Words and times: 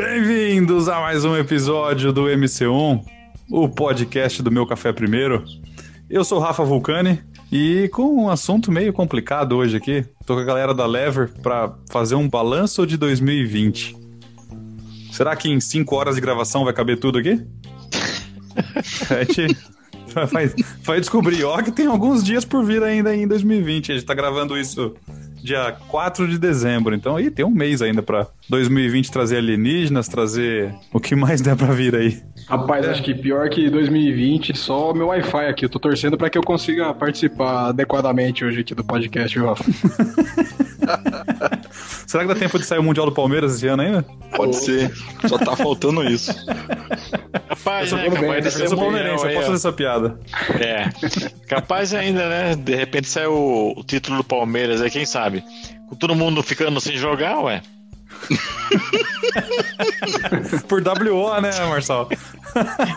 Bem-vindos 0.00 0.88
a 0.88 1.00
mais 1.00 1.24
um 1.24 1.36
episódio 1.36 2.12
do 2.12 2.26
MC1, 2.26 3.04
o 3.50 3.68
podcast 3.68 4.40
do 4.40 4.48
Meu 4.48 4.64
Café 4.64 4.92
Primeiro. 4.92 5.44
Eu 6.08 6.22
sou 6.22 6.38
Rafa 6.38 6.62
Vulcani 6.62 7.20
e 7.50 7.90
com 7.92 8.22
um 8.22 8.30
assunto 8.30 8.70
meio 8.70 8.92
complicado 8.92 9.56
hoje 9.56 9.76
aqui. 9.76 10.06
Tô 10.24 10.36
com 10.36 10.40
a 10.40 10.44
galera 10.44 10.72
da 10.72 10.86
Lever 10.86 11.32
para 11.42 11.74
fazer 11.90 12.14
um 12.14 12.28
balanço 12.28 12.86
de 12.86 12.96
2020. 12.96 13.96
Será 15.10 15.34
que 15.34 15.50
em 15.50 15.58
5 15.58 15.92
horas 15.96 16.14
de 16.14 16.20
gravação 16.20 16.62
vai 16.62 16.72
caber 16.72 17.00
tudo 17.00 17.18
aqui? 17.18 17.44
A 19.10 19.24
gente 19.24 19.58
vai, 20.30 20.52
vai 20.84 21.00
descobrir. 21.00 21.42
Ó, 21.42 21.60
que 21.60 21.72
tem 21.72 21.86
alguns 21.86 22.22
dias 22.22 22.44
por 22.44 22.64
vir 22.64 22.84
ainda 22.84 23.16
em 23.16 23.26
2020. 23.26 23.90
A 23.90 23.94
gente 23.96 24.06
tá 24.06 24.14
gravando 24.14 24.56
isso 24.56 24.94
dia 25.42 25.76
4 25.88 26.28
de 26.28 26.38
dezembro. 26.38 26.94
Então 26.94 27.16
aí 27.16 27.30
tem 27.30 27.44
um 27.44 27.50
mês 27.50 27.82
ainda 27.82 28.02
para 28.02 28.26
2020 28.48 29.10
trazer 29.10 29.38
alienígenas, 29.38 30.08
trazer 30.08 30.74
o 30.92 31.00
que 31.00 31.14
mais 31.14 31.40
der 31.40 31.56
para 31.56 31.72
vir 31.72 31.94
aí. 31.94 32.20
Rapaz, 32.46 32.86
é. 32.86 32.90
acho 32.90 33.02
que 33.02 33.14
pior 33.14 33.48
que 33.48 33.68
2020, 33.68 34.56
só 34.56 34.92
meu 34.94 35.08
Wi-Fi 35.08 35.46
aqui. 35.46 35.64
Eu 35.64 35.68
tô 35.68 35.78
torcendo 35.78 36.16
para 36.16 36.30
que 36.30 36.38
eu 36.38 36.42
consiga 36.42 36.92
participar 36.94 37.68
adequadamente 37.68 38.44
hoje 38.44 38.60
aqui 38.60 38.74
do 38.74 38.84
podcast, 38.84 39.38
Rafa. 39.38 39.64
Será 42.08 42.22
que 42.24 42.32
dá 42.32 42.40
tempo 42.40 42.58
de 42.58 42.64
sair 42.64 42.78
o 42.78 42.82
Mundial 42.82 43.04
do 43.04 43.12
Palmeiras 43.12 43.54
esse 43.54 43.66
ano 43.68 43.82
ainda? 43.82 44.02
Pode 44.34 44.56
ser. 44.56 44.90
Só 45.28 45.36
tá 45.36 45.54
faltando 45.54 46.02
isso. 46.02 46.34
Capaz, 47.46 47.92
eu 47.92 47.98
sou, 47.98 47.98
né? 47.98 48.20
Capaz 48.20 48.54
de 48.54 48.62
eu 48.62 48.68
sou 48.68 48.78
palmeirense, 48.78 49.26
eu 49.26 49.32
posso 49.34 49.42
fazer 49.42 49.56
essa 49.56 49.72
piada. 49.72 50.18
É. 50.58 50.88
Capaz 51.46 51.92
ainda, 51.92 52.26
né? 52.26 52.56
De 52.56 52.74
repente 52.74 53.08
sai 53.08 53.26
o, 53.26 53.74
o 53.76 53.84
título 53.84 54.16
do 54.16 54.24
Palmeiras 54.24 54.80
aí, 54.80 54.90
quem 54.90 55.04
sabe? 55.04 55.44
Com 55.86 55.96
todo 55.96 56.14
mundo 56.14 56.42
ficando 56.42 56.80
sem 56.80 56.96
jogar, 56.96 57.40
ué. 57.40 57.60
Por 60.68 60.82
WO, 60.82 61.40
né, 61.40 61.50
Marcel? 61.66 62.08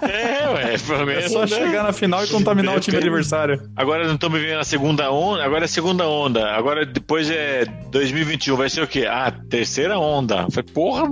É, 0.02 0.50
ué, 0.50 0.78
pelo 0.78 1.06
menos. 1.06 1.26
É 1.26 1.30
só 1.30 1.42
né? 1.42 1.48
chegar 1.48 1.84
na 1.84 1.94
final 1.94 2.24
e 2.24 2.28
contaminar 2.28 2.76
o 2.76 2.80
time 2.80 2.98
adversário. 2.98 3.70
Agora 3.76 4.08
não 4.08 4.16
estamos 4.16 4.40
vivendo 4.40 4.60
a 4.60 4.64
segunda 4.64 5.12
onda, 5.12 5.44
agora 5.44 5.64
é 5.64 5.66
a 5.66 5.70
segunda 5.70 6.08
onda. 6.08 6.52
Agora 6.52 6.86
depois 6.86 7.30
é 7.30 7.66
2021, 7.92 8.56
vai 8.56 8.70
ser 8.70 8.82
o 8.82 8.88
quê? 8.88 9.06
Ah, 9.08 9.32
terceira 9.50 10.00
onda. 10.00 10.48
Foi 10.52 10.64
porra. 10.64 11.08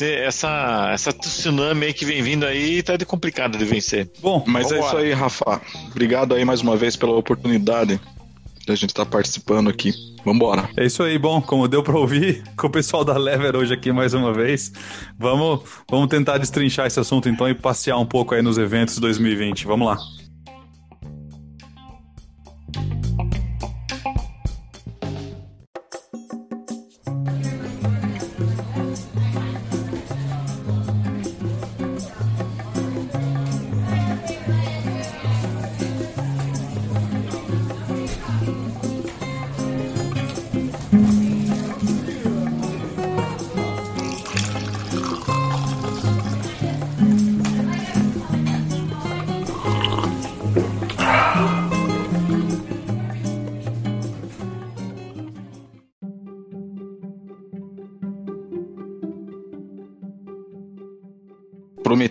Essa, 0.00 0.90
essa 0.92 1.12
tsunami 1.12 1.86
aí 1.86 1.94
que 1.94 2.04
vem 2.04 2.22
vindo 2.22 2.44
aí 2.44 2.82
tá 2.82 2.96
de 2.96 3.06
complicado 3.06 3.56
de 3.56 3.64
vencer. 3.64 4.08
Bom, 4.20 4.44
mas 4.46 4.70
é 4.70 4.78
isso 4.78 4.96
aí, 4.96 5.12
Rafa. 5.12 5.60
Obrigado 5.90 6.34
aí 6.34 6.44
mais 6.44 6.60
uma 6.60 6.76
vez 6.76 6.94
pela 6.94 7.16
oportunidade 7.16 7.98
da 8.66 8.74
gente 8.74 8.90
estar 8.90 9.06
tá 9.06 9.10
participando 9.10 9.70
aqui. 9.70 9.94
Vambora. 10.28 10.68
É 10.76 10.84
isso 10.84 11.02
aí, 11.02 11.18
bom, 11.18 11.40
como 11.40 11.66
deu 11.66 11.82
para 11.82 11.96
ouvir 11.98 12.42
com 12.54 12.66
o 12.66 12.70
pessoal 12.70 13.02
da 13.02 13.16
Lever 13.16 13.56
hoje 13.56 13.72
aqui 13.72 13.90
mais 13.90 14.12
uma 14.12 14.30
vez, 14.30 14.70
vamos, 15.18 15.60
vamos 15.90 16.08
tentar 16.08 16.36
destrinchar 16.36 16.86
esse 16.86 17.00
assunto 17.00 17.30
então 17.30 17.48
e 17.48 17.54
passear 17.54 17.96
um 17.98 18.04
pouco 18.04 18.34
aí 18.34 18.42
nos 18.42 18.58
eventos 18.58 18.98
2020. 18.98 19.66
Vamos 19.66 19.88
lá. 19.88 20.27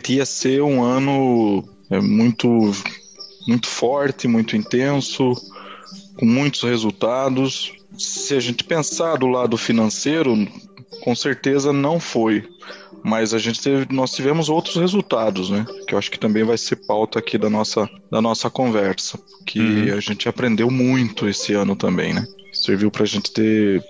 Prometia 0.07 0.25
ser 0.25 0.61
um 0.61 0.83
ano 0.83 1.67
é, 1.89 1.99
muito, 1.99 2.71
muito 3.47 3.67
forte, 3.67 4.27
muito 4.27 4.55
intenso, 4.55 5.33
com 6.17 6.25
muitos 6.25 6.61
resultados. 6.61 7.73
Se 7.97 8.33
a 8.33 8.39
gente 8.39 8.63
pensar 8.63 9.17
do 9.17 9.27
lado 9.27 9.57
financeiro, 9.57 10.47
com 11.01 11.13
certeza 11.13 11.73
não 11.73 11.99
foi. 11.99 12.47
Mas 13.03 13.33
a 13.33 13.37
gente 13.37 13.61
teve, 13.61 13.93
nós 13.93 14.11
tivemos 14.11 14.49
outros 14.49 14.75
resultados, 14.75 15.49
né? 15.49 15.65
Que 15.87 15.93
eu 15.93 15.99
acho 15.99 16.09
que 16.09 16.19
também 16.19 16.43
vai 16.43 16.57
ser 16.57 16.77
pauta 16.87 17.19
aqui 17.19 17.37
da 17.37 17.49
nossa, 17.49 17.89
da 18.11 18.21
nossa 18.21 18.49
conversa. 18.49 19.19
Que 19.45 19.59
uhum. 19.59 19.93
a 19.93 19.99
gente 19.99 20.27
aprendeu 20.27 20.71
muito 20.71 21.27
esse 21.27 21.53
ano 21.53 21.75
também, 21.75 22.13
né? 22.13 22.25
Serviu 22.53 22.89
para 22.89 23.03
a 23.03 23.07
gente 23.07 23.31
ter 23.31 23.83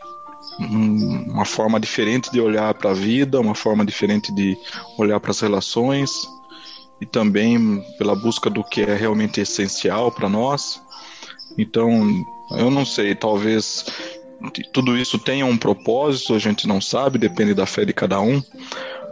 uma 0.60 1.46
forma 1.46 1.80
diferente 1.80 2.32
de 2.32 2.42
olhar 2.42 2.74
para 2.74 2.92
a 2.92 2.94
vida, 2.94 3.40
uma 3.40 3.56
forma 3.56 3.86
diferente 3.86 4.34
de 4.34 4.58
olhar 4.98 5.20
para 5.20 5.32
as 5.32 5.40
relações 5.40 6.28
e 7.00 7.06
também 7.06 7.84
pela 7.98 8.16
busca 8.16 8.50
do 8.50 8.64
que 8.64 8.82
é 8.82 8.96
realmente 8.96 9.40
essencial 9.40 10.12
para 10.12 10.28
nós. 10.28 10.82
Então, 11.58 12.26
eu 12.52 12.72
não 12.72 12.86
sei, 12.86 13.14
talvez 13.14 13.86
tudo 14.74 14.98
isso 14.98 15.18
tenha 15.18 15.46
um 15.46 15.58
propósito, 15.58 16.34
a 16.34 16.40
gente 16.40 16.68
não 16.68 16.80
sabe, 16.80 17.18
depende 17.18 17.54
da 17.54 17.66
fé 17.66 17.86
de 17.86 17.94
cada 17.94 18.20
um, 18.20 18.42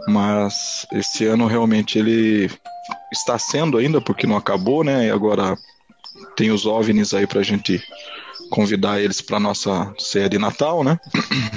mas 0.08 0.86
esse 0.92 1.24
ano 1.26 1.46
realmente 1.46 1.98
ele 1.98 2.50
está 3.12 3.38
sendo 3.38 3.78
ainda, 3.78 4.00
porque 4.00 4.26
não 4.26 4.36
acabou, 4.36 4.84
né? 4.84 5.06
E 5.06 5.10
agora 5.10 5.56
tem 6.36 6.50
os 6.50 6.66
OVNIs 6.66 7.12
aí 7.14 7.26
para 7.26 7.40
a 7.40 7.44
gente 7.44 7.82
convidar 8.50 9.00
eles 9.00 9.20
para 9.20 9.40
nossa 9.40 9.92
ceia 9.98 10.28
de 10.28 10.38
Natal, 10.38 10.84
né? 10.84 10.98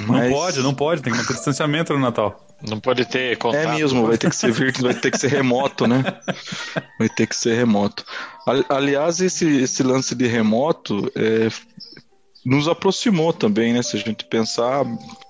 Mas... 0.06 0.30
Não 0.30 0.30
pode, 0.30 0.60
não 0.60 0.74
pode, 0.74 1.02
tem 1.02 1.12
que 1.12 1.18
manter 1.18 1.34
distanciamento 1.34 1.92
no 1.92 1.98
Natal. 1.98 2.46
Não 2.68 2.78
pode 2.78 3.06
ter 3.06 3.38
contato. 3.38 3.68
É 3.68 3.74
mesmo, 3.74 4.06
vai 4.06 4.18
ter 4.18 4.28
que 4.28 4.36
ser 4.36 4.52
virtual, 4.52 4.92
vai 4.92 5.00
ter 5.00 5.10
que 5.10 5.18
ser 5.18 5.28
remoto, 5.28 5.86
né? 5.86 6.04
Vai 6.98 7.08
ter 7.08 7.26
que 7.26 7.34
ser 7.34 7.54
remoto. 7.54 8.04
Aliás, 8.68 9.20
esse, 9.20 9.46
esse 9.62 9.82
lance 9.82 10.14
de 10.14 10.26
remoto 10.26 11.10
é, 11.16 11.48
nos 12.44 12.68
aproximou 12.68 13.32
também, 13.32 13.72
né? 13.72 13.82
Se 13.82 13.96
a 13.96 14.00
gente 14.00 14.24
pensar, 14.26 14.84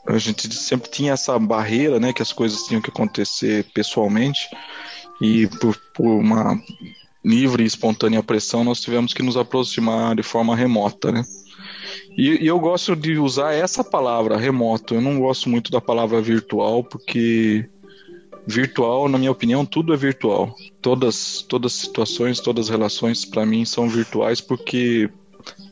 a 0.08 0.18
gente 0.18 0.52
sempre 0.52 0.90
tinha 0.90 1.12
essa 1.12 1.38
barreira, 1.38 2.00
né? 2.00 2.12
Que 2.12 2.22
as 2.22 2.32
coisas 2.32 2.62
tinham 2.62 2.82
que 2.82 2.90
acontecer 2.90 3.64
pessoalmente 3.72 4.48
e 5.20 5.46
por, 5.46 5.76
por 5.94 6.08
uma 6.08 6.60
livre 7.24 7.62
e 7.62 7.66
espontânea 7.66 8.22
pressão 8.22 8.64
nós 8.64 8.80
tivemos 8.80 9.12
que 9.12 9.22
nos 9.22 9.36
aproximar 9.36 10.16
de 10.16 10.22
forma 10.22 10.56
remota, 10.56 11.12
né? 11.12 11.22
E, 12.16 12.44
e, 12.44 12.46
eu 12.46 12.58
gosto 12.58 12.96
de 12.96 13.18
usar 13.18 13.52
essa 13.52 13.84
palavra, 13.84 14.36
remoto. 14.36 14.94
Eu 14.94 15.00
não 15.00 15.18
gosto 15.18 15.48
muito 15.48 15.70
da 15.70 15.80
palavra 15.80 16.20
virtual, 16.20 16.82
porque 16.84 17.68
virtual, 18.46 19.08
na 19.08 19.18
minha 19.18 19.30
opinião, 19.30 19.64
tudo 19.64 19.94
é 19.94 19.96
virtual. 19.96 20.54
Todas, 20.82 21.42
todas 21.42 21.72
as 21.72 21.78
situações, 21.78 22.40
todas 22.40 22.66
as 22.66 22.70
relações, 22.70 23.24
para 23.24 23.46
mim, 23.46 23.64
são 23.64 23.88
virtuais 23.88 24.40
porque 24.40 25.10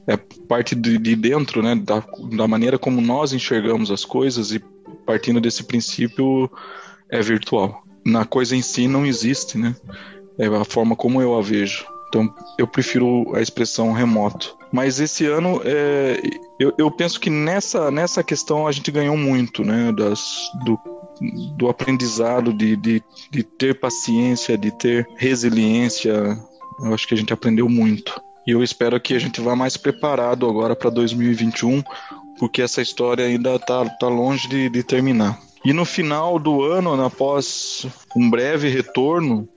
é 0.07 0.17
parte 0.17 0.75
de, 0.75 0.97
de 0.99 1.15
dentro, 1.15 1.63
né, 1.63 1.75
da, 1.75 2.03
da 2.33 2.49
maneira 2.49 2.79
como 2.79 3.01
nós 3.01 3.35
enxergamos 3.35 3.91
as 3.91 4.05
coisas 4.05 4.53
e 4.53 4.63
partindo 5.05 5.41
desse 5.41 5.65
princípio 5.65 6.51
é 7.11 7.21
virtual. 7.21 7.83
Na 8.05 8.25
coisa 8.25 8.57
em 8.57 8.63
si 8.63 8.89
não 8.89 9.05
existe, 9.05 9.59
né? 9.59 9.77
É 10.39 10.47
a 10.47 10.65
forma 10.65 10.97
como 10.97 11.21
eu 11.21 11.37
a 11.37 11.43
vejo. 11.43 11.85
Então 12.09 12.33
eu 12.59 12.67
prefiro 12.67 13.35
a 13.35 13.43
expressão 13.43 13.93
remoto. 13.93 14.57
Mas 14.73 15.01
esse 15.01 15.25
ano 15.27 15.61
é, 15.65 16.21
eu, 16.59 16.75
eu, 16.77 16.91
penso 16.91 17.19
que 17.19 17.31
nessa, 17.31 17.91
nessa 17.91 18.23
questão 18.23 18.67
a 18.67 18.73
gente 18.73 18.91
ganhou 18.91 19.17
muito, 19.17 19.65
né? 19.65 19.93
Das, 19.93 20.51
do, 20.65 20.79
do 21.57 21.69
aprendizado, 21.69 22.53
de, 22.53 22.77
de, 22.77 23.03
de 23.31 23.43
ter 23.43 23.79
paciência, 23.79 24.59
de 24.59 24.71
ter 24.71 25.09
resiliência. 25.17 26.39
Eu 26.81 26.95
acho 26.95 27.09
que 27.09 27.15
a 27.15 27.17
gente 27.17 27.33
aprendeu 27.33 27.69
muito. 27.69 28.21
E 28.47 28.51
eu 28.51 28.63
espero 28.63 29.01
que 29.01 29.15
a 29.15 29.19
gente 29.19 29.41
vá 29.41 29.57
mais 29.57 29.77
preparado 29.77 30.49
agora 30.49 30.75
para 30.77 30.91
2021, 30.91 31.83
porque 32.39 32.63
essa 32.63 32.81
história 32.81 33.25
ainda 33.25 33.57
está 33.57 33.85
tá 33.85 34.09
longe 34.09 34.49
de, 34.49 34.69
de 34.69 34.83
terminar. 34.83 35.39
E 35.65 35.73
no 35.73 35.85
final 35.85 36.39
do 36.39 36.63
ano, 36.63 37.05
após 37.05 37.87
um 38.17 38.31
breve 38.31 38.69
retorno, 38.69 39.49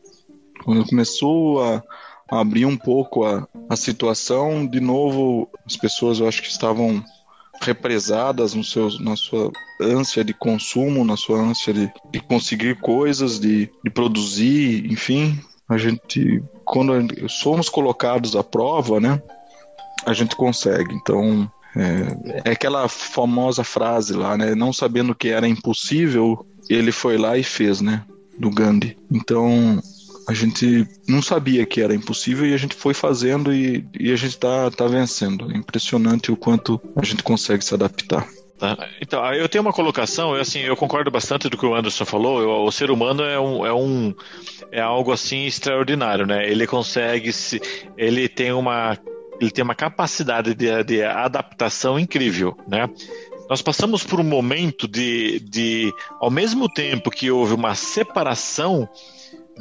quando 0.63 0.85
começou 0.85 1.63
a 1.63 1.83
abrir 2.31 2.65
um 2.65 2.77
pouco 2.77 3.25
a, 3.25 3.47
a 3.69 3.75
situação. 3.75 4.65
De 4.65 4.79
novo, 4.79 5.49
as 5.65 5.75
pessoas 5.75 6.19
eu 6.19 6.27
acho 6.27 6.41
que 6.41 6.47
estavam 6.49 7.03
represadas 7.61 8.53
no 8.53 8.63
seu, 8.63 8.89
na 8.99 9.15
sua 9.15 9.51
ânsia 9.79 10.23
de 10.23 10.33
consumo, 10.33 11.05
na 11.05 11.17
sua 11.17 11.39
ânsia 11.39 11.73
de, 11.73 11.91
de 12.11 12.19
conseguir 12.21 12.79
coisas, 12.79 13.39
de, 13.39 13.69
de 13.83 13.89
produzir, 13.91 14.91
enfim. 14.91 15.39
A 15.69 15.77
gente, 15.77 16.41
quando 16.65 17.29
somos 17.29 17.69
colocados 17.69 18.35
à 18.35 18.43
prova, 18.43 18.99
né, 18.99 19.21
a 20.05 20.13
gente 20.13 20.35
consegue. 20.35 20.93
Então, 20.95 21.51
É, 21.73 22.49
é 22.49 22.51
aquela 22.51 22.89
famosa 22.89 23.63
frase 23.63 24.13
lá, 24.13 24.35
né? 24.37 24.53
Não 24.55 24.73
sabendo 24.73 25.15
que 25.15 25.29
era 25.29 25.47
impossível, 25.47 26.45
ele 26.69 26.91
foi 26.91 27.17
lá 27.17 27.37
e 27.37 27.43
fez, 27.43 27.79
né? 27.79 28.03
Do 28.37 28.49
Gandhi. 28.49 28.97
Então, 29.09 29.79
a 30.27 30.33
gente 30.33 30.87
não 31.07 31.21
sabia 31.21 31.65
que 31.65 31.81
era 31.81 31.95
impossível 31.95 32.45
e 32.45 32.53
a 32.53 32.57
gente 32.57 32.75
foi 32.75 32.93
fazendo 32.93 33.53
e, 33.53 33.85
e 33.99 34.11
a 34.11 34.15
gente 34.15 34.37
tá, 34.37 34.69
tá 34.71 34.87
vencendo. 34.87 35.51
É 35.51 35.57
impressionante 35.57 36.31
o 36.31 36.37
quanto 36.37 36.79
a 36.95 37.03
gente 37.03 37.23
consegue 37.23 37.63
se 37.63 37.73
adaptar. 37.73 38.27
Tá? 38.57 38.77
Então, 39.01 39.25
eu 39.33 39.49
tenho 39.49 39.63
uma 39.63 39.73
colocação, 39.73 40.35
eu, 40.35 40.41
assim, 40.41 40.59
eu 40.59 40.77
concordo 40.77 41.09
bastante 41.09 41.49
do 41.49 41.57
que 41.57 41.65
o 41.65 41.73
Anderson 41.73 42.05
falou. 42.05 42.41
Eu, 42.41 42.49
o 42.63 42.71
ser 42.71 42.91
humano 42.91 43.23
é 43.23 43.39
um, 43.39 43.65
é 43.65 43.73
um 43.73 44.13
é 44.71 44.79
algo 44.79 45.11
assim 45.11 45.45
extraordinário, 45.45 46.27
né? 46.27 46.47
Ele 46.47 46.67
consegue 46.67 47.33
se, 47.33 47.59
ele 47.97 48.29
tem 48.29 48.51
uma 48.51 48.97
ele 49.41 49.49
tem 49.49 49.63
uma 49.63 49.73
capacidade 49.73 50.53
de, 50.53 50.83
de 50.83 51.03
adaptação 51.03 51.99
incrível, 51.99 52.55
né? 52.67 52.87
Nós 53.49 53.61
passamos 53.61 54.03
por 54.03 54.19
um 54.19 54.23
momento 54.23 54.87
de, 54.87 55.39
de, 55.39 55.91
ao 56.19 56.29
mesmo 56.29 56.69
tempo 56.69 57.09
que 57.09 57.31
houve 57.31 57.53
uma 57.53 57.73
separação 57.73 58.87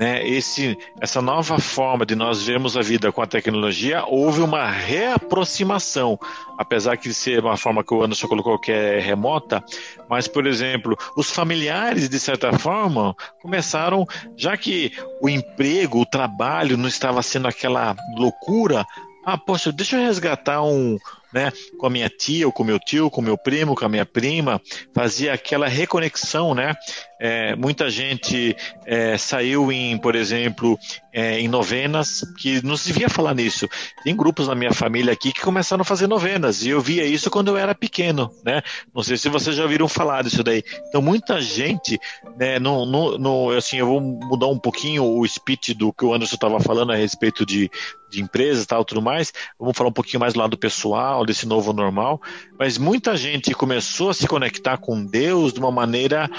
né, 0.00 0.26
esse, 0.26 0.78
essa 0.98 1.20
nova 1.20 1.58
forma 1.58 2.06
de 2.06 2.14
nós 2.14 2.42
vermos 2.42 2.74
a 2.74 2.80
vida 2.80 3.12
com 3.12 3.20
a 3.20 3.26
tecnologia, 3.26 4.02
houve 4.06 4.40
uma 4.40 4.66
reaproximação, 4.66 6.18
apesar 6.56 6.96
de 6.96 7.12
ser 7.12 7.44
uma 7.44 7.58
forma 7.58 7.84
que 7.84 7.92
o 7.92 8.02
Anderson 8.02 8.26
colocou 8.26 8.58
que 8.58 8.72
é 8.72 8.98
remota, 8.98 9.62
mas, 10.08 10.26
por 10.26 10.46
exemplo, 10.46 10.96
os 11.14 11.30
familiares, 11.30 12.08
de 12.08 12.18
certa 12.18 12.50
forma, 12.58 13.14
começaram, 13.42 14.06
já 14.38 14.56
que 14.56 14.90
o 15.20 15.28
emprego, 15.28 16.00
o 16.00 16.06
trabalho 16.06 16.78
não 16.78 16.88
estava 16.88 17.22
sendo 17.22 17.46
aquela 17.46 17.94
loucura, 18.16 18.86
ah, 19.22 19.36
poxa, 19.36 19.70
deixa 19.70 19.98
eu 19.98 20.06
resgatar 20.06 20.62
um, 20.62 20.96
né, 21.32 21.52
com 21.78 21.86
a 21.86 21.90
minha 21.90 22.08
tia, 22.08 22.46
ou 22.46 22.52
com 22.52 22.64
meu 22.64 22.78
tio, 22.78 23.10
com 23.10 23.20
meu 23.20 23.36
primo, 23.36 23.74
com 23.74 23.84
a 23.84 23.88
minha 23.88 24.06
prima, 24.06 24.60
fazia 24.94 25.32
aquela 25.32 25.68
reconexão, 25.68 26.54
né? 26.54 26.74
É, 27.22 27.54
muita 27.54 27.90
gente 27.90 28.56
é, 28.86 29.18
saiu 29.18 29.70
em, 29.70 29.98
por 29.98 30.14
exemplo, 30.14 30.78
é, 31.12 31.38
em 31.38 31.48
novenas, 31.48 32.24
que 32.38 32.64
não 32.64 32.76
se 32.78 32.90
devia 32.90 33.10
falar 33.10 33.34
nisso. 33.34 33.68
Tem 34.02 34.16
grupos 34.16 34.48
na 34.48 34.54
minha 34.54 34.72
família 34.72 35.12
aqui 35.12 35.30
que 35.30 35.42
começaram 35.42 35.82
a 35.82 35.84
fazer 35.84 36.06
novenas, 36.06 36.62
e 36.62 36.70
eu 36.70 36.80
via 36.80 37.04
isso 37.04 37.30
quando 37.30 37.48
eu 37.48 37.58
era 37.58 37.74
pequeno, 37.74 38.30
né? 38.44 38.62
Não 38.94 39.02
sei 39.02 39.18
se 39.18 39.28
vocês 39.28 39.54
já 39.54 39.64
ouviram 39.64 39.86
falar 39.86 40.22
disso 40.22 40.42
daí. 40.42 40.62
Então, 40.88 41.02
muita 41.02 41.40
gente, 41.40 42.00
né, 42.38 42.58
no, 42.58 42.86
no, 42.86 43.18
no 43.18 43.50
assim, 43.50 43.76
eu 43.76 43.86
vou 43.86 44.00
mudar 44.00 44.46
um 44.46 44.58
pouquinho 44.58 45.04
o 45.04 45.26
speech 45.28 45.74
do 45.74 45.92
que 45.92 46.04
o 46.04 46.14
Anderson 46.14 46.36
estava 46.36 46.58
falando 46.60 46.92
a 46.92 46.96
respeito 46.96 47.44
de, 47.44 47.70
de 48.10 48.22
empresas 48.22 48.64
e 48.64 48.66
tal, 48.66 48.84
tudo 48.84 49.02
mais. 49.02 49.32
Vamos 49.58 49.76
falar 49.76 49.90
um 49.90 49.92
pouquinho 49.92 50.20
mais 50.20 50.34
do 50.34 50.40
lado 50.40 50.56
pessoal, 50.56 51.19
desse 51.24 51.46
novo 51.46 51.72
normal. 51.72 52.20
Mas 52.58 52.78
muita 52.78 53.16
gente 53.16 53.54
começou 53.54 54.10
a 54.10 54.14
se 54.14 54.26
conectar 54.26 54.76
com 54.76 55.04
Deus 55.04 55.52
de 55.52 55.60
uma 55.60 55.70
maneira 55.70 56.30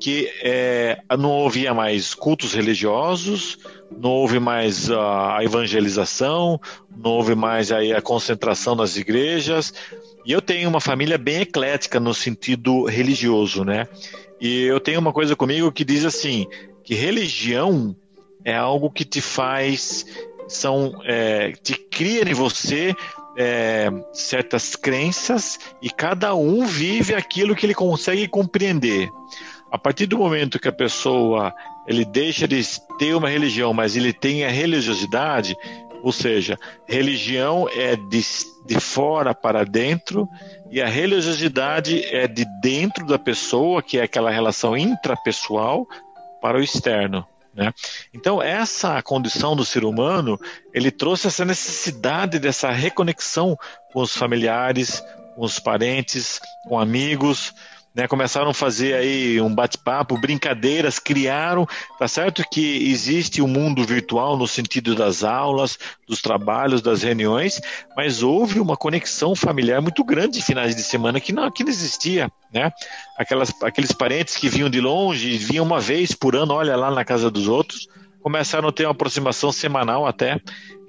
que 0.00 0.30
é, 0.42 1.00
não 1.18 1.46
havia 1.46 1.72
mais 1.72 2.14
cultos 2.14 2.52
religiosos, 2.52 3.58
não 3.96 4.10
houve 4.10 4.40
mais 4.40 4.90
a 4.90 5.38
evangelização, 5.42 6.60
não 6.96 7.12
houve 7.12 7.34
mais 7.34 7.70
a 7.70 8.00
concentração 8.00 8.74
nas 8.74 8.96
igrejas. 8.96 9.72
E 10.24 10.32
eu 10.32 10.40
tenho 10.40 10.68
uma 10.68 10.80
família 10.80 11.18
bem 11.18 11.42
eclética 11.42 12.00
no 12.00 12.14
sentido 12.14 12.84
religioso, 12.84 13.64
né? 13.64 13.86
E 14.40 14.62
eu 14.64 14.80
tenho 14.80 15.00
uma 15.00 15.12
coisa 15.12 15.36
comigo 15.36 15.70
que 15.70 15.84
diz 15.84 16.04
assim, 16.04 16.46
que 16.82 16.94
religião 16.94 17.94
é 18.44 18.54
algo 18.54 18.90
que 18.90 19.04
te 19.04 19.20
faz, 19.20 20.04
são, 20.48 21.00
é, 21.04 21.52
te 21.52 21.74
cria 21.74 22.28
em 22.28 22.34
você 22.34 22.94
é, 23.36 23.90
certas 24.12 24.76
crenças 24.76 25.58
e 25.80 25.90
cada 25.90 26.34
um 26.34 26.66
vive 26.66 27.14
aquilo 27.14 27.54
que 27.54 27.66
ele 27.66 27.74
consegue 27.74 28.28
compreender. 28.28 29.10
A 29.70 29.78
partir 29.78 30.06
do 30.06 30.18
momento 30.18 30.58
que 30.58 30.68
a 30.68 30.72
pessoa 30.72 31.52
ele 31.86 32.04
deixa 32.04 32.46
de 32.46 32.62
ter 32.98 33.14
uma 33.14 33.28
religião, 33.28 33.74
mas 33.74 33.96
ele 33.96 34.12
tem 34.12 34.44
a 34.44 34.50
religiosidade, 34.50 35.56
ou 36.02 36.12
seja, 36.12 36.58
religião 36.86 37.68
é 37.68 37.96
de, 37.96 38.22
de 38.66 38.80
fora 38.80 39.34
para 39.34 39.64
dentro 39.64 40.28
e 40.70 40.80
a 40.80 40.86
religiosidade 40.86 42.04
é 42.14 42.26
de 42.28 42.44
dentro 42.60 43.06
da 43.06 43.18
pessoa, 43.18 43.82
que 43.82 43.98
é 43.98 44.02
aquela 44.02 44.30
relação 44.30 44.76
intrapessoal, 44.76 45.86
para 46.40 46.58
o 46.58 46.62
externo. 46.62 47.26
Né? 47.54 47.72
Então, 48.12 48.42
essa 48.42 49.00
condição 49.02 49.54
do 49.54 49.64
ser 49.64 49.84
humano, 49.84 50.38
ele 50.72 50.90
trouxe 50.90 51.28
essa 51.28 51.44
necessidade 51.44 52.38
dessa 52.38 52.70
reconexão 52.70 53.56
com 53.92 54.00
os 54.00 54.16
familiares, 54.16 55.02
com 55.36 55.42
os 55.44 55.58
parentes, 55.58 56.40
com 56.68 56.78
amigos, 56.78 57.54
né, 57.94 58.08
começaram 58.08 58.50
a 58.50 58.54
fazer 58.54 58.94
aí 58.94 59.40
um 59.40 59.54
bate-papo, 59.54 60.18
brincadeiras, 60.18 60.98
criaram, 60.98 61.66
tá 61.98 62.08
certo 62.08 62.42
que 62.50 62.90
existe 62.90 63.40
o 63.40 63.44
um 63.44 63.48
mundo 63.48 63.84
virtual 63.84 64.36
no 64.36 64.48
sentido 64.48 64.94
das 64.96 65.22
aulas, 65.22 65.78
dos 66.06 66.20
trabalhos, 66.20 66.82
das 66.82 67.02
reuniões, 67.02 67.60
mas 67.96 68.22
houve 68.22 68.58
uma 68.58 68.76
conexão 68.76 69.36
familiar 69.36 69.80
muito 69.80 70.02
grande 70.02 70.38
de 70.38 70.44
finais 70.44 70.74
de 70.74 70.82
semana 70.82 71.20
que 71.20 71.32
não, 71.32 71.50
que 71.50 71.62
não 71.62 71.70
existia, 71.70 72.28
né? 72.52 72.72
Aquelas, 73.16 73.52
aqueles 73.62 73.92
parentes 73.92 74.36
que 74.36 74.48
vinham 74.48 74.68
de 74.68 74.80
longe, 74.80 75.36
vinham 75.38 75.64
uma 75.64 75.80
vez 75.80 76.12
por 76.12 76.34
ano, 76.34 76.54
olha 76.54 76.74
lá 76.74 76.90
na 76.90 77.04
casa 77.04 77.30
dos 77.30 77.46
outros, 77.46 77.86
começaram 78.20 78.68
a 78.68 78.72
ter 78.72 78.86
uma 78.86 78.92
aproximação 78.92 79.52
semanal 79.52 80.04
até. 80.04 80.40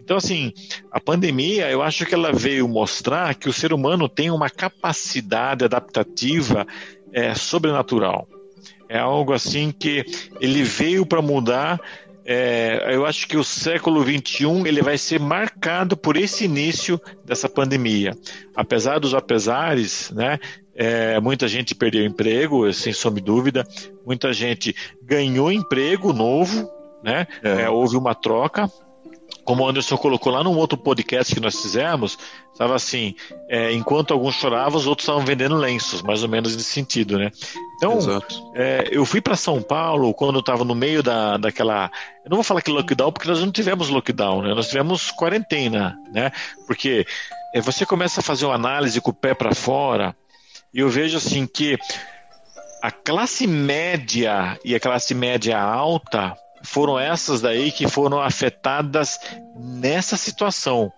Então, 0.05 0.17
assim, 0.17 0.53
a 0.91 0.99
pandemia, 0.99 1.67
eu 1.71 1.81
acho 1.81 2.05
que 2.05 2.13
ela 2.13 2.31
veio 2.31 2.67
mostrar 2.67 3.33
que 3.33 3.49
o 3.49 3.53
ser 3.53 3.73
humano 3.73 4.07
tem 4.07 4.29
uma 4.29 4.51
capacidade 4.51 5.65
adaptativa 5.65 6.65
é, 7.11 7.33
sobrenatural. 7.33 8.27
É 8.87 8.99
algo 8.99 9.33
assim 9.33 9.71
que 9.71 10.05
ele 10.39 10.61
veio 10.61 11.07
para 11.07 11.23
mudar. 11.23 11.81
É, 12.23 12.91
eu 12.91 13.03
acho 13.03 13.27
que 13.27 13.35
o 13.35 13.43
século 13.43 14.03
21 14.03 14.67
ele 14.67 14.83
vai 14.83 14.95
ser 14.95 15.19
marcado 15.19 15.97
por 15.97 16.15
esse 16.17 16.45
início 16.45 17.01
dessa 17.23 17.49
pandemia. 17.49 18.11
Apesar 18.55 18.99
dos 18.99 19.15
apesares, 19.15 20.11
né? 20.11 20.37
É, 20.75 21.19
muita 21.19 21.47
gente 21.47 21.73
perdeu 21.73 22.05
emprego, 22.05 22.71
sem 22.71 22.93
sombra 22.93 23.21
de 23.21 23.25
dúvida. 23.25 23.67
Muita 24.05 24.31
gente 24.31 24.75
ganhou 25.01 25.51
emprego 25.51 26.13
novo, 26.13 26.69
né? 27.03 27.25
É. 27.41 27.63
É, 27.63 27.69
houve 27.71 27.97
uma 27.97 28.13
troca 28.13 28.69
como 29.45 29.63
o 29.63 29.69
Anderson 29.69 29.95
colocou 29.95 30.33
lá 30.33 30.43
num 30.43 30.57
outro 30.57 30.75
podcast 30.75 31.33
que 31.33 31.39
nós 31.39 31.61
fizemos, 31.61 32.17
estava 32.51 32.75
assim: 32.75 33.15
é, 33.47 33.71
enquanto 33.71 34.11
alguns 34.11 34.33
choravam, 34.33 34.77
os 34.77 34.87
outros 34.87 35.03
estavam 35.03 35.23
vendendo 35.23 35.55
lenços, 35.55 36.01
mais 36.01 36.23
ou 36.23 36.29
menos 36.29 36.55
nesse 36.55 36.71
sentido, 36.71 37.19
né? 37.19 37.31
Então, 37.77 37.99
é, 38.55 38.89
eu 38.91 39.05
fui 39.05 39.21
para 39.21 39.35
São 39.35 39.61
Paulo 39.61 40.13
quando 40.13 40.35
eu 40.35 40.39
estava 40.39 40.63
no 40.63 40.73
meio 40.73 41.03
da, 41.03 41.37
daquela. 41.37 41.91
Eu 42.23 42.29
não 42.31 42.37
vou 42.37 42.43
falar 42.43 42.61
que 42.61 42.71
lockdown, 42.71 43.11
porque 43.11 43.29
nós 43.29 43.39
não 43.39 43.51
tivemos 43.51 43.89
lockdown, 43.89 44.41
né? 44.41 44.53
Nós 44.55 44.67
tivemos 44.67 45.11
quarentena, 45.11 45.95
né? 46.11 46.31
Porque 46.65 47.05
é, 47.53 47.61
você 47.61 47.85
começa 47.85 48.21
a 48.21 48.23
fazer 48.23 48.45
uma 48.45 48.55
análise 48.55 48.99
com 48.99 49.11
o 49.11 49.13
pé 49.13 49.35
para 49.35 49.53
fora, 49.53 50.15
e 50.73 50.79
eu 50.79 50.89
vejo 50.89 51.17
assim 51.17 51.45
que 51.45 51.77
a 52.81 52.91
classe 52.91 53.45
média 53.45 54.59
e 54.65 54.73
a 54.73 54.79
classe 54.79 55.13
média 55.13 55.59
alta 55.59 56.35
foram 56.65 56.99
essas 56.99 57.41
daí 57.41 57.71
que 57.71 57.87
foram 57.87 58.19
afetadas 58.21 59.19
nessa 59.55 60.17
situação. 60.17 60.91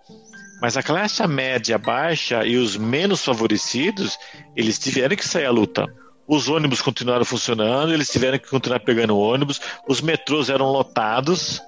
Mas 0.60 0.76
a 0.76 0.82
classe 0.82 1.24
média 1.26 1.78
baixa 1.78 2.44
e 2.44 2.56
os 2.56 2.76
menos 2.76 3.24
favorecidos, 3.24 4.18
eles 4.56 4.78
tiveram 4.78 5.14
que 5.14 5.26
sair 5.26 5.46
à 5.46 5.50
luta. 5.50 5.86
Os 6.26 6.48
ônibus 6.48 6.82
continuaram 6.82 7.24
funcionando, 7.24 7.92
eles 7.92 8.08
tiveram 8.08 8.38
que 8.38 8.50
continuar 8.50 8.80
pegando 8.80 9.16
ônibus, 9.16 9.60
os 9.88 10.00
metrôs 10.00 10.50
eram 10.50 10.66
lotados. 10.66 11.62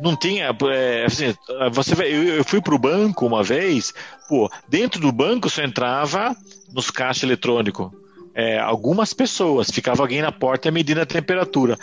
Não 0.00 0.14
tinha. 0.14 0.54
É, 0.70 1.04
assim, 1.04 1.34
você, 1.72 1.94
eu, 2.04 2.36
eu 2.36 2.44
fui 2.44 2.60
para 2.60 2.74
o 2.74 2.78
banco 2.78 3.26
uma 3.26 3.42
vez, 3.42 3.92
pô, 4.28 4.50
dentro 4.68 5.00
do 5.00 5.10
banco 5.10 5.48
só 5.48 5.62
entrava 5.62 6.36
nos 6.72 6.90
caixas 6.90 7.24
eletrônicos. 7.24 7.90
É, 8.34 8.58
algumas 8.58 9.12
pessoas, 9.12 9.70
ficava 9.70 10.02
alguém 10.02 10.22
na 10.22 10.32
porta 10.32 10.70
medindo 10.70 11.00
a 11.00 11.06
temperatura. 11.06 11.78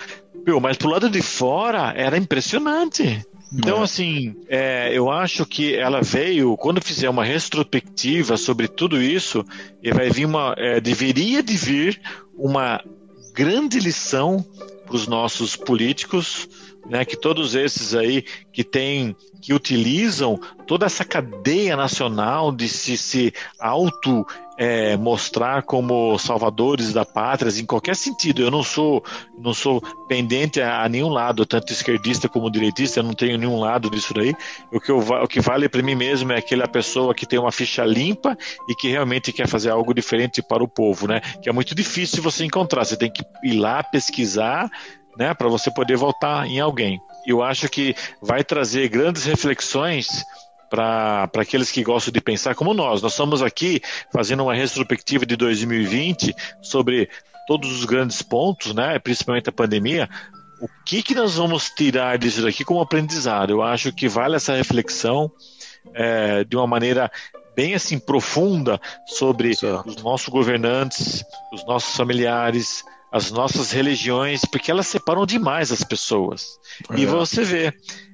Meu, 0.46 0.60
mas 0.60 0.78
pro 0.78 0.90
lado 0.90 1.10
de 1.10 1.22
fora 1.22 1.94
era 1.96 2.18
impressionante. 2.18 3.26
Então, 3.52 3.80
é. 3.80 3.84
assim, 3.84 4.36
é, 4.48 4.92
eu 4.94 5.10
acho 5.10 5.46
que 5.46 5.76
ela 5.76 6.02
veio, 6.02 6.56
quando 6.56 6.84
fizer 6.84 7.10
uma 7.10 7.24
retrospectiva 7.24 8.38
sobre 8.38 8.68
tudo 8.68 9.02
isso, 9.02 9.44
e 9.82 9.92
vai 9.92 10.10
vir 10.10 10.26
uma. 10.26 10.54
É, 10.58 10.80
deveria 10.80 11.42
de 11.42 11.58
vir 11.58 12.00
uma 12.38 12.84
grande 13.34 13.80
lição 13.80 14.46
para 14.86 14.96
os 14.96 15.08
nossos 15.08 15.56
políticos, 15.56 16.48
né, 16.90 17.06
que 17.06 17.16
todos 17.16 17.56
esses 17.56 17.94
aí 17.94 18.24
que 18.52 18.64
tem, 18.64 19.16
que 19.42 19.54
utilizam 19.54 20.40
toda 20.66 20.86
essa 20.86 21.06
cadeia 21.06 21.76
nacional 21.76 22.52
de 22.52 22.68
se, 22.68 22.98
se 22.98 23.34
auto 23.60 24.26
é, 24.60 24.98
mostrar 24.98 25.64
como 25.64 26.20
salvadores 26.20 26.92
da 26.92 27.06
pátria 27.06 27.50
em 27.62 27.66
qualquer 27.66 27.96
sentido. 27.96 28.42
Eu 28.42 28.52
não 28.52 28.62
sou 28.62 29.02
não 29.38 29.54
sou 29.54 29.82
pendente 30.10 30.60
a, 30.60 30.84
a, 30.84 30.90
nenhum 30.90 31.08
lado, 31.08 31.46
tanto 31.46 31.72
esquerdista 31.72 32.28
como 32.28 32.52
direitista, 32.52 33.00
eu 33.00 33.04
não 33.04 33.14
tenho 33.14 33.38
nenhum 33.38 33.58
lado 33.58 33.90
disso 33.90 34.14
daí. 34.14 34.36
O 34.70 34.82
que, 34.82 34.92
eu, 34.92 35.00
o 35.00 35.28
que 35.30 35.40
vale 35.40 35.70
para 35.70 35.82
mim 35.82 35.96
mesmo 35.96 36.34
é 36.34 36.38
aquela 36.38 36.68
pessoa 36.68 37.16
que 37.16 37.26
tem 37.26 37.40
uma 37.40 37.54
ficha 37.54 37.86
limpa 37.86 38.38
e 38.68 38.76
que 38.76 38.90
realmente 38.90 39.32
quer 39.32 39.48
fazer 39.48 39.70
algo 39.70 39.94
diferente 39.94 40.42
para 40.42 40.62
o 40.62 40.68
povo, 40.68 41.08
né? 41.08 41.22
Que 41.42 41.50
é 41.50 41.54
muito 41.54 41.74
difícil 41.74 42.22
você 42.22 42.44
encontrar. 42.44 42.84
Você 42.84 42.98
tem 42.98 43.10
que 43.10 43.24
ir 43.46 43.54
lá 43.54 43.82
pesquisar, 43.82 44.70
né, 45.20 45.34
para 45.34 45.50
você 45.50 45.70
poder 45.70 45.98
votar 45.98 46.48
em 46.48 46.62
alguém. 46.62 47.02
Eu 47.28 47.44
acho 47.44 47.68
que 47.68 47.94
vai 48.22 48.42
trazer 48.42 48.88
grandes 48.88 49.26
reflexões 49.26 50.24
para 50.70 51.30
aqueles 51.36 51.70
que 51.70 51.84
gostam 51.84 52.14
de 52.14 52.22
pensar 52.22 52.56
como 52.56 52.74
nós. 52.74 53.02
Nós 53.02 53.12
estamos 53.12 53.42
aqui 53.42 53.82
fazendo 54.14 54.44
uma 54.44 54.56
retrospectiva 54.56 55.26
de 55.26 55.36
2020 55.36 56.34
sobre 56.62 57.10
todos 57.46 57.70
os 57.70 57.84
grandes 57.84 58.22
pontos, 58.22 58.74
né, 58.74 58.98
principalmente 58.98 59.50
a 59.50 59.52
pandemia. 59.52 60.10
O 60.62 60.68
que, 60.86 61.04
que 61.04 61.16
nós 61.16 61.36
vamos 61.36 61.70
tirar 61.70 62.18
disso 62.18 62.42
daqui 62.42 62.64
como 62.64 62.80
aprendizado? 62.80 63.50
Eu 63.50 63.62
acho 63.62 63.92
que 63.92 64.08
vale 64.08 64.38
essa 64.38 64.56
reflexão 64.56 65.30
é, 65.94 66.46
de 66.46 66.56
uma 66.56 66.68
maneira 66.68 67.12
bem 67.56 67.74
assim 67.74 68.00
profunda 68.00 68.80
sobre 69.06 69.54
certo. 69.54 69.90
os 69.90 69.98
nossos 69.98 70.30
governantes, 70.30 71.26
os 71.52 71.66
nossos 71.66 71.96
familiares, 71.96 72.86
as 73.12 73.32
nossas 73.32 73.72
religiões, 73.72 74.42
porque 74.46 74.70
elas 74.70 74.88
separam 74.88 75.26
demais 75.26 75.72
as 75.72 75.84
pessoas. 75.84 76.60
É. 76.92 77.00
E 77.00 77.06
você 77.06 77.44
vê, 77.44 77.74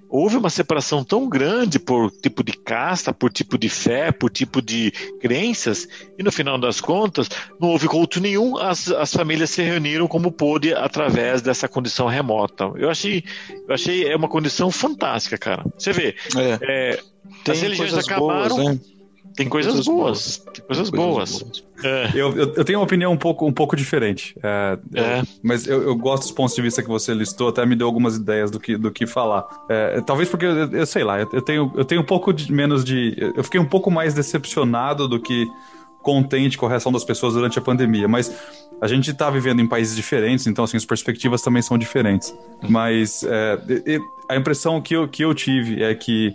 houve 0.10 0.38
uma 0.38 0.50
separação 0.50 1.04
tão 1.04 1.28
grande 1.28 1.78
por 1.80 2.10
tipo 2.12 2.44
de 2.44 2.54
casta, 2.54 3.14
por 3.14 3.32
tipo 3.32 3.58
de 3.58 3.70
fé, 3.70 4.12
por 4.12 4.30
tipo 4.30 4.62
de 4.62 4.92
crenças, 5.20 5.88
e 6.18 6.24
no 6.24 6.32
final 6.32 6.58
das 6.58 6.80
contas, 6.80 7.30
não 7.60 7.70
houve 7.70 7.88
culto 7.88 8.20
nenhum, 8.20 8.58
as, 8.58 8.90
as 8.90 9.14
famílias 9.14 9.50
se 9.50 9.62
reuniram 9.62 10.08
como 10.08 10.32
pôde 10.32 10.74
através 10.74 11.42
dessa 11.42 11.68
condição 11.68 12.08
remota. 12.08 12.72
Eu 12.76 12.90
achei, 12.90 13.24
eu 13.68 13.74
achei 13.74 14.08
é 14.08 14.16
uma 14.16 14.30
condição 14.30 14.72
fantástica, 14.72 15.38
cara. 15.38 15.66
Você 15.78 15.92
vê, 15.92 16.16
é. 16.38 16.60
É, 16.62 17.52
as 17.52 17.62
religiões 17.62 17.94
acabaram. 17.94 18.56
Boas, 18.56 18.76
né? 18.76 18.95
Tem 19.36 19.50
coisas, 19.50 19.74
coisas 19.74 19.86
boas. 19.86 20.38
boas. 20.38 20.54
Tem 20.54 20.66
coisas, 20.66 20.90
boas. 20.90 21.42
boas. 21.42 21.64
É. 21.84 22.12
Eu, 22.16 22.36
eu, 22.36 22.54
eu, 22.56 22.66
tenho 22.66 22.80
uma 22.80 22.86
opinião 22.86 23.12
um 23.12 23.18
pouco, 23.18 23.46
um 23.46 23.52
pouco 23.52 23.76
diferente. 23.76 24.36
É, 24.42 24.80
é. 24.94 25.20
Eu, 25.20 25.28
mas 25.44 25.68
eu, 25.68 25.84
eu, 25.84 25.96
gosto 25.96 26.24
dos 26.24 26.32
pontos 26.32 26.56
de 26.56 26.62
vista 26.62 26.82
que 26.82 26.88
você 26.88 27.14
listou, 27.14 27.50
até 27.50 27.66
me 27.66 27.76
deu 27.76 27.86
algumas 27.86 28.16
ideias 28.16 28.50
do 28.50 28.60
que, 28.60 28.78
do 28.78 28.92
que 28.92 29.06
falar. 29.06 29.46
É, 29.70 30.00
talvez 30.02 30.30
porque, 30.30 30.46
eu, 30.46 30.86
sei 30.86 31.04
lá, 31.04 31.20
eu, 31.20 31.42
tenho, 31.42 31.72
eu 31.76 31.84
tenho 31.84 32.02
um 32.02 32.06
pouco 32.06 32.32
de, 32.32 32.52
menos 32.52 32.86
de. 32.86 33.16
Eu 33.36 33.44
fiquei 33.44 33.60
um 33.60 33.66
pouco 33.66 33.92
mais 33.92 34.14
decepcionado 34.14 35.08
do 35.08 35.20
que 35.20 35.46
contente 36.02 36.58
com 36.58 36.68
a 36.68 36.70
reação 36.70 36.92
das 36.92 37.04
pessoas 37.04 37.34
durante 37.34 37.60
a 37.60 37.62
pandemia. 37.62 38.08
Mas 38.08 38.32
a 38.80 38.88
gente 38.88 39.12
está 39.12 39.30
vivendo 39.30 39.60
em 39.60 39.68
países 39.68 39.96
diferentes, 39.96 40.48
então 40.48 40.64
assim, 40.64 40.78
as 40.78 40.86
perspectivas 40.86 41.42
também 41.42 41.62
são 41.62 41.78
diferentes. 41.78 42.34
Mas 42.70 43.24
é, 43.24 43.60
a 44.30 44.36
impressão 44.36 44.80
que 44.80 44.96
eu, 44.96 45.08
que 45.08 45.26
eu 45.26 45.34
tive 45.34 45.84
é 45.84 45.94
que 45.94 46.34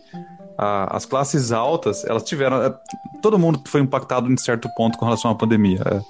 a, 0.60 0.94
as 0.94 1.06
classes 1.06 1.52
altas, 1.52 2.04
elas 2.04 2.22
tiveram. 2.22 2.62
É, 2.62 2.74
todo 3.22 3.38
mundo 3.38 3.62
foi 3.64 3.80
impactado 3.80 4.30
em 4.30 4.36
certo 4.36 4.68
ponto 4.76 4.98
com 4.98 5.06
relação 5.06 5.30
à 5.30 5.34
pandemia. 5.34 5.80
É, 5.86 6.00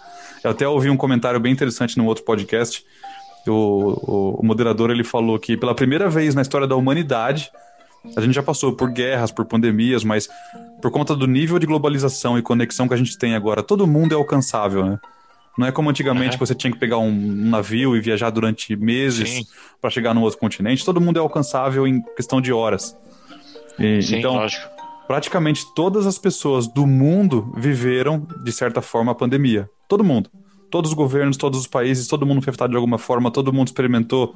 eu 0.42 0.50
até 0.50 0.66
ouvi 0.66 0.90
um 0.90 0.96
comentário 0.96 1.38
bem 1.38 1.52
interessante 1.52 1.96
num 1.96 2.06
outro 2.06 2.24
podcast. 2.24 2.84
O, 3.46 3.52
o, 3.52 4.40
o 4.40 4.44
moderador 4.44 4.90
ele 4.90 5.04
falou 5.04 5.38
que 5.38 5.56
pela 5.56 5.74
primeira 5.74 6.10
vez 6.10 6.34
na 6.34 6.42
história 6.42 6.66
da 6.66 6.74
humanidade, 6.74 7.48
a 8.16 8.20
gente 8.20 8.34
já 8.34 8.42
passou 8.42 8.72
por 8.74 8.90
guerras, 8.90 9.30
por 9.30 9.44
pandemias, 9.44 10.02
mas 10.02 10.28
por 10.82 10.90
conta 10.90 11.14
do 11.14 11.28
nível 11.28 11.58
de 11.58 11.66
globalização 11.66 12.36
e 12.36 12.42
conexão 12.42 12.88
que 12.88 12.94
a 12.94 12.96
gente 12.96 13.16
tem 13.16 13.36
agora, 13.36 13.62
todo 13.62 13.86
mundo 13.86 14.12
é 14.12 14.16
alcançável, 14.16 14.84
né? 14.84 14.98
Não 15.56 15.66
é 15.66 15.72
como 15.72 15.90
antigamente 15.90 16.30
uhum. 16.30 16.32
que 16.32 16.38
você 16.38 16.54
tinha 16.54 16.72
que 16.72 16.78
pegar 16.78 16.98
um, 16.98 17.08
um 17.08 17.50
navio 17.50 17.96
e 17.96 18.00
viajar 18.00 18.30
durante 18.30 18.74
meses 18.74 19.46
para 19.80 19.90
chegar 19.90 20.14
no 20.14 20.22
outro 20.22 20.38
continente. 20.38 20.84
Todo 20.84 21.00
mundo 21.00 21.18
é 21.18 21.20
alcançável 21.20 21.86
em 21.86 22.02
questão 22.16 22.40
de 22.40 22.52
horas. 22.52 22.96
E, 23.80 24.02
Sim, 24.02 24.18
então, 24.18 24.34
lógico. 24.34 24.68
praticamente 25.06 25.64
todas 25.74 26.06
as 26.06 26.18
pessoas 26.18 26.68
do 26.68 26.86
mundo 26.86 27.52
viveram, 27.56 28.26
de 28.44 28.52
certa 28.52 28.82
forma, 28.82 29.12
a 29.12 29.14
pandemia. 29.14 29.68
Todo 29.88 30.04
mundo. 30.04 30.30
Todos 30.70 30.90
os 30.90 30.96
governos, 30.96 31.36
todos 31.36 31.58
os 31.58 31.66
países, 31.66 32.06
todo 32.06 32.24
mundo 32.24 32.42
foi 32.42 32.50
afetado 32.50 32.70
de 32.70 32.76
alguma 32.76 32.98
forma, 32.98 33.30
todo 33.30 33.52
mundo 33.52 33.68
experimentou, 33.68 34.34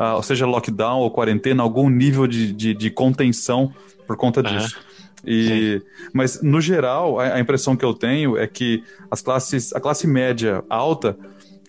uh, 0.00 0.20
seja 0.22 0.46
lockdown 0.46 1.00
ou 1.00 1.10
quarentena, 1.10 1.62
algum 1.62 1.88
nível 1.88 2.26
de, 2.26 2.52
de, 2.52 2.74
de 2.74 2.90
contenção 2.90 3.72
por 4.06 4.16
conta 4.16 4.42
disso. 4.42 4.76
E, 5.24 5.82
mas, 6.12 6.40
no 6.42 6.60
geral, 6.60 7.18
a, 7.18 7.34
a, 7.34 7.40
impressão 7.40 7.76
que 7.76 7.84
eu 7.84 7.92
tenho 7.92 8.36
é 8.36 8.46
que 8.46 8.82
as 9.10 9.20
classes, 9.20 9.72
a 9.74 9.80
classe 9.80 10.06
média 10.06 10.64
alta 10.68 11.16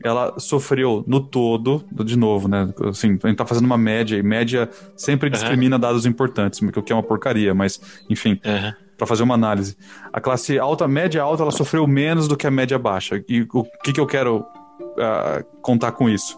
ela 0.04 0.39
sofreu 0.39 1.04
no 1.08 1.20
todo, 1.20 1.84
de 1.92 2.18
novo, 2.18 2.48
né? 2.48 2.72
Assim, 2.86 3.18
a 3.24 3.27
gente 3.27 3.38
tá 3.38 3.46
fazendo 3.46 3.66
uma 3.66 3.77
média, 3.77 4.18
e 4.18 4.24
média 4.24 4.70
sempre 4.96 5.30
discrimina 5.30 5.75
uhum. 5.75 5.80
dados 5.80 6.06
importantes, 6.06 6.62
o 6.62 6.82
que 6.82 6.92
é 6.92 6.96
uma 6.96 7.04
porcaria, 7.04 7.54
mas, 7.54 7.82
enfim, 8.10 8.39
uhum. 8.46 8.74
para 8.98 9.08
fazer 9.08 9.24
uma 9.24 9.34
análise. 9.34 9.75
A 10.13 10.22
classe 10.22 10.60
alta, 10.60 10.88
média 10.88 11.22
alta, 11.22 11.44
ela 11.44 11.51
sofreu 11.51 11.88
menos 11.88 12.27
do 12.27 12.38
que 12.38 12.46
a 12.46 12.51
média 12.51 12.77
baixa. 12.77 13.24
E 13.27 13.48
o 13.51 13.63
que, 13.84 13.94
que 13.94 14.00
eu 14.00 14.06
quero 14.06 14.39
uh, 14.39 15.44
contar 15.62 15.92
com 15.94 16.08
isso? 16.08 16.38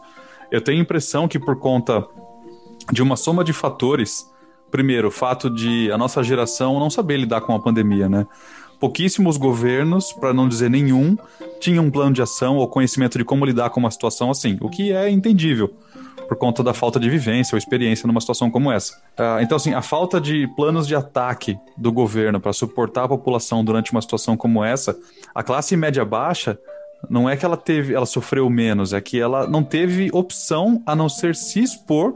Eu 0.52 0.62
tenho 0.62 0.80
a 0.80 0.82
impressão 0.82 1.28
que 1.28 1.38
por 1.38 1.58
conta 1.58 2.06
de 2.92 3.04
uma 3.04 3.16
soma 3.16 3.44
de 3.44 3.54
fatores, 3.54 4.26
primeiro, 4.72 5.10
o 5.10 5.12
fato 5.12 5.50
de 5.50 5.92
a 5.92 5.98
nossa 5.98 6.24
geração 6.24 6.80
não 6.80 6.90
saber 6.90 7.18
lidar 7.18 7.42
com 7.42 7.54
a 7.54 7.60
pandemia, 7.60 8.08
né? 8.08 8.26
Pouquíssimos 8.80 9.38
governos, 9.38 10.14
para 10.14 10.34
não 10.34 10.48
dizer 10.48 10.70
nenhum, 10.70 11.18
tinham 11.60 11.86
um 11.86 11.92
plano 11.92 12.14
de 12.14 12.22
ação 12.22 12.58
ou 12.58 12.68
conhecimento 12.68 13.18
de 13.18 13.26
como 13.26 13.46
lidar 13.46 13.70
com 13.70 13.80
uma 13.80 13.92
situação 13.92 14.32
assim, 14.32 14.58
o 14.62 14.70
que 14.70 14.92
é 14.94 15.10
entendível 15.10 15.74
por 16.30 16.38
conta 16.38 16.62
da 16.62 16.76
falta 16.76 17.00
de 17.00 17.10
vivência 17.10 17.56
ou 17.56 17.58
experiência 17.58 18.06
numa 18.06 18.22
situação 18.22 18.52
como 18.52 18.72
essa. 18.72 18.94
Uh, 19.18 19.42
então, 19.42 19.56
assim, 19.56 19.74
a 19.74 19.82
falta 19.82 20.22
de 20.22 20.48
planos 20.56 20.88
de 20.88 20.96
ataque 20.96 21.58
do 21.76 21.92
governo 21.92 22.40
para 22.40 22.54
suportar 22.54 23.06
a 23.06 23.08
população 23.08 23.66
durante 23.66 23.92
uma 23.92 24.02
situação 24.02 24.38
como 24.38 24.64
essa, 24.64 24.96
a 25.34 25.42
classe 25.42 25.76
média 25.76 26.06
baixa 26.06 26.58
não 27.10 27.28
é 27.28 27.36
que 27.36 27.44
ela 27.44 27.58
teve, 27.58 27.96
ela 27.96 28.06
sofreu 28.06 28.48
menos, 28.48 28.94
é 28.94 29.02
que 29.02 29.20
ela 29.20 29.48
não 29.48 29.64
teve 29.64 30.12
opção 30.14 30.84
a 30.86 30.96
não 30.96 31.10
ser 31.10 31.36
se 31.36 31.64
expor 31.64 32.16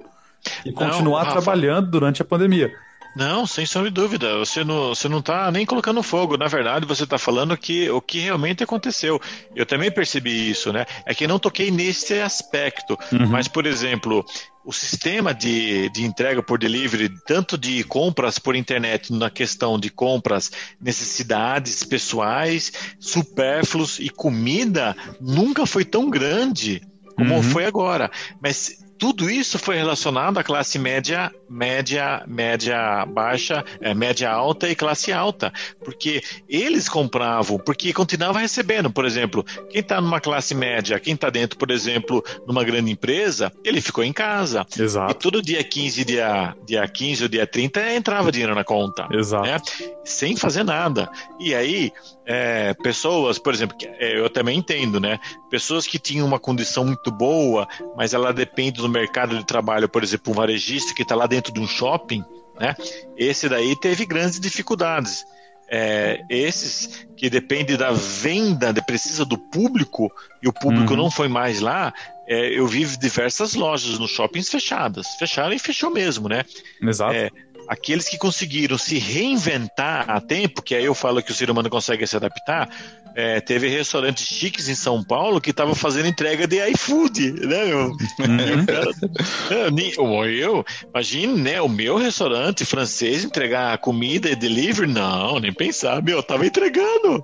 e 0.63 0.72
continuar 0.72 1.32
trabalhando 1.32 1.89
durante 1.89 2.22
a 2.22 2.25
pandemia. 2.25 2.72
Não, 3.15 3.46
sem 3.46 3.65
sombra 3.65 3.89
de 3.89 3.93
dúvida. 3.93 4.38
Você 4.38 4.63
não, 4.63 4.89
você 4.89 5.08
não 5.08 5.22
tá 5.22 5.51
nem 5.51 5.65
colocando 5.65 6.01
fogo. 6.01 6.38
Na 6.38 6.48
verdade, 6.48 6.86
você 6.86 7.03
está 7.03 7.17
falando 7.17 7.55
que 7.55 7.89
o 7.89 8.01
que 8.01 8.20
realmente 8.20 8.63
aconteceu. 8.63 9.22
Eu 9.55 9.65
também 9.65 9.91
percebi 9.91 10.50
isso, 10.50 10.74
né? 10.74 10.86
É 11.05 11.13
que 11.13 11.27
não 11.27 11.38
toquei 11.38 11.70
nesse 11.70 12.20
aspecto. 12.20 12.98
Uhum. 13.12 13.27
Mas, 13.27 13.48
por 13.48 13.65
exemplo, 13.67 14.25
o 14.65 14.74
sistema 14.74 15.34
de, 15.34 15.89
de 15.89 16.03
entrega 16.03 16.41
por 16.41 16.58
delivery, 16.58 17.10
tanto 17.27 17.58
de 17.58 17.84
compras 17.84 18.39
por 18.39 18.55
internet, 18.55 19.13
na 19.13 19.29
questão 19.29 19.79
de 19.79 19.89
compras, 19.89 20.51
necessidades 20.82 21.84
pessoais, 21.84 22.72
supérfluos 23.00 24.00
e 24.00 24.10
comida, 24.10 24.96
nunca 25.22 25.65
foi 25.65 25.86
tão 25.86 26.10
grande 26.10 26.82
como 27.15 27.36
uhum. 27.36 27.43
foi 27.43 27.65
agora. 27.65 28.10
Mas 28.41 28.83
tudo 28.98 29.30
isso 29.30 29.60
foi 29.60 29.76
relacionado 29.76 30.38
à 30.38 30.44
classe 30.44 30.78
média, 30.80 31.32
média, 31.50 32.24
média 32.28 33.06
baixa, 33.06 33.64
é, 33.82 33.94
média 33.94 34.32
alta 34.32 34.70
e 34.70 34.76
classe 34.76 35.12
alta, 35.12 35.52
porque 35.84 36.22
eles 36.48 36.88
compravam, 36.88 37.58
porque 37.58 37.94
continuava 37.94 38.40
recebendo, 38.40 38.92
por 38.92 39.06
exemplo, 39.06 39.44
quem 39.70 39.82
está 39.82 40.00
numa 40.00 40.20
classe 40.20 40.56
média, 40.56 41.00
quem 41.00 41.14
está 41.14 41.30
dentro, 41.30 41.58
por 41.58 41.72
exemplo, 41.72 42.24
numa 42.48 42.64
grande 42.64 42.92
empresa, 42.92 43.52
ele 43.64 43.82
ficou 43.82 44.04
em 44.04 44.14
casa. 44.14 44.66
Exato. 44.78 45.12
E 45.12 45.16
todo 45.16 45.42
dia 45.42 45.64
15, 45.64 46.06
dia, 46.06 46.56
dia 46.66 46.88
15 46.88 47.24
ou 47.24 47.30
dia 47.30 47.46
30 47.46 47.94
entrava 47.94 48.32
dinheiro 48.32 48.56
na 48.56 48.64
conta. 48.64 49.08
Exato. 49.12 49.44
Né? 49.46 49.58
Sem 50.04 50.36
fazer 50.36 50.64
nada. 50.64 51.10
E 51.40 51.54
aí, 51.54 51.92
é, 52.26 52.74
pessoas, 52.76 53.38
por 53.38 53.54
exemplo, 53.54 53.76
é, 53.82 54.20
eu 54.20 54.30
também 54.30 54.58
entendo, 54.58 55.00
né? 55.00 55.20
Pessoas 55.54 55.86
que 55.86 56.00
tinham 56.00 56.26
uma 56.26 56.40
condição 56.40 56.84
muito 56.84 57.12
boa, 57.12 57.68
mas 57.96 58.12
ela 58.12 58.34
depende 58.34 58.82
do 58.82 58.90
mercado 58.90 59.38
de 59.38 59.46
trabalho, 59.46 59.88
por 59.88 60.02
exemplo, 60.02 60.34
um 60.34 60.36
varejista 60.36 60.96
que 60.96 61.04
está 61.04 61.14
lá 61.14 61.28
dentro 61.28 61.54
de 61.54 61.60
um 61.60 61.68
shopping, 61.68 62.26
né? 62.60 62.76
Esse 63.16 63.48
daí 63.48 63.80
teve 63.80 64.04
grandes 64.04 64.40
dificuldades. 64.40 65.24
É, 65.70 66.24
esses 66.28 67.06
que 67.16 67.30
dependem 67.30 67.78
da 67.78 67.92
venda, 67.92 68.74
precisa 68.82 69.24
do 69.24 69.38
público, 69.38 70.12
e 70.42 70.48
o 70.48 70.54
público 70.54 70.94
uhum. 70.94 70.98
não 70.98 71.12
foi 71.12 71.28
mais 71.28 71.60
lá, 71.60 71.94
é, 72.28 72.58
eu 72.58 72.66
vi 72.66 72.84
diversas 72.98 73.54
lojas 73.54 74.00
nos 74.00 74.10
shoppings 74.10 74.50
fechadas. 74.50 75.06
Fecharam 75.20 75.54
e 75.54 75.60
fechou 75.60 75.92
mesmo, 75.92 76.28
né? 76.28 76.44
Exato. 76.82 77.14
É, 77.14 77.30
aqueles 77.67 78.08
que 78.08 78.17
conseguiram 78.17 78.77
se 78.77 78.98
reinventar 78.98 80.10
a 80.10 80.20
tempo, 80.20 80.62
que 80.62 80.75
aí 80.75 80.86
eu 80.86 80.93
falo 80.93 81.22
que 81.22 81.32
o 81.32 81.36
ser 81.36 81.50
humano 81.50 81.70
consegue 81.70 82.05
se 82.05 82.15
adaptar, 82.15 82.70
é, 83.15 83.39
teve 83.39 83.67
restaurantes 83.67 84.25
chiques 84.25 84.67
em 84.67 84.75
São 84.75 85.03
Paulo 85.03 85.39
que 85.39 85.51
estavam 85.51 85.75
fazendo 85.75 86.08
entrega 86.08 86.48
de 86.48 86.58
iFood, 86.72 87.32
né, 87.46 87.65
meu? 87.65 87.88
Uhum. 87.88 88.65
Cara, 89.48 90.29
eu, 90.32 90.65
imagine, 90.89 91.41
né, 91.41 91.62
o 91.62 91.70
meu 91.70 91.98
restaurante 91.98 92.65
francês 92.65 93.24
entregar 93.24 93.77
comida 93.77 94.29
e 94.29 94.36
delivery, 94.36 94.91
não, 94.91 95.39
nem 95.39 95.53
pensar, 95.53 96.01
meu, 96.01 96.24
tava 96.24 96.46
entregando. 96.46 97.24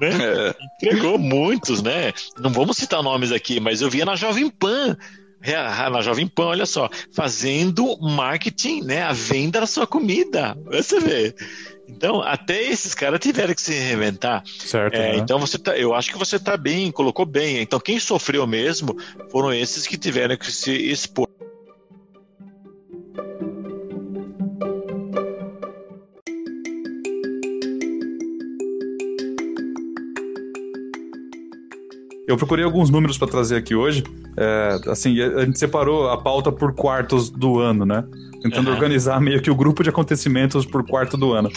Né? 0.00 0.10
É. 0.10 0.54
Entregou 0.76 1.18
muitos, 1.18 1.82
né? 1.82 2.12
Não 2.38 2.50
vamos 2.50 2.76
citar 2.76 3.02
nomes 3.02 3.32
aqui, 3.32 3.60
mas 3.60 3.82
eu 3.82 3.90
via 3.90 4.04
na 4.04 4.16
Jovem 4.16 4.48
Pan 4.48 4.96
na 5.90 6.00
Jovem 6.00 6.26
Pan, 6.26 6.46
olha 6.46 6.66
só, 6.66 6.90
fazendo 7.12 7.96
marketing, 8.00 8.82
né, 8.82 9.02
a 9.02 9.12
venda 9.12 9.60
da 9.60 9.66
sua 9.66 9.86
comida. 9.86 10.56
Você 10.66 11.00
vê. 11.00 11.34
Então, 11.88 12.20
até 12.20 12.62
esses 12.62 12.94
caras 12.94 13.18
tiveram 13.18 13.54
que 13.54 13.62
se 13.62 13.72
reinventar. 13.72 14.42
Certo. 14.46 14.94
É, 14.94 15.12
né? 15.12 15.16
Então, 15.16 15.38
você 15.38 15.58
tá, 15.58 15.76
eu 15.76 15.94
acho 15.94 16.12
que 16.12 16.18
você 16.18 16.36
está 16.36 16.56
bem, 16.56 16.92
colocou 16.92 17.24
bem. 17.24 17.62
Então, 17.62 17.80
quem 17.80 17.98
sofreu 17.98 18.46
mesmo 18.46 18.94
foram 19.30 19.52
esses 19.52 19.86
que 19.86 19.96
tiveram 19.96 20.36
que 20.36 20.52
se 20.52 20.70
expor. 20.70 21.28
Eu 32.28 32.36
procurei 32.36 32.62
alguns 32.62 32.90
números 32.90 33.16
para 33.16 33.26
trazer 33.26 33.56
aqui 33.56 33.74
hoje. 33.74 34.04
É, 34.36 34.78
assim, 34.90 35.18
a 35.18 35.46
gente 35.46 35.58
separou 35.58 36.10
a 36.10 36.18
pauta 36.18 36.52
por 36.52 36.74
quartos 36.74 37.30
do 37.30 37.58
ano, 37.58 37.86
né? 37.86 38.04
Tentando 38.42 38.68
uhum. 38.68 38.74
organizar 38.74 39.18
meio 39.18 39.40
que 39.40 39.50
o 39.50 39.54
grupo 39.54 39.82
de 39.82 39.88
acontecimentos 39.88 40.66
por 40.66 40.86
quarto 40.86 41.16
do 41.16 41.32
ano. 41.32 41.50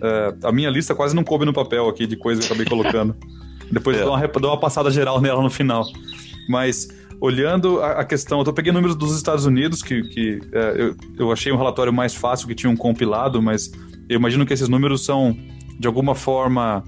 É, 0.00 0.34
a 0.44 0.52
minha 0.52 0.70
lista 0.70 0.94
quase 0.94 1.16
não 1.16 1.24
coube 1.24 1.44
no 1.44 1.52
papel 1.52 1.88
aqui 1.88 2.06
de 2.06 2.14
coisas 2.14 2.46
que 2.46 2.52
eu 2.52 2.54
acabei 2.54 2.70
colocando. 2.70 3.16
Depois 3.72 3.96
é. 3.96 4.02
eu 4.02 4.04
dou 4.04 4.14
uma, 4.14 4.26
dou 4.28 4.50
uma 4.52 4.60
passada 4.60 4.88
geral 4.88 5.20
nela 5.20 5.42
no 5.42 5.50
final. 5.50 5.84
Mas 6.48 6.88
olhando 7.20 7.82
a, 7.82 8.02
a, 8.02 8.04
questão, 8.04 8.38
eu 8.38 8.44
tô 8.44 8.52
peguei 8.52 8.70
números 8.70 8.94
dos 8.94 9.16
Estados 9.16 9.46
Unidos, 9.46 9.82
que, 9.82 10.00
que 10.04 10.40
é, 10.52 10.74
eu, 10.78 10.96
eu 11.18 11.32
achei 11.32 11.50
um 11.50 11.56
relatório 11.56 11.92
mais 11.92 12.14
fácil, 12.14 12.46
que 12.46 12.54
tinha 12.54 12.70
um 12.70 12.76
compilado, 12.76 13.42
mas 13.42 13.72
eu 14.08 14.16
imagino 14.16 14.46
que 14.46 14.52
esses 14.52 14.68
números 14.68 15.04
são, 15.04 15.36
de 15.76 15.88
alguma 15.88 16.14
forma, 16.14 16.84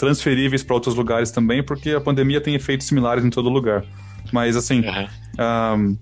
transferíveis 0.00 0.62
para 0.62 0.74
outros 0.74 0.94
lugares 0.94 1.30
também, 1.30 1.62
porque 1.62 1.90
a 1.90 2.00
pandemia 2.00 2.40
tem 2.40 2.54
efeitos 2.54 2.86
similares 2.86 3.22
em 3.22 3.28
todo 3.28 3.50
lugar. 3.50 3.84
Mas, 4.32 4.56
assim, 4.56 4.80
uhum. 4.80 5.06
um, 5.38 5.98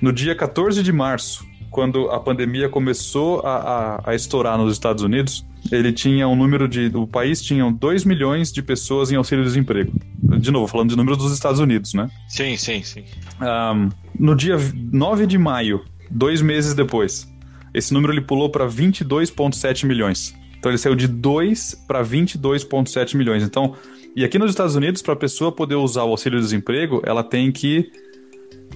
no 0.00 0.10
dia 0.10 0.34
14 0.34 0.82
de 0.82 0.90
março, 0.90 1.44
quando 1.70 2.10
a 2.10 2.18
pandemia 2.18 2.70
começou 2.70 3.40
a, 3.40 3.56
a, 3.56 4.10
a, 4.10 4.14
estourar 4.14 4.56
nos 4.56 4.72
Estados 4.72 5.02
Unidos, 5.02 5.44
ele 5.70 5.92
tinha 5.92 6.26
um 6.26 6.34
número 6.34 6.66
de. 6.66 6.90
O 6.94 7.06
país 7.06 7.42
tinha 7.42 7.70
2 7.70 8.04
milhões 8.06 8.50
de 8.50 8.62
pessoas 8.62 9.12
em 9.12 9.16
auxílio-desemprego. 9.16 9.92
De 10.38 10.50
novo, 10.50 10.66
falando 10.66 10.88
de 10.88 10.96
números 10.96 11.18
dos 11.18 11.32
Estados 11.32 11.60
Unidos, 11.60 11.92
né? 11.92 12.08
Sim, 12.28 12.56
sim, 12.56 12.82
sim. 12.82 13.04
Um, 13.42 13.90
no 14.18 14.34
dia 14.34 14.56
9 14.74 15.26
de 15.26 15.36
maio, 15.36 15.84
dois 16.10 16.40
meses 16.40 16.72
depois, 16.72 17.30
esse 17.74 17.92
número 17.92 18.14
ele 18.14 18.22
pulou 18.22 18.48
para 18.48 18.66
22,7 18.66 19.84
milhões. 19.84 20.34
Então 20.66 20.72
ele 20.72 20.78
saiu 20.78 20.96
de 20.96 21.06
2 21.06 21.84
para 21.86 22.02
22,7 22.02 23.16
milhões. 23.16 23.44
Então, 23.44 23.76
e 24.16 24.24
aqui 24.24 24.36
nos 24.36 24.50
Estados 24.50 24.74
Unidos, 24.74 25.00
para 25.00 25.12
a 25.12 25.16
pessoa 25.16 25.52
poder 25.52 25.76
usar 25.76 26.02
o 26.02 26.08
auxílio-desemprego, 26.08 27.00
ela 27.06 27.22
tem 27.22 27.52
que 27.52 27.88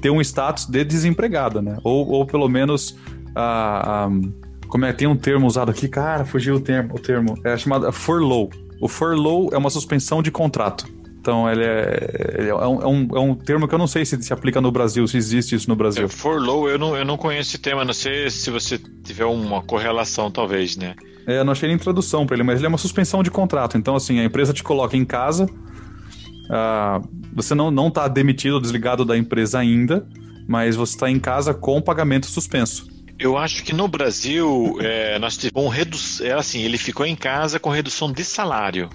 ter 0.00 0.08
um 0.08 0.20
status 0.20 0.66
de 0.66 0.84
desempregada, 0.84 1.60
né? 1.60 1.78
Ou, 1.82 2.08
ou 2.08 2.24
pelo 2.24 2.48
menos. 2.48 2.96
Um, 3.36 4.32
como 4.68 4.84
é? 4.84 4.92
Tem 4.92 5.08
um 5.08 5.16
termo 5.16 5.48
usado 5.48 5.72
aqui, 5.72 5.88
cara, 5.88 6.24
fugiu 6.24 6.54
o 6.54 6.60
termo. 6.60 6.94
O 6.94 6.98
termo 7.00 7.34
é 7.42 7.56
chamado 7.56 7.90
furlough. 7.90 8.50
O 8.80 8.86
furlough 8.86 9.52
é 9.52 9.58
uma 9.58 9.68
suspensão 9.68 10.22
de 10.22 10.30
contrato. 10.30 10.86
Então, 11.20 11.50
ele 11.50 11.62
é, 11.62 12.36
ele 12.38 12.48
é, 12.48 12.54
um, 12.54 12.80
é, 12.80 12.86
um, 12.86 13.08
é 13.14 13.20
um 13.20 13.34
termo 13.34 13.68
que 13.68 13.74
eu 13.74 13.78
não 13.78 13.86
sei 13.86 14.06
se 14.06 14.20
se 14.22 14.32
aplica 14.32 14.58
no 14.58 14.72
Brasil, 14.72 15.06
se 15.06 15.18
existe 15.18 15.54
isso 15.54 15.68
no 15.68 15.76
Brasil. 15.76 16.06
É, 16.06 16.08
furlough, 16.08 16.66
eu 16.66 16.78
não, 16.78 16.96
eu 16.96 17.04
não 17.04 17.18
conheço 17.18 17.50
esse 17.50 17.58
tema, 17.58 17.84
não 17.84 17.92
sei 17.92 18.30
se 18.30 18.50
você 18.50 18.78
tiver 19.04 19.26
uma 19.26 19.62
correlação, 19.62 20.30
talvez, 20.30 20.78
né? 20.78 20.94
É, 21.26 21.38
eu 21.38 21.44
não 21.44 21.52
achei 21.52 21.68
nem 21.68 21.76
tradução 21.76 22.26
para 22.26 22.36
ele, 22.36 22.42
mas 22.42 22.56
ele 22.58 22.66
é 22.66 22.68
uma 22.68 22.78
suspensão 22.78 23.22
de 23.22 23.30
contrato. 23.30 23.76
Então, 23.76 23.94
assim, 23.94 24.18
a 24.18 24.24
empresa 24.24 24.54
te 24.54 24.62
coloca 24.62 24.96
em 24.96 25.04
casa, 25.04 25.44
uh, 25.44 27.06
você 27.34 27.54
não, 27.54 27.70
não 27.70 27.90
tá 27.90 28.08
demitido 28.08 28.54
ou 28.54 28.60
desligado 28.60 29.04
da 29.04 29.16
empresa 29.16 29.58
ainda, 29.58 30.08
mas 30.48 30.74
você 30.74 30.94
está 30.94 31.10
em 31.10 31.20
casa 31.20 31.52
com 31.52 31.82
pagamento 31.82 32.26
suspenso. 32.26 32.88
Eu 33.18 33.36
acho 33.36 33.62
que 33.62 33.74
no 33.74 33.86
Brasil 33.86 34.78
é, 34.80 35.18
nós 35.18 35.36
tivemos 35.36 35.62
um 35.62 35.68
redu... 35.68 35.98
é 36.22 36.32
assim, 36.32 36.62
ele 36.62 36.78
ficou 36.78 37.04
em 37.04 37.14
casa 37.14 37.60
com 37.60 37.68
redução 37.68 38.10
de 38.10 38.24
salário. 38.24 38.88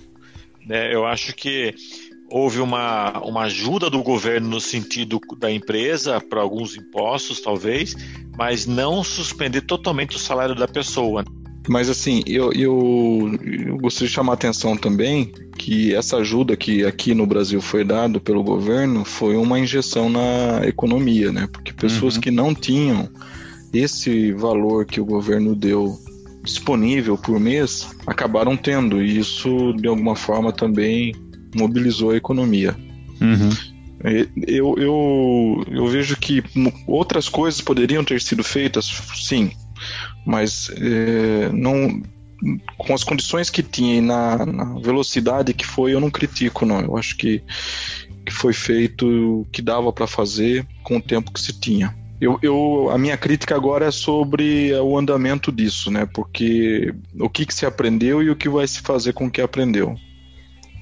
Né? 0.65 0.93
Eu 0.93 1.05
acho 1.05 1.33
que 1.35 1.75
houve 2.29 2.59
uma, 2.59 3.19
uma 3.23 3.43
ajuda 3.43 3.89
do 3.89 4.01
governo 4.01 4.49
no 4.49 4.61
sentido 4.61 5.19
da 5.37 5.51
empresa 5.51 6.19
para 6.19 6.41
alguns 6.41 6.75
impostos, 6.75 7.39
talvez, 7.39 7.95
mas 8.37 8.65
não 8.65 9.03
suspender 9.03 9.61
totalmente 9.61 10.15
o 10.15 10.19
salário 10.19 10.55
da 10.55 10.67
pessoa. 10.67 11.23
Mas 11.67 11.89
assim, 11.89 12.23
eu, 12.27 12.51
eu, 12.53 13.39
eu, 13.43 13.77
gostaria 13.77 14.07
de 14.07 14.13
chamar 14.13 14.33
a 14.33 14.35
atenção 14.35 14.77
também 14.77 15.31
que 15.57 15.95
essa 15.95 16.17
ajuda 16.17 16.55
que 16.55 16.85
aqui 16.85 17.15
no 17.15 17.25
Brasil 17.25 17.59
foi 17.59 17.83
dada 17.83 18.19
pelo 18.19 18.43
governo 18.43 19.03
foi 19.03 19.35
uma 19.35 19.59
injeção 19.59 20.09
na 20.09 20.61
economia, 20.67 21.31
né? 21.31 21.47
Porque 21.51 21.73
pessoas 21.73 22.15
uhum. 22.15 22.21
que 22.21 22.29
não 22.29 22.53
tinham 22.53 23.09
esse 23.73 24.31
valor 24.31 24.85
que 24.85 25.01
o 25.01 25.05
governo 25.05 25.55
deu 25.55 25.97
disponível 26.43 27.17
por 27.17 27.39
mês 27.39 27.89
acabaram 28.05 28.55
tendo, 28.55 29.01
e 29.03 29.17
isso 29.17 29.73
de 29.73 29.87
alguma 29.87 30.15
forma 30.15 30.51
também 30.51 31.13
mobilizou 31.55 32.11
a 32.11 32.17
economia. 32.17 32.75
Uhum. 33.21 33.49
Eu, 34.45 34.75
eu, 34.77 35.65
eu 35.71 35.87
vejo 35.87 36.15
que 36.17 36.43
outras 36.85 37.27
coisas 37.27 37.61
poderiam 37.61 38.03
ter 38.03 38.21
sido 38.21 38.43
feitas, 38.43 38.85
sim, 39.15 39.51
mas 40.25 40.69
é, 40.77 41.49
não 41.51 42.03
com 42.77 42.93
as 42.93 43.03
condições 43.03 43.49
que 43.49 43.63
tinha 43.63 43.95
e 43.95 44.01
na, 44.01 44.45
na, 44.45 44.79
velocidade 44.79 45.53
que 45.53 45.65
foi, 45.65 45.93
eu 45.93 45.99
não 45.99 46.11
critico, 46.11 46.65
não. 46.65 46.81
Eu 46.81 46.97
acho 46.97 47.15
que, 47.17 47.41
que 48.25 48.31
foi 48.31 48.53
feito 48.53 49.07
o 49.07 49.47
que 49.51 49.61
dava 49.61 49.91
para 49.91 50.05
fazer 50.05 50.67
com 50.83 50.97
o 50.97 51.01
tempo 51.01 51.31
que 51.31 51.39
se 51.39 51.59
tinha. 51.59 51.95
Eu, 52.19 52.39
eu, 52.41 52.89
a 52.91 52.97
minha 52.97 53.17
crítica 53.17 53.55
agora 53.55 53.87
é 53.87 53.91
sobre 53.91 54.73
o 54.73 54.97
andamento 54.97 55.51
disso, 55.51 55.91
né? 55.91 56.05
Porque 56.05 56.93
o 57.19 57.29
que, 57.29 57.45
que 57.45 57.53
se 57.53 57.65
aprendeu 57.65 58.23
e 58.23 58.29
o 58.29 58.35
que 58.35 58.49
vai 58.49 58.67
se 58.67 58.81
fazer 58.81 59.13
com 59.13 59.25
o 59.25 59.31
que 59.31 59.41
aprendeu. 59.41 59.95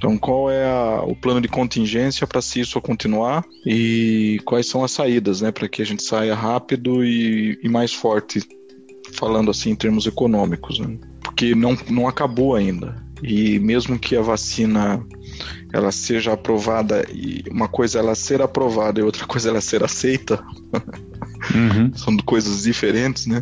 Então, 0.04 0.18
qual 0.18 0.52
é 0.52 0.66
a, 0.66 1.02
o 1.02 1.16
plano 1.16 1.40
de 1.40 1.48
contingência 1.48 2.28
para 2.28 2.42
se 2.42 2.60
isso 2.60 2.82
continuar 2.82 3.46
e 3.66 4.42
quais 4.44 4.68
são 4.68 4.84
as 4.84 4.92
saídas, 4.92 5.40
né, 5.40 5.50
para 5.50 5.70
que 5.70 5.82
a 5.82 5.86
gente 5.86 6.04
saia 6.04 6.36
rápido 6.36 7.06
e, 7.06 7.58
e 7.64 7.70
mais 7.70 7.94
forte 7.94 8.42
falando 9.14 9.50
assim 9.50 9.70
em 9.70 9.76
termos 9.76 10.06
econômicos, 10.06 10.78
né? 10.78 10.98
porque 11.22 11.56
não, 11.56 11.78
não 11.90 12.06
acabou 12.06 12.54
ainda. 12.54 13.02
E 13.24 13.58
mesmo 13.60 13.98
que 13.98 14.18
a 14.18 14.22
vacina 14.22 15.02
ela 15.72 15.90
seja 15.90 16.34
aprovada 16.34 17.06
e 17.10 17.42
uma 17.50 17.70
coisa 17.70 18.00
ela 18.00 18.14
ser 18.14 18.42
aprovada 18.42 19.00
e 19.00 19.04
outra 19.04 19.26
coisa 19.26 19.48
ela 19.48 19.62
ser 19.62 19.86
aceita, 19.86 20.44
uhum. 21.56 21.94
são 21.96 22.18
coisas 22.18 22.64
diferentes, 22.64 23.26
né? 23.26 23.42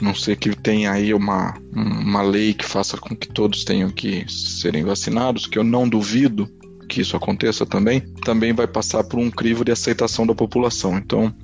Não 0.00 0.14
sei 0.14 0.34
que 0.34 0.54
tenha 0.56 0.92
aí 0.92 1.14
uma, 1.14 1.54
uma 1.72 2.22
lei 2.22 2.52
que 2.52 2.64
faça 2.64 2.96
com 2.96 3.14
que 3.14 3.28
todos 3.28 3.64
tenham 3.64 3.90
que 3.90 4.24
serem 4.28 4.84
vacinados, 4.84 5.46
que 5.46 5.58
eu 5.58 5.64
não 5.64 5.88
duvido, 5.88 6.48
que 6.88 7.00
isso 7.00 7.16
aconteça 7.16 7.64
também, 7.64 8.00
também 8.00 8.52
vai 8.52 8.66
passar 8.66 9.04
por 9.04 9.18
um 9.18 9.30
crivo 9.30 9.64
de 9.64 9.72
aceitação 9.72 10.26
da 10.26 10.34
população. 10.34 10.98
Então, 10.98 11.34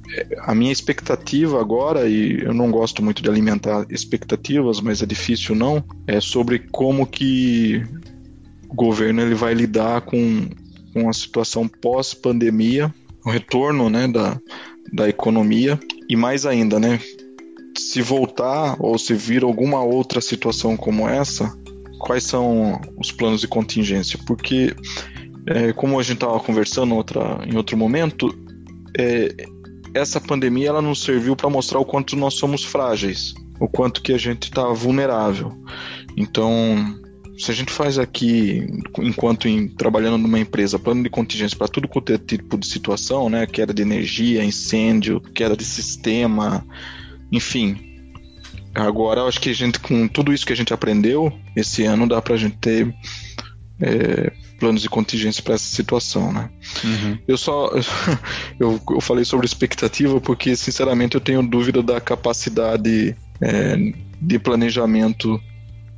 a 0.40 0.54
minha 0.54 0.72
expectativa 0.72 1.60
agora, 1.60 2.08
e 2.08 2.42
eu 2.42 2.54
não 2.54 2.70
gosto 2.70 3.02
muito 3.02 3.22
de 3.22 3.28
alimentar 3.28 3.86
expectativas, 3.88 4.80
mas 4.80 5.02
é 5.02 5.06
difícil 5.06 5.54
não, 5.54 5.82
é 6.06 6.20
sobre 6.20 6.58
como 6.58 7.06
que 7.06 7.82
o 8.68 8.74
governo 8.74 9.20
ele 9.22 9.34
vai 9.34 9.54
lidar 9.54 10.02
com, 10.02 10.48
com 10.92 11.08
a 11.08 11.12
situação 11.12 11.66
pós-pandemia, 11.66 12.92
o 13.24 13.30
retorno 13.30 13.90
né, 13.90 14.06
da, 14.06 14.38
da 14.92 15.08
economia 15.08 15.78
e 16.08 16.16
mais 16.16 16.46
ainda, 16.46 16.78
né, 16.78 17.00
se 17.90 18.00
voltar 18.02 18.76
ou 18.78 18.96
se 18.96 19.14
vir 19.14 19.42
alguma 19.42 19.82
outra 19.82 20.20
situação 20.20 20.76
como 20.76 21.08
essa, 21.08 21.52
quais 21.98 22.22
são 22.22 22.80
os 22.96 23.10
planos 23.10 23.40
de 23.40 23.48
contingência? 23.48 24.16
Porque 24.24 24.72
é, 25.44 25.72
como 25.72 25.98
a 25.98 26.02
gente 26.04 26.18
estava 26.18 26.38
conversando 26.38 26.94
outra, 26.94 27.40
em 27.44 27.56
outro 27.56 27.76
momento, 27.76 28.32
é, 28.96 29.34
essa 29.92 30.20
pandemia 30.20 30.68
ela 30.68 30.80
nos 30.80 31.02
serviu 31.02 31.34
para 31.34 31.50
mostrar 31.50 31.80
o 31.80 31.84
quanto 31.84 32.14
nós 32.14 32.34
somos 32.34 32.64
frágeis, 32.64 33.34
o 33.58 33.66
quanto 33.66 34.02
que 34.02 34.12
a 34.12 34.18
gente 34.18 34.44
está 34.44 34.68
vulnerável. 34.68 35.52
Então, 36.16 36.46
se 37.36 37.50
a 37.50 37.54
gente 37.54 37.72
faz 37.72 37.98
aqui, 37.98 38.68
enquanto 39.00 39.48
em, 39.48 39.66
trabalhando 39.66 40.16
numa 40.16 40.38
empresa, 40.38 40.78
plano 40.78 41.02
de 41.02 41.10
contingência 41.10 41.58
para 41.58 41.66
tudo 41.66 41.88
quanto 41.88 42.12
é 42.12 42.18
tipo 42.18 42.56
de 42.56 42.68
situação, 42.68 43.28
né, 43.28 43.48
queda 43.48 43.74
de 43.74 43.82
energia, 43.82 44.44
incêndio, 44.44 45.20
queda 45.20 45.56
de 45.56 45.64
sistema, 45.64 46.64
enfim, 47.30 47.90
Agora, 48.74 49.20
eu 49.20 49.26
acho 49.26 49.40
que 49.40 49.50
a 49.50 49.54
gente, 49.54 49.80
com 49.80 50.06
tudo 50.06 50.32
isso 50.32 50.46
que 50.46 50.52
a 50.52 50.56
gente 50.56 50.72
aprendeu, 50.72 51.32
esse 51.56 51.84
ano 51.84 52.06
dá 52.06 52.22
pra 52.22 52.36
gente 52.36 52.56
ter 52.58 52.94
é, 53.80 54.32
planos 54.60 54.82
de 54.82 54.88
contingência 54.88 55.42
para 55.42 55.54
essa 55.54 55.74
situação, 55.74 56.32
né? 56.32 56.48
Uhum. 56.84 57.18
Eu 57.26 57.36
só 57.36 57.72
eu, 58.60 58.80
eu 58.90 59.00
falei 59.00 59.24
sobre 59.24 59.46
expectativa 59.46 60.20
porque 60.20 60.54
sinceramente 60.54 61.16
eu 61.16 61.20
tenho 61.20 61.42
dúvida 61.42 61.82
da 61.82 62.00
capacidade 62.00 63.16
é, 63.40 63.92
de 64.20 64.38
planejamento 64.38 65.40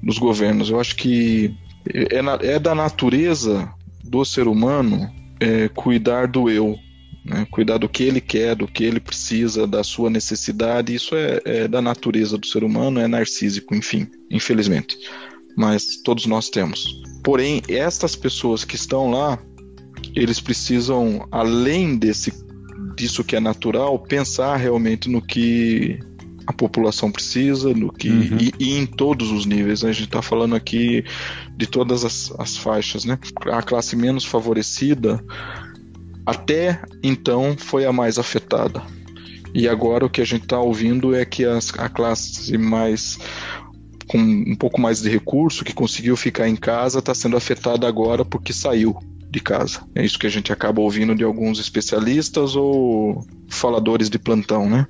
dos 0.02 0.16
governos. 0.16 0.70
Eu 0.70 0.80
acho 0.80 0.96
que 0.96 1.54
é, 1.92 2.22
na, 2.22 2.38
é 2.40 2.58
da 2.58 2.74
natureza 2.74 3.70
do 4.02 4.24
ser 4.24 4.46
humano 4.46 5.12
é, 5.38 5.68
cuidar 5.68 6.26
do 6.26 6.48
eu, 6.48 6.78
né? 7.24 7.46
cuidar 7.50 7.78
do 7.78 7.88
que 7.88 8.02
ele 8.02 8.20
quer, 8.20 8.56
do 8.56 8.66
que 8.66 8.85
ele 8.85 9.00
precisa, 9.00 9.66
da 9.66 9.85
sua 9.85 10.11
necessidade. 10.11 10.94
Isso 10.94 11.14
é, 11.14 11.40
é 11.44 11.68
da 11.68 11.80
natureza 11.80 12.37
do 12.37 12.46
ser 12.46 12.64
humano, 12.64 13.00
é 13.00 13.06
narcísico, 13.06 13.74
enfim, 13.74 14.08
infelizmente. 14.30 14.96
Mas 15.56 16.02
todos 16.02 16.26
nós 16.26 16.48
temos. 16.48 17.02
Porém, 17.22 17.62
estas 17.68 18.16
pessoas 18.16 18.64
que 18.64 18.74
estão 18.74 19.11
lá, 19.11 19.38
eles 20.14 20.40
precisam, 20.40 21.26
além 21.30 21.96
desse 21.96 22.32
disso 22.96 23.24
que 23.24 23.37
é 23.37 23.40
natural, 23.40 23.98
pensar 23.98 24.56
realmente 24.56 25.08
no 25.08 25.22
que 25.22 25.98
a 26.46 26.52
população 26.52 27.11
precisa, 27.11 27.72
no 27.72 27.92
que 27.92 28.08
uhum. 28.08 28.38
e, 28.38 28.52
e, 28.58 28.78
em 28.78 28.85
todos 28.85 29.30
os 29.30 29.46
níveis. 29.46 29.82
Né? 29.82 29.90
A 29.90 29.92
gente 29.92 30.06
está 30.06 30.20
falando 30.20 30.54
aqui 30.54 31.04
de 31.56 31.66
todas 31.66 32.04
as, 32.04 32.32
as 32.38 32.56
faixas, 32.56 33.04
né? 33.04 33.18
A 33.52 33.62
classe 33.62 33.94
menos 33.94 34.24
favorecida 34.24 35.24
até 36.24 36.80
então 37.02 37.56
foi 37.58 37.85
a 37.85 37.92
mais 37.92 38.18
afetada. 38.18 38.82
E 39.54 39.68
agora 39.68 40.06
o 40.06 40.11
que 40.11 40.20
a 40.20 40.24
gente 40.24 40.44
está 40.44 40.58
ouvindo 40.58 41.14
é 41.14 41.24
que 41.24 41.44
as, 41.44 41.72
a 41.78 41.88
classe 41.88 42.56
mais 42.56 43.18
com 44.06 44.18
um 44.18 44.56
pouco 44.56 44.80
mais 44.80 45.00
de 45.00 45.08
recurso, 45.08 45.64
que 45.64 45.72
conseguiu 45.72 46.16
ficar 46.16 46.48
em 46.48 46.56
casa, 46.56 46.98
está 46.98 47.14
sendo 47.14 47.37
afetada 47.37 47.87
agora 47.87 48.24
porque 48.24 48.52
saiu 48.52 48.96
de 49.30 49.40
casa. 49.40 49.80
É 49.94 50.04
isso 50.04 50.18
que 50.18 50.26
a 50.26 50.30
gente 50.30 50.52
acaba 50.52 50.82
ouvindo 50.82 51.14
de 51.14 51.24
alguns 51.24 51.58
especialistas 51.58 52.54
ou 52.54 53.26
faladores 53.48 54.11
de 54.11 54.18
plantão, 54.18 54.68
né? 54.68 54.87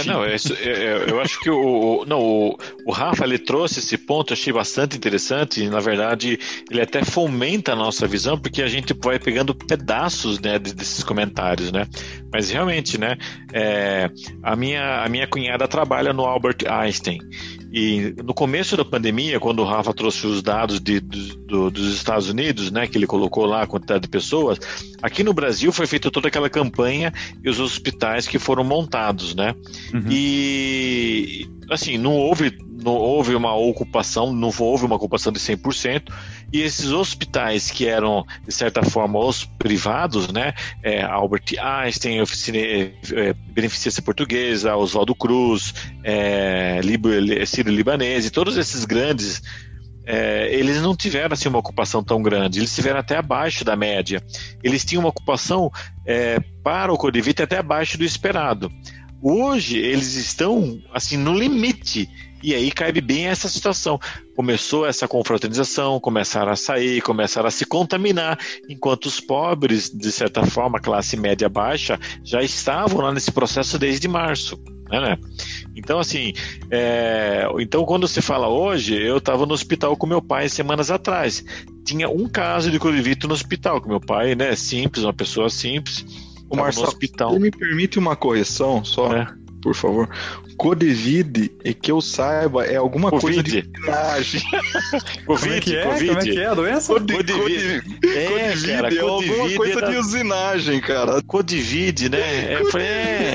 É, 0.00 0.04
não, 0.04 0.24
é, 0.24 0.34
é, 0.34 1.10
eu 1.10 1.20
acho 1.20 1.40
que 1.40 1.50
o, 1.50 2.04
não, 2.06 2.20
o, 2.20 2.58
o, 2.86 2.92
Rafa 2.92 3.24
ele 3.24 3.38
trouxe 3.38 3.80
esse 3.80 3.96
ponto, 3.96 4.32
achei 4.32 4.52
bastante 4.52 4.96
interessante. 4.96 5.62
E, 5.62 5.68
na 5.68 5.80
verdade, 5.80 6.38
ele 6.70 6.80
até 6.80 7.04
fomenta 7.04 7.72
a 7.72 7.76
nossa 7.76 8.06
visão, 8.06 8.38
porque 8.38 8.62
a 8.62 8.68
gente 8.68 8.94
vai 9.02 9.18
pegando 9.18 9.54
pedaços 9.54 10.38
né, 10.40 10.58
desses 10.58 11.02
comentários, 11.02 11.72
né? 11.72 11.86
Mas 12.32 12.50
realmente, 12.50 12.98
né? 12.98 13.16
É, 13.52 14.10
a, 14.42 14.54
minha, 14.54 15.02
a 15.02 15.08
minha 15.08 15.26
cunhada 15.26 15.66
trabalha 15.66 16.12
no 16.12 16.24
Albert 16.24 16.58
Einstein. 16.68 17.18
E 17.72 18.14
no 18.22 18.32
começo 18.32 18.76
da 18.76 18.84
pandemia, 18.84 19.40
quando 19.40 19.60
o 19.60 19.64
Rafa 19.64 19.92
trouxe 19.92 20.26
os 20.26 20.42
dados 20.42 20.80
de, 20.80 21.00
do, 21.00 21.70
dos 21.70 21.94
Estados 21.94 22.28
Unidos, 22.28 22.70
né, 22.70 22.86
que 22.86 22.96
ele 22.96 23.06
colocou 23.06 23.44
lá 23.44 23.62
a 23.62 23.66
quantidade 23.66 24.02
de 24.02 24.08
pessoas, 24.08 24.58
aqui 25.02 25.24
no 25.24 25.34
Brasil 25.34 25.72
foi 25.72 25.86
feita 25.86 26.10
toda 26.10 26.28
aquela 26.28 26.48
campanha 26.48 27.12
e 27.42 27.50
os 27.50 27.58
hospitais 27.58 28.26
que 28.26 28.38
foram 28.38 28.62
montados, 28.62 29.34
né? 29.34 29.54
Uhum. 29.92 30.04
E 30.10 31.48
assim, 31.70 31.98
não 31.98 32.12
houve 32.14 32.56
não 32.86 32.94
houve 32.94 33.34
uma 33.34 33.54
ocupação, 33.54 34.32
não 34.32 34.52
houve 34.56 34.84
uma 34.84 34.94
ocupação 34.94 35.32
de 35.32 35.40
100%, 35.40 36.12
e 36.52 36.62
esses 36.62 36.92
hospitais 36.92 37.70
que 37.70 37.86
eram, 37.86 38.24
de 38.46 38.54
certa 38.54 38.82
forma, 38.82 39.18
os 39.18 39.44
privados, 39.44 40.28
né, 40.32 40.54
é, 40.82 41.02
Albert 41.02 41.44
Einstein, 41.58 42.20
Oficina, 42.20 42.58
é, 42.58 42.92
é, 43.12 43.32
Beneficência 43.32 44.02
Portuguesa, 44.02 44.76
Oswaldo 44.76 45.14
Cruz, 45.14 45.74
é, 46.04 46.80
Sírio 47.46 47.72
Libanês, 47.72 48.26
e 48.26 48.30
todos 48.30 48.56
esses 48.56 48.84
grandes 48.84 49.42
é, 50.06 50.54
eles 50.54 50.80
não 50.80 50.94
tiveram 50.94 51.34
assim, 51.34 51.48
uma 51.48 51.58
ocupação 51.58 52.02
tão 52.02 52.22
grande, 52.22 52.60
eles 52.60 52.72
tiveram 52.72 53.00
até 53.00 53.16
abaixo 53.16 53.64
da 53.64 53.74
média. 53.74 54.22
Eles 54.62 54.84
tinham 54.84 55.02
uma 55.02 55.08
ocupação 55.08 55.70
é, 56.06 56.38
para 56.62 56.92
o 56.92 56.96
Codivite 56.96 57.42
até 57.42 57.58
abaixo 57.58 57.98
do 57.98 58.04
esperado. 58.04 58.70
Hoje 59.20 59.78
eles 59.78 60.14
estão 60.14 60.80
assim 60.92 61.16
no 61.16 61.34
limite 61.34 62.08
e 62.42 62.54
aí 62.54 62.70
cabe 62.70 63.00
bem 63.00 63.26
essa 63.26 63.48
situação. 63.48 63.98
Começou 64.36 64.86
essa 64.86 65.08
confraternização, 65.08 65.98
começaram 65.98 66.52
a 66.52 66.56
sair, 66.56 67.00
começaram 67.00 67.48
a 67.48 67.50
se 67.50 67.64
contaminar, 67.64 68.38
enquanto 68.68 69.06
os 69.06 69.18
pobres, 69.18 69.90
de 69.90 70.12
certa 70.12 70.44
forma, 70.44 70.78
classe 70.78 71.16
média 71.16 71.48
baixa, 71.48 71.98
já 72.22 72.42
estavam 72.42 73.00
lá 73.00 73.12
nesse 73.12 73.32
processo 73.32 73.78
desde 73.78 74.06
março. 74.06 74.60
Né, 74.90 75.00
né? 75.00 75.18
Então, 75.74 75.98
assim, 75.98 76.34
é... 76.70 77.46
então 77.58 77.84
quando 77.84 78.06
se 78.06 78.20
fala 78.20 78.46
hoje, 78.46 78.94
eu 78.94 79.16
estava 79.16 79.46
no 79.46 79.54
hospital 79.54 79.96
com 79.96 80.06
meu 80.06 80.20
pai 80.20 80.48
semanas 80.50 80.90
atrás. 80.90 81.42
Tinha 81.82 82.08
um 82.08 82.28
caso 82.28 82.70
de 82.70 82.78
Covid 82.78 83.26
no 83.26 83.32
hospital, 83.32 83.80
com 83.80 83.88
meu 83.88 84.00
pai, 84.00 84.34
né? 84.34 84.54
Simples, 84.54 85.02
uma 85.02 85.14
pessoa 85.14 85.48
simples. 85.48 86.04
O 86.48 86.56
Marcelo, 86.56 86.88
hospital. 86.88 87.38
me 87.40 87.50
permite 87.50 87.98
uma 87.98 88.14
correção 88.14 88.84
só? 88.84 89.12
É 89.12 89.45
por 89.66 89.74
favor. 89.74 90.08
Codevid, 90.56 91.50
e 91.64 91.74
que 91.74 91.90
eu 91.90 92.00
saiba, 92.00 92.64
é 92.64 92.76
alguma 92.76 93.10
Covid. 93.10 93.42
coisa 93.42 93.42
de 93.42 93.68
usinagem. 93.68 94.42
Covid, 95.26 95.40
Como 95.40 95.52
é 95.52 95.60
que 95.60 95.76
é? 95.76 95.82
Covid. 95.82 96.06
Como 96.06 96.20
é 96.20 96.22
que 96.22 96.38
é 96.38 96.46
a 96.46 96.54
doença? 96.54 96.92
Codivid. 96.92 97.32
Codivid. 97.32 97.98
É, 98.06 98.54
cara, 98.76 98.94
é 98.94 99.00
alguma 99.00 99.56
coisa 99.56 99.78
é 99.78 99.80
da... 99.80 99.90
de 99.90 99.96
usinagem, 99.96 100.80
cara. 100.80 101.20
Codivid, 101.22 102.08
né? 102.08 102.52
É, 102.52 102.64
foi, 102.70 102.80
é. 102.80 103.34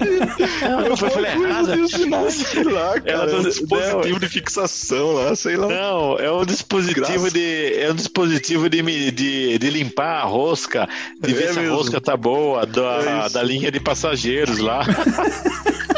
Não, 0.62 0.86
eu 0.88 0.96
falei 0.96 1.32
errado. 1.32 1.74
De 1.74 1.82
usinagem, 1.82 2.46
sei 2.46 2.64
lá, 2.64 3.02
cara. 3.02 3.32
É 3.32 3.36
um 3.36 3.44
dispositivo 3.44 4.10
não, 4.10 4.20
de 4.20 4.30
fixação 4.30 5.12
lá, 5.12 5.36
sei 5.36 5.58
lá. 5.58 5.68
Não, 5.68 6.18
é 6.18 6.32
um 6.32 6.46
dispositivo 6.46 7.30
de 7.30 7.74
é 7.76 7.92
um 7.92 7.96
dispositivo 7.96 8.70
de, 8.70 9.12
de, 9.12 9.58
de 9.58 9.70
limpar 9.70 10.22
a 10.22 10.24
rosca, 10.24 10.88
de 11.20 11.32
é 11.32 11.34
ver 11.34 11.54
se 11.54 11.60
a 11.60 11.70
rosca 11.70 12.00
tá 12.00 12.16
boa, 12.16 12.66
da, 12.66 13.26
é 13.26 13.30
da 13.30 13.44
linha 13.44 13.70
de 13.70 13.82
passageiros 13.82 14.60
lá. 14.60 14.82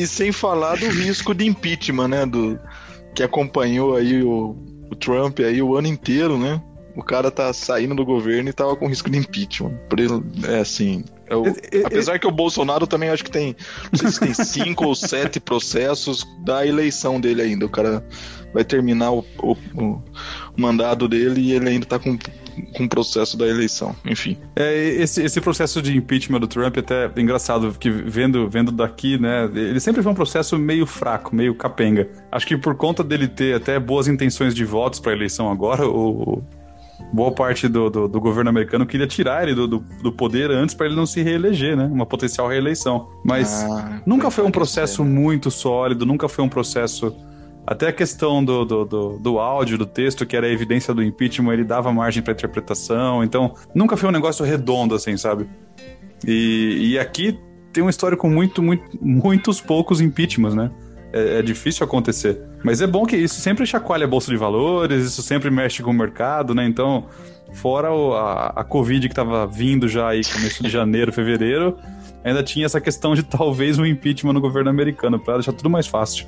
E 0.00 0.06
sem 0.06 0.32
falar 0.32 0.78
do 0.78 0.88
risco 0.88 1.34
de 1.34 1.46
impeachment, 1.46 2.08
né? 2.08 2.24
Do, 2.24 2.58
que 3.14 3.22
acompanhou 3.22 3.96
aí 3.96 4.22
o, 4.22 4.56
o 4.90 4.96
Trump 4.96 5.40
aí 5.40 5.60
o 5.60 5.76
ano 5.76 5.88
inteiro, 5.88 6.38
né? 6.38 6.62
O 6.96 7.02
cara 7.02 7.30
tá 7.30 7.52
saindo 7.52 7.94
do 7.94 8.04
governo 8.04 8.48
e 8.48 8.52
tava 8.52 8.74
com 8.74 8.88
risco 8.88 9.10
de 9.10 9.18
impeachment. 9.18 9.78
É 10.48 10.60
assim. 10.60 11.04
É 11.26 11.36
o, 11.36 11.44
apesar 11.84 12.18
que 12.18 12.26
o 12.26 12.30
Bolsonaro 12.30 12.86
também 12.86 13.10
acho 13.10 13.22
que 13.22 13.30
tem. 13.30 13.54
Não 13.92 13.98
sei 13.98 14.10
se 14.10 14.20
tem 14.20 14.34
cinco 14.34 14.86
ou 14.86 14.94
sete 14.94 15.38
processos 15.38 16.26
da 16.44 16.66
eleição 16.66 17.20
dele 17.20 17.42
ainda. 17.42 17.66
O 17.66 17.70
cara 17.70 18.02
vai 18.54 18.64
terminar 18.64 19.12
o, 19.12 19.24
o, 19.38 19.52
o 19.74 20.02
mandado 20.56 21.06
dele 21.06 21.42
e 21.42 21.52
ele 21.52 21.68
ainda 21.68 21.86
tá 21.86 21.98
com 21.98 22.18
com 22.76 22.84
o 22.84 22.88
processo 22.88 23.36
da 23.36 23.46
eleição, 23.46 23.94
enfim. 24.04 24.36
É, 24.56 24.74
esse, 24.74 25.22
esse 25.22 25.40
processo 25.40 25.80
de 25.80 25.96
impeachment 25.96 26.40
do 26.40 26.46
Trump 26.46 26.76
é 26.76 26.80
até 26.80 27.20
engraçado, 27.20 27.70
porque 27.70 27.90
vendo, 27.90 28.48
vendo 28.48 28.72
daqui, 28.72 29.18
né, 29.18 29.50
ele 29.54 29.80
sempre 29.80 30.02
foi 30.02 30.12
um 30.12 30.14
processo 30.14 30.58
meio 30.58 30.86
fraco, 30.86 31.34
meio 31.34 31.54
capenga. 31.54 32.08
Acho 32.30 32.46
que 32.46 32.56
por 32.56 32.74
conta 32.74 33.02
dele 33.02 33.28
ter 33.28 33.54
até 33.54 33.78
boas 33.78 34.08
intenções 34.08 34.54
de 34.54 34.64
votos 34.64 35.00
para 35.00 35.12
a 35.12 35.14
eleição 35.14 35.50
agora, 35.50 35.86
o, 35.86 36.42
boa 37.12 37.32
parte 37.32 37.68
do, 37.68 37.90
do, 37.90 38.08
do, 38.08 38.20
governo 38.20 38.50
americano 38.50 38.86
queria 38.86 39.06
tirar 39.06 39.42
ele 39.42 39.54
do, 39.54 39.66
do, 39.66 39.78
do 40.02 40.12
poder 40.12 40.50
antes 40.50 40.74
para 40.74 40.86
ele 40.86 40.96
não 40.96 41.06
se 41.06 41.22
reeleger, 41.22 41.76
né? 41.76 41.84
Uma 41.86 42.06
potencial 42.06 42.48
reeleição. 42.48 43.08
Mas 43.24 43.64
ah, 43.64 44.00
nunca 44.06 44.30
foi 44.30 44.44
um 44.44 44.50
processo 44.50 45.04
muito 45.04 45.50
sólido, 45.50 46.06
nunca 46.06 46.28
foi 46.28 46.44
um 46.44 46.48
processo 46.48 47.14
até 47.70 47.86
a 47.86 47.92
questão 47.92 48.44
do, 48.44 48.64
do, 48.64 48.84
do, 48.84 49.18
do, 49.20 49.38
áudio, 49.38 49.78
do 49.78 49.86
texto, 49.86 50.26
que 50.26 50.36
era 50.36 50.48
a 50.48 50.50
evidência 50.50 50.92
do 50.92 51.04
impeachment, 51.04 51.52
ele 51.52 51.62
dava 51.62 51.92
margem 51.92 52.20
para 52.20 52.32
interpretação. 52.32 53.22
Então, 53.22 53.54
nunca 53.72 53.96
foi 53.96 54.08
um 54.08 54.12
negócio 54.12 54.44
redondo, 54.44 54.92
assim, 54.92 55.16
sabe? 55.16 55.48
E, 56.26 56.90
e 56.90 56.98
aqui 56.98 57.38
tem 57.72 57.80
uma 57.80 57.90
história 57.90 58.16
com 58.16 58.28
muito, 58.28 58.60
muito, 58.60 58.98
muitos 59.00 59.60
poucos 59.60 60.00
impeachments, 60.00 60.56
né? 60.56 60.68
É, 61.12 61.38
é, 61.38 61.42
difícil 61.42 61.86
acontecer. 61.86 62.42
Mas 62.64 62.80
é 62.80 62.88
bom 62.88 63.06
que 63.06 63.16
isso 63.16 63.40
sempre 63.40 63.64
chacoalha 63.64 64.04
a 64.04 64.08
bolsa 64.08 64.32
de 64.32 64.36
valores, 64.36 65.04
isso 65.04 65.22
sempre 65.22 65.48
mexe 65.48 65.80
com 65.80 65.92
o 65.92 65.94
mercado, 65.94 66.52
né? 66.52 66.66
Então, 66.66 67.06
fora 67.52 67.92
o, 67.92 68.14
a, 68.14 68.46
a 68.48 68.64
Covid 68.64 69.06
que 69.06 69.12
estava 69.12 69.46
vindo 69.46 69.86
já 69.86 70.08
aí, 70.08 70.22
começo 70.24 70.60
de 70.60 70.68
janeiro, 70.68 71.12
fevereiro, 71.12 71.78
ainda 72.24 72.42
tinha 72.42 72.66
essa 72.66 72.80
questão 72.80 73.14
de 73.14 73.22
talvez 73.22 73.78
um 73.78 73.86
impeachment 73.86 74.32
no 74.32 74.40
governo 74.40 74.70
americano, 74.70 75.20
para 75.20 75.34
deixar 75.34 75.52
tudo 75.52 75.70
mais 75.70 75.86
fácil. 75.86 76.26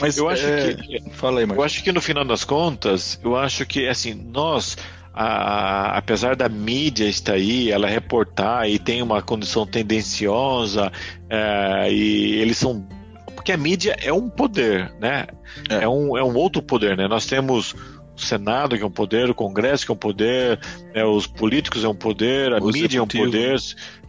Mas 0.00 0.18
eu 0.18 0.28
acho 0.28 0.46
é... 0.46 0.74
que. 0.74 1.10
Fala 1.12 1.40
aí, 1.40 1.46
Marcos. 1.46 1.62
Eu 1.62 1.64
acho 1.64 1.84
que 1.84 1.92
no 1.92 2.00
final 2.00 2.24
das 2.24 2.44
contas, 2.44 3.18
eu 3.22 3.36
acho 3.36 3.66
que, 3.66 3.86
assim, 3.86 4.14
nós. 4.14 4.76
A, 5.20 5.98
apesar 5.98 6.36
da 6.36 6.48
mídia 6.48 7.06
estar 7.06 7.32
aí, 7.32 7.72
ela 7.72 7.88
reportar 7.88 8.68
e 8.68 8.78
tem 8.78 9.02
uma 9.02 9.20
condição 9.20 9.66
tendenciosa, 9.66 10.92
é, 11.28 11.92
e 11.92 12.36
eles 12.36 12.56
são. 12.56 12.86
Porque 13.34 13.50
a 13.50 13.56
mídia 13.56 13.96
é 14.00 14.12
um 14.12 14.28
poder, 14.28 14.92
né? 15.00 15.26
É. 15.68 15.84
é, 15.84 15.88
um, 15.88 16.16
é 16.16 16.22
um 16.22 16.36
outro 16.36 16.62
poder, 16.62 16.96
né? 16.96 17.08
Nós 17.08 17.26
temos 17.26 17.74
o 18.18 18.26
Senado 18.26 18.76
que 18.76 18.82
é 18.82 18.86
um 18.86 18.90
poder, 18.90 19.30
o 19.30 19.34
Congresso 19.34 19.84
que 19.86 19.92
é 19.92 19.94
um 19.94 19.98
poder, 19.98 20.58
né, 20.94 21.04
os 21.04 21.26
políticos 21.26 21.84
é 21.84 21.88
um 21.88 21.94
poder, 21.94 22.52
a 22.52 22.58
O 22.58 22.66
mídia 22.66 22.98
é 22.98 23.02
um 23.02 23.04
executivo. 23.04 23.24
poder, 23.24 23.56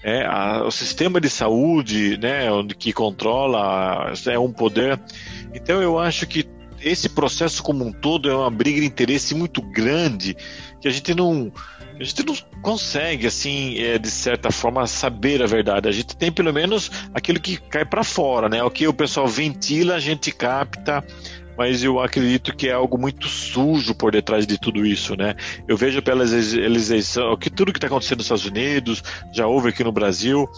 é, 0.04 0.26
a- 0.26 0.64
o 0.66 0.72
sistema 0.72 1.20
de 1.22 1.30
saúde, 1.30 2.18
né, 2.18 2.48
que 2.78 2.92
controla 2.94 4.14
é 4.28 4.40
um 4.40 4.52
poder. 4.52 5.00
Então 5.54 5.82
eu 5.82 5.98
acho 6.00 6.26
que 6.28 6.48
esse 6.82 7.10
processo 7.10 7.62
como 7.62 7.86
um 7.86 7.92
todo 7.92 8.30
é 8.30 8.36
uma 8.36 8.50
briga 8.50 8.80
de 8.80 8.86
interesse 8.88 9.36
muito 9.36 9.62
grande 9.62 10.36
que 10.82 10.88
a 10.88 10.92
gente 10.92 11.14
não 11.14 11.52
a 12.00 12.04
gente 12.06 12.26
não 12.26 12.34
consegue 12.62 13.28
assim 13.28 13.78
é, 13.80 13.98
de 13.98 14.10
certa 14.10 14.50
forma 14.50 14.88
saber 14.88 15.44
a 15.44 15.46
verdade 15.46 15.90
a 15.90 15.92
gente 15.92 16.16
tem 16.16 16.32
pelo 16.32 16.54
menos 16.54 16.90
aquilo 17.14 17.38
que 17.42 17.58
cai 17.58 17.84
para 17.84 18.02
fora 18.06 18.48
né 18.48 18.64
o 18.64 18.72
que 18.72 18.88
o 18.88 18.94
pessoal 18.94 19.28
ventila 19.28 19.96
a 19.96 20.00
gente 20.00 20.32
capta 20.32 21.04
mas 21.60 21.84
eu 21.84 22.00
acredito 22.00 22.56
que 22.56 22.70
é 22.70 22.72
algo 22.72 22.98
muito 22.98 23.28
sujo 23.28 23.94
por 23.94 24.14
detrás 24.14 24.48
de 24.48 24.58
tudo 24.58 24.86
isso, 24.86 25.18
né? 25.18 25.36
Eu 25.68 25.76
vejo 25.76 26.02
pelas 26.02 26.32
eleições, 26.32 27.38
que 27.38 27.50
tudo 27.50 27.74
que 27.74 27.78
está 27.78 27.88
acontecendo 27.88 28.20
nos 28.20 28.28
Estados 28.28 28.46
Unidos, 28.46 29.04
já 29.34 29.46
houve 29.46 29.68
aqui 29.68 29.84
no 29.84 29.92
Brasil, 29.92 30.50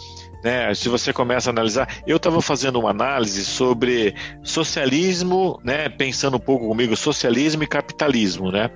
né? 0.43 0.71
Se 0.75 0.89
você 0.89 1.11
começa 1.11 1.49
a 1.49 1.51
analisar, 1.53 1.87
eu 2.05 2.17
estava 2.17 2.39
fazendo 2.39 2.77
uma 2.79 2.91
análise 2.91 3.43
sobre 3.43 4.13
socialismo, 4.43 5.59
né? 5.63 5.89
Pensando 5.89 6.37
um 6.37 6.39
pouco 6.39 6.67
comigo, 6.67 6.95
socialismo 6.95 7.63
e 7.63 7.67
capitalismo, 7.67 8.51
né? 8.51 8.69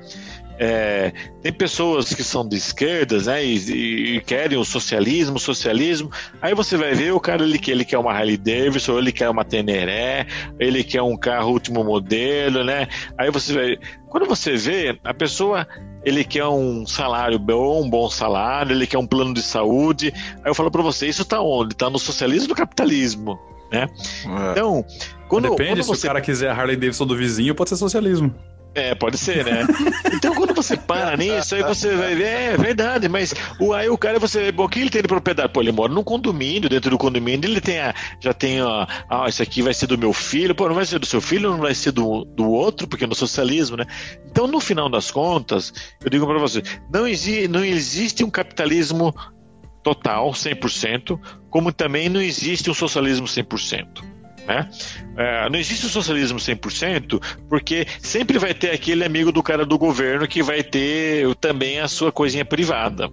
É, 0.57 1.11
tem 1.41 1.51
pessoas 1.51 2.13
que 2.13 2.23
são 2.23 2.47
de 2.47 2.55
esquerdas, 2.55 3.27
né, 3.27 3.43
e, 3.43 4.15
e 4.15 4.21
querem 4.21 4.57
o 4.57 4.63
socialismo, 4.63 5.37
socialismo. 5.39 6.09
Aí 6.41 6.53
você 6.53 6.77
vai 6.77 6.93
ver 6.93 7.13
o 7.13 7.19
cara 7.19 7.43
ele 7.43 7.59
quer, 7.59 7.71
ele 7.71 7.85
quer 7.85 7.97
uma 7.97 8.13
Harley 8.13 8.37
Davidson, 8.37 8.97
ele 8.97 9.11
quer 9.11 9.29
uma 9.29 9.43
Teneré, 9.43 10.25
ele 10.59 10.83
quer 10.83 11.01
um 11.01 11.17
carro 11.17 11.51
último 11.51 11.83
modelo, 11.83 12.63
né? 12.63 12.87
Aí 13.17 13.29
você 13.29 13.53
vai, 13.53 13.77
quando 14.07 14.25
você 14.25 14.55
vê 14.55 14.97
a 15.03 15.13
pessoa, 15.13 15.67
ele 16.03 16.23
quer 16.23 16.45
um 16.45 16.85
salário 16.85 17.37
bom, 17.37 17.83
um 17.83 17.89
bom 17.89 18.09
salário, 18.09 18.71
ele 18.71 18.87
quer 18.87 18.97
um 18.97 19.07
plano 19.07 19.33
de 19.33 19.41
saúde. 19.41 20.13
Aí 20.15 20.49
eu 20.49 20.55
falo 20.55 20.71
para 20.71 20.81
você, 20.81 21.07
isso 21.07 21.25
tá 21.25 21.41
onde? 21.41 21.75
Tá 21.75 21.89
no 21.89 21.99
socialismo 21.99 22.47
e 22.47 22.49
no 22.49 22.55
capitalismo, 22.55 23.37
né? 23.71 23.89
É. 24.25 24.51
Então, 24.51 24.85
quando, 25.27 25.49
Depende, 25.49 25.71
quando 25.71 25.83
se 25.83 25.89
você 25.89 26.07
o 26.07 26.09
cara 26.09 26.21
quiser 26.21 26.49
a 26.49 26.53
Harley 26.53 26.77
Davidson 26.77 27.05
do 27.05 27.17
vizinho, 27.17 27.53
pode 27.53 27.71
ser 27.71 27.75
socialismo. 27.75 28.33
É, 28.75 28.93
pode 28.93 29.17
ser, 29.17 29.45
né? 29.45 29.65
Então 30.13 30.35
quando 30.35 30.53
você 30.53 30.75
para 30.77 31.15
nisso, 31.15 31.55
aí 31.55 31.63
você 31.63 31.95
vai 31.95 32.13
ver, 32.13 32.25
é 32.25 32.57
verdade, 32.57 33.07
mas 33.07 33.33
o, 33.59 33.73
aí 33.73 33.87
o 33.89 33.97
cara, 33.97 34.19
você 34.19 34.43
vê, 34.43 34.51
bom, 34.51 34.65
o 34.65 34.69
que 34.69 34.81
ele 34.81 34.89
tem 34.89 35.01
de 35.01 35.07
propriedade? 35.07 35.51
Pô, 35.53 35.61
ele 35.61 35.71
mora 35.71 35.93
num 35.93 36.03
condomínio, 36.03 36.69
dentro 36.69 36.91
do 36.91 36.97
condomínio 36.97 37.49
ele 37.49 37.61
tem 37.61 37.79
a, 37.79 37.95
já 38.19 38.33
tem 38.33 38.59
a, 38.59 38.87
ah, 39.09 39.25
isso 39.29 39.41
aqui 39.41 39.61
vai 39.61 39.73
ser 39.73 39.87
do 39.87 39.97
meu 39.97 40.11
filho, 40.11 40.53
pô, 40.53 40.67
não 40.67 40.75
vai 40.75 40.85
ser 40.85 40.99
do 40.99 41.05
seu 41.05 41.21
filho, 41.21 41.51
não 41.51 41.59
vai 41.59 41.73
ser 41.73 41.91
do, 41.91 42.25
do 42.25 42.49
outro, 42.49 42.87
porque 42.87 43.07
no 43.07 43.15
socialismo, 43.15 43.77
né? 43.77 43.85
Então 44.29 44.45
no 44.45 44.59
final 44.59 44.89
das 44.89 45.09
contas, 45.09 45.73
eu 46.03 46.09
digo 46.09 46.27
para 46.27 46.37
você, 46.37 46.61
não, 46.91 47.07
exi 47.07 47.47
não 47.47 47.63
existe 47.63 48.23
um 48.23 48.29
capitalismo 48.29 49.15
total, 49.81 50.31
100%, 50.31 51.17
como 51.49 51.71
também 51.71 52.09
não 52.09 52.21
existe 52.21 52.69
um 52.69 52.73
socialismo 52.73 53.27
100%. 53.27 54.14
Né? 54.47 54.69
É, 55.17 55.49
não 55.49 55.57
existe 55.57 55.85
o 55.85 55.89
socialismo 55.89 56.37
100%, 56.39 57.21
porque 57.49 57.87
sempre 57.99 58.37
vai 58.37 58.53
ter 58.53 58.71
aquele 58.71 59.03
amigo 59.03 59.31
do 59.31 59.41
cara 59.41 59.65
do 59.65 59.77
governo 59.77 60.27
que 60.27 60.43
vai 60.43 60.63
ter 60.63 61.33
também 61.35 61.79
a 61.79 61.87
sua 61.87 62.11
coisinha 62.11 62.45
privada. 62.45 63.09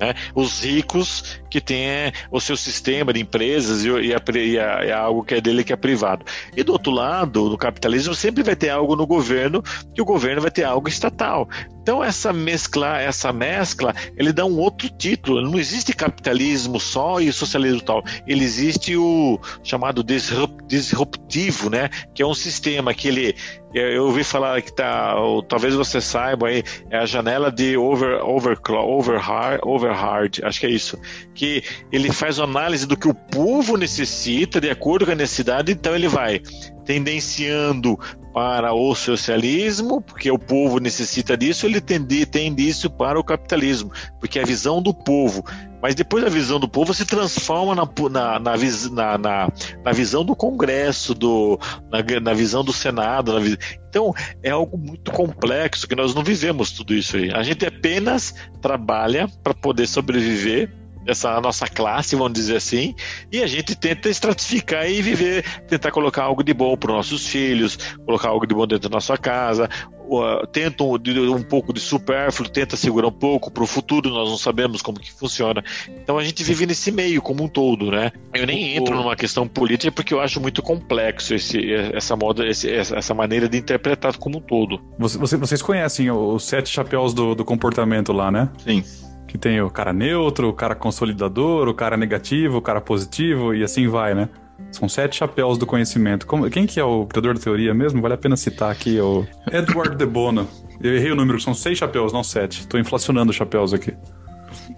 Né? 0.00 0.14
Os 0.34 0.64
ricos 0.64 1.40
que 1.50 1.60
têm 1.60 1.88
é, 1.88 2.12
o 2.30 2.40
seu 2.40 2.56
sistema 2.56 3.12
de 3.12 3.20
empresas 3.20 3.84
e, 3.84 3.88
e, 3.88 4.14
a, 4.14 4.22
e, 4.34 4.58
a, 4.58 4.84
e 4.84 4.92
algo 4.92 5.24
que 5.24 5.34
é 5.34 5.40
dele 5.40 5.64
que 5.64 5.72
é 5.72 5.76
privado. 5.76 6.24
E 6.56 6.62
do 6.62 6.72
outro 6.72 6.92
lado, 6.92 7.48
no 7.48 7.56
capitalismo, 7.56 8.14
sempre 8.14 8.42
vai 8.42 8.56
ter 8.56 8.70
algo 8.70 8.96
no 8.96 9.06
governo 9.06 9.62
que 9.94 10.02
o 10.02 10.04
governo 10.04 10.42
vai 10.42 10.50
ter 10.50 10.64
algo 10.64 10.88
estatal. 10.88 11.48
Então 11.88 12.04
essa 12.04 12.34
mescla, 12.34 13.00
essa 13.00 13.32
mescla, 13.32 13.94
ele 14.14 14.30
dá 14.30 14.44
um 14.44 14.58
outro 14.58 14.90
título. 14.90 15.40
Não 15.40 15.58
existe 15.58 15.94
capitalismo 15.94 16.78
só 16.78 17.18
e 17.18 17.32
socialismo 17.32 17.80
tal. 17.80 18.04
Ele 18.26 18.44
existe 18.44 18.94
o 18.94 19.40
chamado 19.64 20.04
disrup, 20.04 20.62
disruptivo, 20.66 21.70
né? 21.70 21.88
Que 22.14 22.22
é 22.22 22.26
um 22.26 22.34
sistema 22.34 22.92
que 22.92 23.08
ele 23.08 23.34
eu 23.74 24.06
ouvi 24.06 24.24
falar 24.24 24.62
que 24.62 24.72
tá, 24.72 25.14
talvez 25.46 25.74
você 25.74 26.00
saiba 26.00 26.48
aí, 26.48 26.62
é 26.90 26.98
a 26.98 27.04
janela 27.04 27.52
de 27.52 27.76
over, 27.76 28.24
over, 28.24 28.58
over, 28.70 29.18
hard, 29.18 29.60
over 29.62 29.92
hard, 29.92 30.38
acho 30.42 30.60
que 30.60 30.66
é 30.66 30.70
isso, 30.70 30.98
que 31.38 31.62
ele 31.92 32.12
faz 32.12 32.38
uma 32.38 32.46
análise 32.46 32.84
do 32.84 32.96
que 32.96 33.06
o 33.06 33.14
povo 33.14 33.76
necessita 33.76 34.60
de 34.60 34.68
acordo 34.68 35.06
com 35.06 35.12
a 35.12 35.14
necessidade, 35.14 35.70
então 35.70 35.94
ele 35.94 36.08
vai 36.08 36.42
tendenciando 36.84 37.96
para 38.34 38.72
o 38.72 38.94
socialismo, 38.94 40.00
porque 40.00 40.30
o 40.30 40.38
povo 40.38 40.80
necessita 40.80 41.36
disso, 41.36 41.64
ele 41.64 41.80
tende, 41.80 42.26
tende 42.26 42.68
isso 42.68 42.90
para 42.90 43.18
o 43.18 43.24
capitalismo, 43.24 43.92
porque 44.18 44.38
é 44.38 44.42
a 44.42 44.46
visão 44.46 44.82
do 44.82 44.92
povo. 44.92 45.44
Mas 45.80 45.94
depois 45.94 46.24
a 46.24 46.28
visão 46.28 46.58
do 46.58 46.68
povo 46.68 46.92
se 46.92 47.04
transforma 47.04 47.74
na, 47.74 47.86
na, 48.10 48.38
na, 48.40 49.18
na, 49.18 49.48
na, 49.84 49.92
visão 49.92 50.24
do 50.24 50.34
Congresso, 50.34 51.14
do, 51.14 51.58
na, 51.88 52.20
na 52.20 52.34
visão 52.34 52.64
do 52.64 52.72
Senado. 52.72 53.38
Na, 53.38 53.56
então 53.88 54.12
é 54.42 54.50
algo 54.50 54.76
muito 54.76 55.12
complexo 55.12 55.86
que 55.86 55.94
nós 55.94 56.14
não 56.14 56.24
vivemos 56.24 56.72
tudo 56.72 56.94
isso 56.94 57.16
aí. 57.16 57.30
A 57.30 57.44
gente 57.44 57.64
apenas 57.64 58.34
trabalha 58.60 59.28
para 59.42 59.54
poder 59.54 59.86
sobreviver 59.86 60.72
essa 61.06 61.40
nossa 61.40 61.66
classe, 61.66 62.16
vamos 62.16 62.32
dizer 62.32 62.56
assim, 62.56 62.94
e 63.30 63.42
a 63.42 63.46
gente 63.46 63.74
tenta 63.74 64.08
estratificar 64.08 64.88
e 64.88 65.00
viver, 65.00 65.44
tentar 65.66 65.90
colocar 65.90 66.24
algo 66.24 66.42
de 66.42 66.52
bom 66.52 66.76
para 66.76 66.90
os 66.90 66.96
nossos 66.96 67.26
filhos, 67.26 67.76
colocar 68.04 68.28
algo 68.28 68.46
de 68.46 68.54
bom 68.54 68.66
dentro 68.66 68.88
da 68.88 68.96
nossa 68.96 69.16
casa, 69.16 69.68
uh, 70.08 70.46
tenta 70.46 70.82
um, 70.82 70.96
um, 71.34 71.42
pouco 71.42 71.72
de 71.72 71.80
supérfluo, 71.80 72.48
tenta 72.48 72.76
segurar 72.76 73.08
um 73.08 73.12
pouco 73.12 73.50
para 73.50 73.62
o 73.62 73.66
futuro, 73.66 74.10
nós 74.10 74.28
não 74.28 74.38
sabemos 74.38 74.80
como 74.82 74.98
que 74.98 75.12
funciona. 75.12 75.62
Então 75.88 76.18
a 76.18 76.24
gente 76.24 76.42
vive 76.42 76.66
nesse 76.66 76.90
meio 76.90 77.20
como 77.20 77.44
um 77.44 77.48
todo, 77.48 77.90
né? 77.90 78.10
Eu 78.34 78.46
nem 78.46 78.76
entro 78.76 78.94
numa 78.94 79.14
questão 79.14 79.46
política 79.46 79.92
porque 79.92 80.14
eu 80.14 80.20
acho 80.20 80.40
muito 80.40 80.62
complexo 80.62 81.34
esse, 81.34 81.72
essa 81.94 82.16
moda, 82.16 82.46
esse, 82.46 82.70
essa 82.70 83.14
maneira 83.14 83.48
de 83.48 83.58
interpretar 83.58 84.16
como 84.16 84.38
um 84.38 84.40
todo. 84.40 84.80
Você, 84.98 85.36
vocês 85.36 85.62
conhecem 85.62 86.10
os 86.10 86.44
sete 86.44 86.70
chapéus 86.70 87.12
do, 87.12 87.34
do 87.34 87.44
comportamento 87.44 88.12
lá, 88.12 88.30
né? 88.30 88.48
Sim. 88.64 88.82
Que 89.28 89.38
tem 89.38 89.60
o 89.60 89.70
cara 89.70 89.92
neutro, 89.92 90.48
o 90.48 90.52
cara 90.52 90.74
consolidador, 90.74 91.68
o 91.68 91.74
cara 91.74 91.96
negativo, 91.96 92.58
o 92.58 92.62
cara 92.62 92.80
positivo 92.80 93.54
e 93.54 93.62
assim 93.62 93.86
vai, 93.86 94.14
né? 94.14 94.28
São 94.72 94.88
sete 94.88 95.16
chapéus 95.16 95.56
do 95.56 95.66
conhecimento. 95.66 96.26
Como, 96.26 96.50
quem 96.50 96.66
que 96.66 96.80
é 96.80 96.84
o 96.84 97.06
criador 97.06 97.34
da 97.34 97.40
teoria 97.40 97.72
mesmo? 97.72 98.02
Vale 98.02 98.14
a 98.14 98.18
pena 98.18 98.36
citar 98.36 98.72
aqui 98.72 98.98
o 99.00 99.24
Edward 99.52 99.94
de 99.96 100.06
Bono. 100.06 100.48
Eu 100.80 100.94
errei 100.94 101.12
o 101.12 101.14
número, 101.14 101.38
são 101.40 101.54
seis 101.54 101.78
chapéus, 101.78 102.12
não 102.12 102.24
sete. 102.24 102.60
Estou 102.60 102.80
inflacionando 102.80 103.30
os 103.30 103.36
chapéus 103.36 103.72
aqui. 103.72 103.94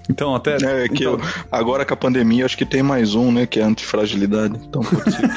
Então, 0.09 0.35
até. 0.35 0.57
É, 0.57 0.89
que 0.89 1.05
então... 1.05 1.13
eu, 1.13 1.21
agora 1.51 1.85
com 1.85 1.95
a 1.95 1.97
pandemia, 1.97 2.45
acho 2.45 2.59
que 2.59 2.67
tem 2.67 2.83
mais 2.83 3.15
um, 3.15 3.31
né? 3.31 3.47
Que 3.47 3.61
é 3.61 3.63
antifragilidade. 3.63 4.59
Então, 4.67 4.83
pode 4.83 5.13
ser. 5.13 5.31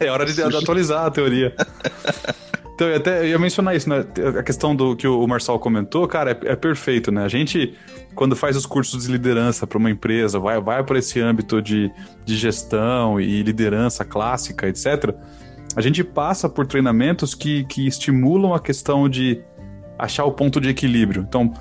é 0.06 0.10
hora 0.10 0.24
de, 0.24 0.34
de 0.34 0.56
atualizar 0.56 1.06
a 1.06 1.10
teoria. 1.10 1.54
Então, 2.80 2.88
eu 2.88 2.96
até 2.96 3.28
ia 3.28 3.38
mencionar 3.38 3.76
isso, 3.76 3.90
né? 3.90 4.06
A 4.38 4.42
questão 4.42 4.74
do 4.74 4.96
que 4.96 5.06
o 5.06 5.26
Marçal 5.26 5.58
comentou, 5.58 6.08
cara, 6.08 6.30
é, 6.30 6.52
é 6.52 6.56
perfeito, 6.56 7.12
né? 7.12 7.22
A 7.22 7.28
gente, 7.28 7.74
quando 8.14 8.34
faz 8.34 8.56
os 8.56 8.64
cursos 8.64 9.04
de 9.04 9.12
liderança 9.12 9.66
para 9.66 9.76
uma 9.76 9.90
empresa, 9.90 10.38
vai, 10.38 10.58
vai 10.58 10.82
para 10.82 10.98
esse 10.98 11.20
âmbito 11.20 11.60
de, 11.60 11.92
de 12.24 12.36
gestão 12.38 13.20
e 13.20 13.42
liderança 13.42 14.02
clássica, 14.02 14.66
etc., 14.66 15.14
a 15.76 15.82
gente 15.82 16.02
passa 16.02 16.48
por 16.48 16.66
treinamentos 16.66 17.34
que, 17.34 17.64
que 17.64 17.86
estimulam 17.86 18.54
a 18.54 18.58
questão 18.58 19.10
de 19.10 19.42
achar 19.98 20.24
o 20.24 20.32
ponto 20.32 20.58
de 20.58 20.70
equilíbrio. 20.70 21.26
Então, 21.28 21.52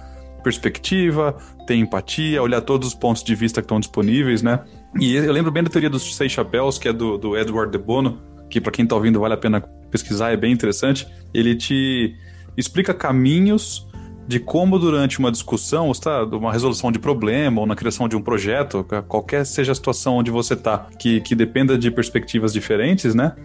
perspectiva, 0.41 1.35
ter 1.67 1.75
empatia, 1.75 2.41
olhar 2.41 2.61
todos 2.61 2.87
os 2.87 2.93
pontos 2.93 3.25
de 3.25 3.35
vista 3.35 3.59
que 3.59 3.65
estão 3.65 3.81
disponíveis, 3.81 4.41
né? 4.41 4.61
E 4.97 5.17
eu 5.17 5.33
lembro 5.33 5.51
bem 5.51 5.63
da 5.63 5.69
teoria 5.69 5.89
dos 5.89 6.15
seis 6.15 6.31
chapéus, 6.31 6.79
que 6.79 6.87
é 6.87 6.93
do, 6.93 7.17
do 7.17 7.37
Edward 7.37 7.73
de 7.73 7.77
Bono, 7.77 8.21
que 8.49 8.61
para 8.61 8.71
quem 8.71 8.83
está 8.83 8.95
ouvindo 8.95 9.19
vale 9.19 9.33
a 9.33 9.37
pena 9.37 9.61
pesquisar, 9.89 10.31
é 10.31 10.37
bem 10.37 10.51
interessante. 10.51 11.07
Ele 11.33 11.55
te 11.55 12.15
explica 12.57 12.93
caminhos 12.93 13.87
de 14.27 14.39
como 14.39 14.77
durante 14.77 15.17
uma 15.17 15.31
discussão, 15.31 15.91
está 15.91 16.23
uma 16.23 16.51
resolução 16.51 16.91
de 16.91 16.99
problema 16.99 17.61
ou 17.61 17.65
na 17.65 17.75
criação 17.75 18.07
de 18.07 18.15
um 18.15 18.21
projeto, 18.21 18.85
qualquer 19.07 19.43
seja 19.43 19.71
a 19.71 19.75
situação 19.75 20.17
onde 20.17 20.29
você 20.29 20.53
está, 20.53 20.87
que, 20.99 21.19
que 21.21 21.33
dependa 21.33 21.75
de 21.75 21.89
perspectivas 21.89 22.53
diferentes, 22.53 23.15
né? 23.15 23.35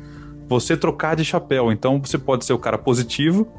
Você 0.46 0.76
trocar 0.76 1.16
de 1.16 1.24
chapéu. 1.24 1.72
Então 1.72 1.98
você 1.98 2.18
pode 2.18 2.44
ser 2.44 2.52
o 2.52 2.58
cara 2.58 2.76
positivo, 2.76 3.50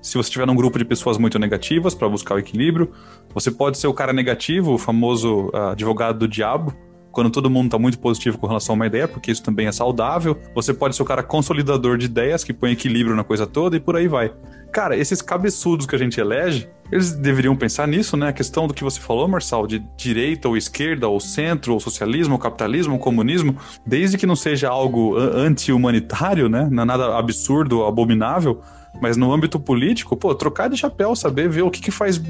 se 0.00 0.14
você 0.14 0.28
estiver 0.28 0.46
num 0.46 0.56
grupo 0.56 0.78
de 0.78 0.84
pessoas 0.84 1.18
muito 1.18 1.38
negativas 1.38 1.94
para 1.94 2.08
buscar 2.08 2.34
o 2.34 2.38
equilíbrio. 2.38 2.90
Você 3.34 3.50
pode 3.50 3.78
ser 3.78 3.86
o 3.86 3.94
cara 3.94 4.12
negativo, 4.12 4.72
o 4.72 4.78
famoso 4.78 5.50
uh, 5.54 5.72
advogado 5.72 6.20
do 6.20 6.28
diabo, 6.28 6.74
quando 7.12 7.30
todo 7.30 7.50
mundo 7.50 7.66
está 7.66 7.78
muito 7.78 7.98
positivo 7.98 8.38
com 8.38 8.46
relação 8.46 8.72
a 8.72 8.76
uma 8.76 8.86
ideia, 8.86 9.06
porque 9.06 9.30
isso 9.30 9.42
também 9.42 9.66
é 9.66 9.72
saudável. 9.72 10.36
Você 10.54 10.72
pode 10.72 10.96
ser 10.96 11.02
o 11.02 11.04
cara 11.04 11.22
consolidador 11.22 11.98
de 11.98 12.06
ideias, 12.06 12.42
que 12.42 12.52
põe 12.52 12.72
equilíbrio 12.72 13.14
na 13.14 13.22
coisa 13.22 13.46
toda 13.46 13.76
e 13.76 13.80
por 13.80 13.94
aí 13.96 14.08
vai. 14.08 14.32
Cara, 14.72 14.96
esses 14.96 15.20
cabeçudos 15.20 15.86
que 15.86 15.94
a 15.94 15.98
gente 15.98 16.18
elege, 16.18 16.66
eles 16.90 17.12
deveriam 17.12 17.54
pensar 17.54 17.86
nisso, 17.86 18.16
né? 18.16 18.28
A 18.28 18.32
questão 18.32 18.66
do 18.66 18.72
que 18.72 18.82
você 18.82 18.98
falou, 18.98 19.28
Marçal, 19.28 19.66
de 19.66 19.78
direita 19.96 20.48
ou 20.48 20.56
esquerda, 20.56 21.06
ou 21.06 21.20
centro, 21.20 21.74
ou 21.74 21.80
socialismo, 21.80 22.34
ou 22.34 22.38
capitalismo, 22.38 22.94
ou 22.94 22.98
comunismo, 22.98 23.56
desde 23.86 24.16
que 24.16 24.26
não 24.26 24.34
seja 24.34 24.70
algo 24.70 25.16
anti-humanitário, 25.16 26.48
né? 26.48 26.68
Não 26.70 26.82
é 26.82 26.86
nada 26.86 27.18
absurdo, 27.18 27.84
abominável, 27.84 28.62
Mas 29.00 29.16
no 29.16 29.32
âmbito 29.32 29.58
político, 29.58 30.16
pô, 30.16 30.34
trocar 30.34 30.68
de 30.68 30.76
chapéu, 30.76 31.14
saber 31.16 31.48
ver 31.48 31.62
o 31.62 31.70
que, 31.70 31.80
que 31.80 31.90
faz 31.90 32.20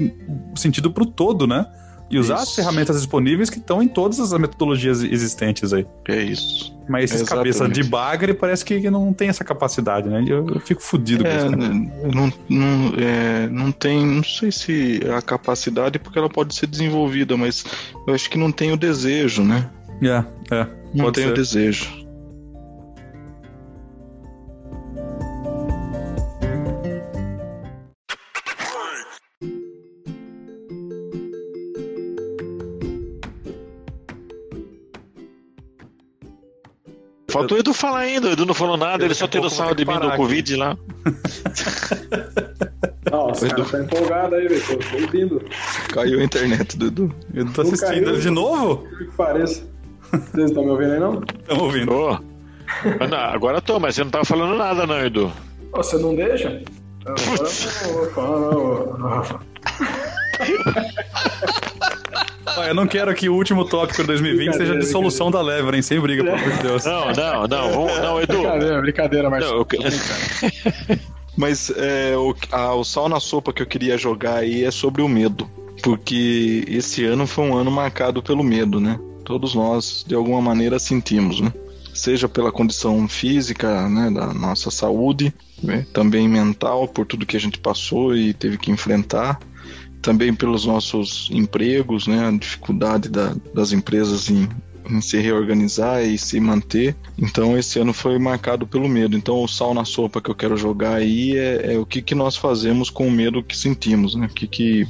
sentido 0.55 0.91
pro 0.91 1.05
todo, 1.05 1.45
né? 1.45 1.65
E 2.09 2.19
usar 2.19 2.35
Isso. 2.35 2.43
as 2.43 2.55
ferramentas 2.55 2.97
disponíveis 2.97 3.49
que 3.49 3.57
estão 3.57 3.81
em 3.81 3.87
todas 3.87 4.19
as 4.19 4.31
metodologias 4.33 5.01
existentes 5.01 5.73
aí. 5.73 5.85
É 6.07 6.21
isso. 6.21 6.71
Mas 6.87 7.05
esses 7.05 7.21
Exatamente. 7.21 7.53
cabeça 7.57 7.69
de 7.73 7.83
bagre 7.89 8.33
parece 8.33 8.63
que 8.63 8.89
não 8.89 9.13
tem 9.13 9.29
essa 9.29 9.43
capacidade, 9.43 10.09
né? 10.09 10.23
Eu, 10.27 10.45
eu 10.47 10.59
fico 10.59 10.81
fudido 10.81 11.23
com 11.23 11.29
É, 11.29 11.37
isso. 11.37 11.49
cara. 11.49 11.57
não, 11.57 12.33
não, 12.49 12.93
é, 12.97 13.47
não 13.47 13.71
tem, 13.71 14.05
não 14.05 14.23
sei 14.23 14.51
se 14.51 15.01
a 15.17 15.21
capacidade, 15.21 15.97
porque 15.97 16.19
ela 16.19 16.29
pode 16.29 16.53
ser 16.53 16.67
desenvolvida, 16.67 17.35
mas 17.37 17.63
eu 18.05 18.13
acho 18.13 18.29
que 18.29 18.37
não 18.37 18.51
tem 18.51 18.71
o 18.71 18.77
desejo, 18.77 19.43
né? 19.43 19.69
É, 20.01 20.23
é. 20.55 20.67
Não 20.93 21.11
tem 21.11 21.25
o 21.25 21.29
ser. 21.29 21.33
desejo. 21.35 22.02
Faltou 37.33 37.57
o 37.57 37.59
Edu 37.59 37.73
falar 37.73 37.99
ainda, 37.99 38.29
o 38.29 38.31
Edu 38.31 38.45
não 38.45 38.53
falou 38.53 38.77
nada, 38.77 39.03
Eu 39.03 39.07
ele 39.07 39.13
só 39.15 39.27
tirou 39.27 39.49
sarro 39.49 39.75
de 39.75 39.83
mim 39.85 39.99
do 39.99 40.07
aqui. 40.07 40.17
Covid 40.17 40.55
lá. 40.55 40.77
Nossa, 43.11 43.47
cara, 43.49 43.65
tá 43.65 43.79
empolgado 43.79 44.35
aí, 44.35 44.47
velho. 44.47 44.61
Tô, 44.65 44.75
tô 44.77 44.97
ouvindo. 45.03 45.41
Caiu 45.91 46.19
a 46.19 46.23
internet, 46.23 46.77
Dudu. 46.77 47.13
Eu 47.33 47.45
tô 47.51 47.63
Não 47.63 47.69
assistindo 47.71 47.89
caiu. 47.89 48.09
ele 48.09 48.21
de 48.21 48.29
novo? 48.29 48.87
Que 48.97 49.05
pareça. 49.17 49.63
Vocês 50.11 50.49
estão 50.49 50.63
me 50.63 50.69
ouvindo 50.71 50.93
aí, 50.93 50.99
não? 50.99 51.21
Estamos 51.41 51.63
ouvindo. 51.63 52.23
Mas 52.99 53.09
não, 53.09 53.17
agora 53.17 53.61
tô, 53.61 53.79
mas 53.79 53.95
você 53.95 54.03
não 54.03 54.11
tava 54.11 54.25
falando 54.25 54.55
nada, 54.57 54.85
não, 54.87 54.99
Edu. 55.05 55.31
Ô, 55.73 55.77
Você 55.77 55.97
não 55.97 56.15
deixa? 56.15 56.49
Agora 57.05 57.19
eu 57.19 57.87
não 57.87 57.93
vou 57.93 58.09
falar, 58.11 58.39
não, 58.39 58.53
Eu 62.67 62.75
não 62.75 62.85
quero 62.87 63.13
que 63.15 63.29
o 63.29 63.35
último 63.35 63.63
tópico 63.65 64.01
de 64.01 64.07
2020 64.07 64.53
seja 64.53 64.73
a 64.73 64.79
dissolução 64.79 65.31
da 65.31 65.41
Lever, 65.41 65.75
hein? 65.75 65.81
Sem 65.81 65.99
briga, 65.99 66.23
pelo 66.23 66.35
amor 66.35 66.51
de 66.51 66.61
Deus. 66.63 66.85
Não, 66.85 67.11
não, 67.13 67.47
não, 67.47 67.71
vamos, 67.71 67.97
não, 67.99 68.21
Edu. 68.21 68.33
Brincadeira, 68.37 68.81
brincadeira, 68.81 69.23
Não, 69.23 69.31
Marcelo. 69.31 69.57
eu 69.59 69.65
que- 69.65 69.77
Mas 71.35 71.71
é, 71.75 72.15
o, 72.15 72.35
a- 72.51 72.75
o 72.75 72.83
sal 72.83 73.09
na 73.09 73.19
sopa 73.19 73.51
que 73.51 73.61
eu 73.61 73.65
queria 73.65 73.97
jogar 73.97 74.37
aí 74.37 74.63
é 74.63 74.71
sobre 74.71 75.01
o 75.01 75.07
medo. 75.07 75.49
Porque 75.81 76.63
esse 76.67 77.03
ano 77.05 77.25
foi 77.25 77.45
um 77.45 77.55
ano 77.57 77.71
marcado 77.71 78.21
pelo 78.21 78.43
medo, 78.43 78.79
né? 78.79 78.99
Todos 79.25 79.55
nós, 79.55 80.03
de 80.07 80.13
alguma 80.15 80.41
maneira, 80.41 80.77
sentimos, 80.79 81.41
né? 81.41 81.51
Seja 81.93 82.27
pela 82.29 82.51
condição 82.51 83.07
física, 83.07 83.87
né, 83.87 84.09
da 84.11 84.33
nossa 84.33 84.71
saúde, 84.71 85.31
né? 85.61 85.85
também 85.93 86.27
mental, 86.27 86.87
por 86.87 87.05
tudo 87.05 87.25
que 87.25 87.37
a 87.37 87.39
gente 87.39 87.59
passou 87.59 88.15
e 88.15 88.33
teve 88.33 88.57
que 88.57 88.71
enfrentar, 88.71 89.39
também 90.03 90.33
pelos 90.35 90.65
nossos 90.65 91.29
empregos, 91.31 92.05
né, 92.05 92.27
a 92.27 92.31
dificuldade 92.31 93.09
da- 93.09 93.33
das 93.53 93.71
empresas 93.71 94.29
em, 94.29 94.47
em 94.89 94.99
se 95.01 95.17
reorganizar 95.17 96.03
e 96.03 96.17
se 96.17 96.39
manter. 96.39 96.95
Então 97.17 97.57
esse 97.57 97.79
ano 97.79 97.93
foi 97.93 98.19
marcado 98.19 98.67
pelo 98.67 98.87
medo. 98.89 99.15
Então 99.17 99.41
o 99.41 99.47
sal 99.47 99.73
na 99.73 99.85
sopa 99.85 100.21
que 100.21 100.29
eu 100.29 100.35
quero 100.35 100.57
jogar 100.57 100.95
aí 100.95 101.35
é, 101.37 101.73
é 101.73 101.79
o 101.79 101.85
que, 101.85 102.01
que 102.01 102.13
nós 102.13 102.35
fazemos 102.35 102.89
com 102.89 103.07
o 103.07 103.11
medo 103.11 103.41
que 103.41 103.57
sentimos, 103.57 104.13
né? 104.13 104.29
Que 104.35 104.45
que 104.45 104.87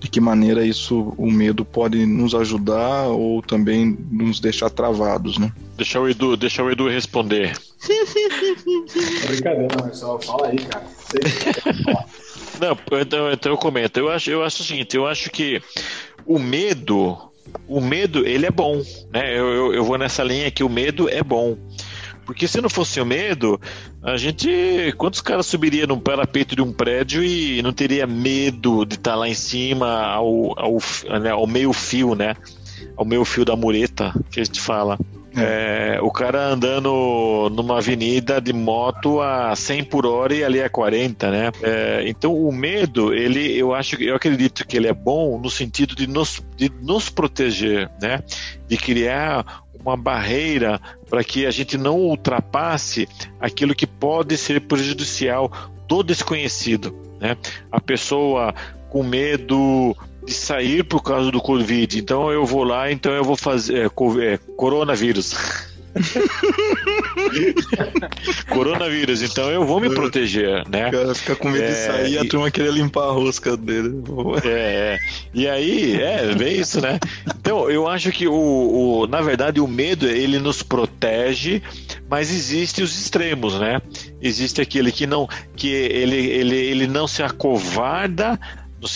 de 0.00 0.08
que 0.08 0.20
maneira 0.20 0.64
isso, 0.64 1.12
o 1.18 1.28
medo 1.28 1.64
pode 1.64 2.06
nos 2.06 2.32
ajudar 2.32 3.08
ou 3.08 3.42
também 3.42 3.98
nos 4.12 4.38
deixar 4.38 4.70
travados, 4.70 5.38
né? 5.38 5.52
Deixa 5.76 5.98
o 6.00 6.08
Edu, 6.08 6.36
deixa 6.36 6.62
o 6.62 6.70
Edu 6.70 6.88
responder. 6.88 7.52
Brincadeira, 9.26 9.76
Marcelo. 9.80 10.20
Fala 10.22 10.46
aí, 10.48 10.56
cara. 10.58 10.86
Sei. 11.10 11.20
Não, 12.60 12.76
então, 13.00 13.32
então 13.32 13.52
eu 13.52 13.58
comento. 13.58 13.98
Eu 13.98 14.10
acho, 14.10 14.30
eu 14.30 14.42
acho 14.42 14.62
o 14.62 14.64
seguinte, 14.64 14.96
eu 14.96 15.06
acho 15.06 15.30
que 15.30 15.62
o 16.26 16.38
medo, 16.38 17.16
o 17.66 17.80
medo, 17.80 18.26
ele 18.26 18.46
é 18.46 18.50
bom, 18.50 18.82
né? 19.12 19.38
Eu, 19.38 19.48
eu, 19.48 19.74
eu 19.74 19.84
vou 19.84 19.96
nessa 19.98 20.22
linha 20.22 20.50
que 20.50 20.64
o 20.64 20.68
medo 20.68 21.08
é 21.08 21.22
bom. 21.22 21.56
Porque 22.28 22.46
se 22.46 22.60
não 22.60 22.68
fosse 22.68 23.00
o 23.00 23.06
medo, 23.06 23.58
a 24.02 24.18
gente. 24.18 24.92
Quantos 24.98 25.22
caras 25.22 25.46
subiria 25.46 25.86
num 25.86 25.98
parapeito 25.98 26.54
de 26.54 26.60
um 26.60 26.70
prédio 26.70 27.24
e 27.24 27.62
não 27.62 27.72
teria 27.72 28.06
medo 28.06 28.84
de 28.84 28.96
estar 28.96 29.14
lá 29.14 29.26
em 29.26 29.34
cima 29.34 30.02
ao, 30.02 30.52
ao, 30.58 30.78
né, 31.22 31.30
ao 31.30 31.46
meio 31.46 31.72
fio, 31.72 32.14
né? 32.14 32.36
Ao 32.94 33.04
meio 33.06 33.24
fio 33.24 33.46
da 33.46 33.56
mureta, 33.56 34.12
que 34.30 34.40
a 34.40 34.44
gente 34.44 34.60
fala. 34.60 34.98
É, 35.40 35.98
o 36.02 36.10
cara 36.10 36.46
andando 36.46 37.50
numa 37.54 37.78
avenida 37.78 38.40
de 38.40 38.52
moto 38.52 39.20
a 39.20 39.54
100 39.54 39.84
por 39.84 40.06
hora 40.06 40.34
e 40.34 40.44
ali 40.44 40.62
a 40.62 40.68
40, 40.68 41.30
né? 41.30 41.50
É, 41.62 42.04
então 42.06 42.34
o 42.34 42.52
medo, 42.52 43.12
ele, 43.12 43.56
eu 43.56 43.74
acho, 43.74 44.02
eu 44.02 44.14
acredito 44.14 44.66
que 44.66 44.76
ele 44.76 44.88
é 44.88 44.92
bom 44.92 45.40
no 45.40 45.50
sentido 45.50 45.94
de 45.94 46.06
nos, 46.06 46.42
de 46.56 46.70
nos 46.82 47.08
proteger, 47.08 47.90
né? 48.00 48.22
De 48.66 48.76
criar 48.76 49.62
uma 49.80 49.96
barreira 49.96 50.80
para 51.08 51.24
que 51.24 51.46
a 51.46 51.50
gente 51.50 51.78
não 51.78 51.96
ultrapasse 51.98 53.08
aquilo 53.40 53.74
que 53.74 53.86
pode 53.86 54.36
ser 54.36 54.60
prejudicial 54.60 55.50
do 55.86 56.02
desconhecido, 56.02 56.94
né? 57.20 57.36
A 57.70 57.80
pessoa 57.80 58.54
com 58.90 59.02
medo 59.02 59.96
de 60.24 60.32
sair 60.34 60.82
por 60.84 61.02
causa 61.02 61.30
do 61.30 61.40
Covid. 61.40 61.98
Então 61.98 62.30
eu 62.30 62.44
vou 62.44 62.64
lá, 62.64 62.90
então 62.92 63.12
eu 63.12 63.24
vou 63.24 63.36
fazer 63.36 63.86
é, 63.86 63.88
co- 63.88 64.20
é, 64.20 64.38
coronavírus. 64.56 65.34
coronavírus, 68.48 69.22
então 69.22 69.50
eu 69.50 69.64
vou 69.64 69.80
me 69.80 69.90
proteger, 69.90 70.62
né? 70.68 70.88
O 70.88 70.92
cara 70.92 71.14
fica 71.14 71.36
com 71.36 71.48
medo 71.48 71.64
de 71.66 71.72
É, 71.72 71.74
sair 71.74 72.12
e 72.12 72.18
a 72.18 72.24
turma 72.24 72.50
querer 72.50 72.72
limpar 72.72 73.04
a 73.08 73.12
rosca 73.12 73.56
dele. 73.56 74.02
É, 74.44 74.48
é. 74.48 74.98
E 75.34 75.48
aí, 75.48 76.00
é, 76.00 76.34
bem 76.34 76.60
isso, 76.60 76.80
né? 76.80 76.98
Então, 77.38 77.70
eu 77.70 77.86
acho 77.88 78.12
que 78.12 78.26
o, 78.28 78.32
o, 78.34 79.06
na 79.06 79.20
verdade, 79.20 79.60
o 79.60 79.66
medo, 79.66 80.06
ele 80.06 80.38
nos 80.38 80.62
protege, 80.62 81.62
mas 82.08 82.30
existem 82.30 82.84
os 82.84 82.98
extremos, 83.00 83.58
né? 83.58 83.80
Existe 84.20 84.60
aquele 84.60 84.92
que 84.92 85.06
não, 85.06 85.28
que 85.56 85.68
ele, 85.68 86.16
ele, 86.16 86.56
ele 86.56 86.86
não 86.86 87.06
se 87.08 87.22
acovarda 87.22 88.38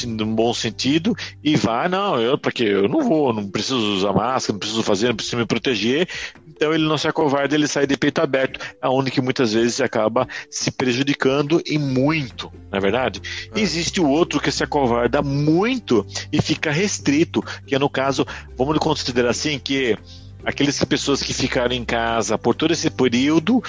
no, 0.06 0.26
bom 0.26 0.52
sentido 0.54 1.14
e 1.42 1.56
vai, 1.56 1.88
não, 1.88 2.20
eu, 2.20 2.38
porque 2.38 2.64
eu 2.64 2.88
não 2.88 3.02
vou, 3.02 3.32
não 3.32 3.48
preciso 3.48 3.78
usar 3.78 4.12
máscara, 4.12 4.54
não 4.54 4.58
preciso 4.58 4.82
fazer, 4.82 5.08
não 5.08 5.16
preciso 5.16 5.36
me 5.36 5.46
proteger. 5.46 6.08
Então 6.48 6.72
ele 6.72 6.84
não 6.84 6.96
se 6.96 7.08
acovarda, 7.08 7.54
ele 7.54 7.66
sai 7.66 7.86
de 7.86 7.96
peito 7.96 8.20
aberto, 8.20 8.60
aonde 8.80 9.10
que 9.10 9.20
muitas 9.20 9.52
vezes 9.52 9.80
acaba 9.80 10.28
se 10.48 10.70
prejudicando 10.70 11.60
e 11.66 11.76
muito, 11.78 12.52
não 12.70 12.78
é 12.78 12.80
verdade? 12.80 13.20
Existe 13.56 14.00
o 14.00 14.08
outro 14.08 14.40
que 14.40 14.52
se 14.52 14.62
acovarda 14.62 15.22
muito 15.22 16.06
e 16.32 16.40
fica 16.40 16.70
restrito, 16.70 17.42
que 17.66 17.74
é 17.74 17.78
no 17.78 17.90
caso, 17.90 18.24
vamos 18.56 18.78
considerar 18.78 19.30
assim 19.30 19.58
que 19.58 19.96
aquelas 20.44 20.82
pessoas 20.84 21.22
que 21.22 21.32
ficaram 21.32 21.74
em 21.74 21.84
casa 21.84 22.36
por 22.36 22.54
todo 22.54 22.72
esse 22.72 22.90
período 22.90 23.62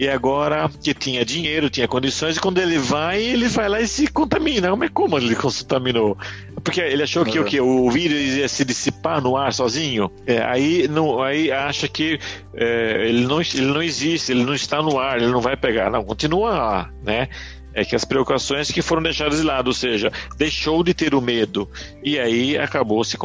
e 0.00 0.08
agora 0.08 0.66
que 0.82 0.94
tinha 0.94 1.22
dinheiro, 1.26 1.68
tinha 1.68 1.86
condições, 1.86 2.38
e 2.38 2.40
quando 2.40 2.56
ele 2.56 2.78
vai, 2.78 3.22
ele 3.22 3.46
vai 3.48 3.68
lá 3.68 3.82
e 3.82 3.86
se 3.86 4.06
contamina. 4.06 4.74
Mas 4.74 4.88
como 4.88 5.18
ele 5.18 5.36
contaminou? 5.36 6.16
Porque 6.64 6.80
ele 6.80 7.02
achou 7.02 7.22
que 7.22 7.38
o 7.38 7.44
que 7.44 7.60
o 7.60 7.90
vírus 7.90 8.18
ia 8.34 8.48
se 8.48 8.64
dissipar 8.64 9.20
no 9.20 9.36
ar 9.36 9.52
sozinho. 9.52 10.10
É, 10.26 10.42
aí 10.42 10.88
não, 10.88 11.22
aí 11.22 11.52
acha 11.52 11.86
que 11.86 12.18
é, 12.54 13.08
ele, 13.08 13.26
não, 13.26 13.42
ele 13.42 13.66
não 13.66 13.82
existe, 13.82 14.32
ele 14.32 14.42
não 14.42 14.54
está 14.54 14.80
no 14.80 14.98
ar, 14.98 15.18
ele 15.18 15.30
não 15.30 15.42
vai 15.42 15.54
pegar. 15.54 15.90
Não, 15.90 16.02
continua 16.02 16.48
lá, 16.48 16.90
né? 17.04 17.28
É 17.72 17.84
que 17.84 17.94
as 17.94 18.04
preocupações 18.04 18.70
que 18.70 18.82
foram 18.82 19.02
deixadas 19.02 19.38
de 19.38 19.44
lado, 19.44 19.68
ou 19.68 19.72
seja, 19.72 20.10
deixou 20.36 20.82
de 20.82 20.92
ter 20.92 21.14
o 21.14 21.20
medo 21.20 21.68
e 22.02 22.18
aí 22.18 22.58
acabou 22.58 23.02
se, 23.04 23.16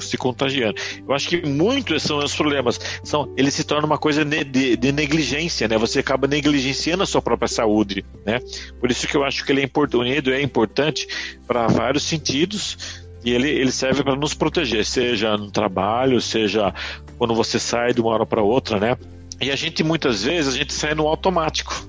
se 0.00 0.16
contagiando. 0.16 0.76
Eu 1.06 1.14
acho 1.14 1.28
que 1.28 1.46
muitos 1.46 2.02
são 2.02 2.18
os 2.18 2.34
problemas. 2.34 2.78
São, 3.02 3.32
ele 3.36 3.50
se 3.50 3.64
torna 3.64 3.86
uma 3.86 3.98
coisa 3.98 4.24
de, 4.24 4.76
de 4.76 4.92
negligência, 4.92 5.66
né? 5.66 5.76
Você 5.78 5.98
acaba 5.98 6.26
negligenciando 6.26 7.02
a 7.02 7.06
sua 7.06 7.20
própria 7.20 7.48
saúde, 7.48 8.04
né? 8.24 8.40
Por 8.80 8.90
isso 8.90 9.06
que 9.06 9.16
eu 9.16 9.24
acho 9.24 9.44
que 9.44 9.52
ele 9.52 9.60
é 9.60 9.64
importante, 9.64 9.96
o 9.96 10.02
medo 10.02 10.32
é 10.32 10.40
importante 10.40 11.06
para 11.46 11.66
vários 11.66 12.04
sentidos 12.04 13.02
e 13.24 13.32
ele, 13.32 13.48
ele 13.48 13.70
serve 13.70 14.02
para 14.02 14.16
nos 14.16 14.34
proteger, 14.34 14.84
seja 14.84 15.36
no 15.36 15.50
trabalho, 15.50 16.20
seja 16.20 16.74
quando 17.18 17.34
você 17.34 17.58
sai 17.58 17.92
de 17.92 18.00
uma 18.00 18.10
hora 18.10 18.26
para 18.26 18.42
outra, 18.42 18.80
né? 18.80 18.96
E 19.40 19.50
a 19.50 19.56
gente 19.56 19.82
muitas 19.82 20.24
vezes 20.24 20.54
a 20.54 20.56
gente 20.56 20.72
sai 20.72 20.94
no 20.94 21.06
automático. 21.06 21.86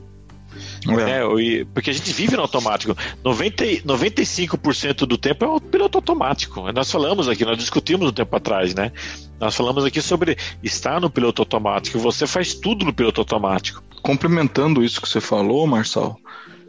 É. 0.91 1.21
É, 1.21 1.65
porque 1.73 1.89
a 1.89 1.93
gente 1.93 2.11
vive 2.11 2.35
no 2.35 2.41
automático. 2.41 2.95
90, 3.23 3.65
e- 3.65 3.81
95% 3.81 5.05
do 5.05 5.17
tempo 5.17 5.45
é 5.45 5.47
o 5.47 5.59
piloto 5.61 5.97
automático. 5.97 6.71
Nós 6.71 6.91
falamos 6.91 7.27
aqui, 7.27 7.45
nós 7.45 7.57
discutimos 7.57 8.09
um 8.09 8.11
tempo 8.11 8.35
atrás, 8.35 8.73
né? 8.73 8.91
Nós 9.39 9.55
falamos 9.55 9.83
aqui 9.85 10.01
sobre 10.01 10.37
estar 10.61 10.99
no 10.99 11.09
piloto 11.09 11.41
automático. 11.41 11.99
Você 11.99 12.25
faz 12.27 12.53
tudo 12.53 12.85
no 12.85 12.93
piloto 12.93 13.21
automático. 13.21 13.83
Complementando 14.01 14.83
isso 14.83 15.01
que 15.01 15.07
você 15.07 15.21
falou, 15.21 15.65
Marçal, 15.65 16.17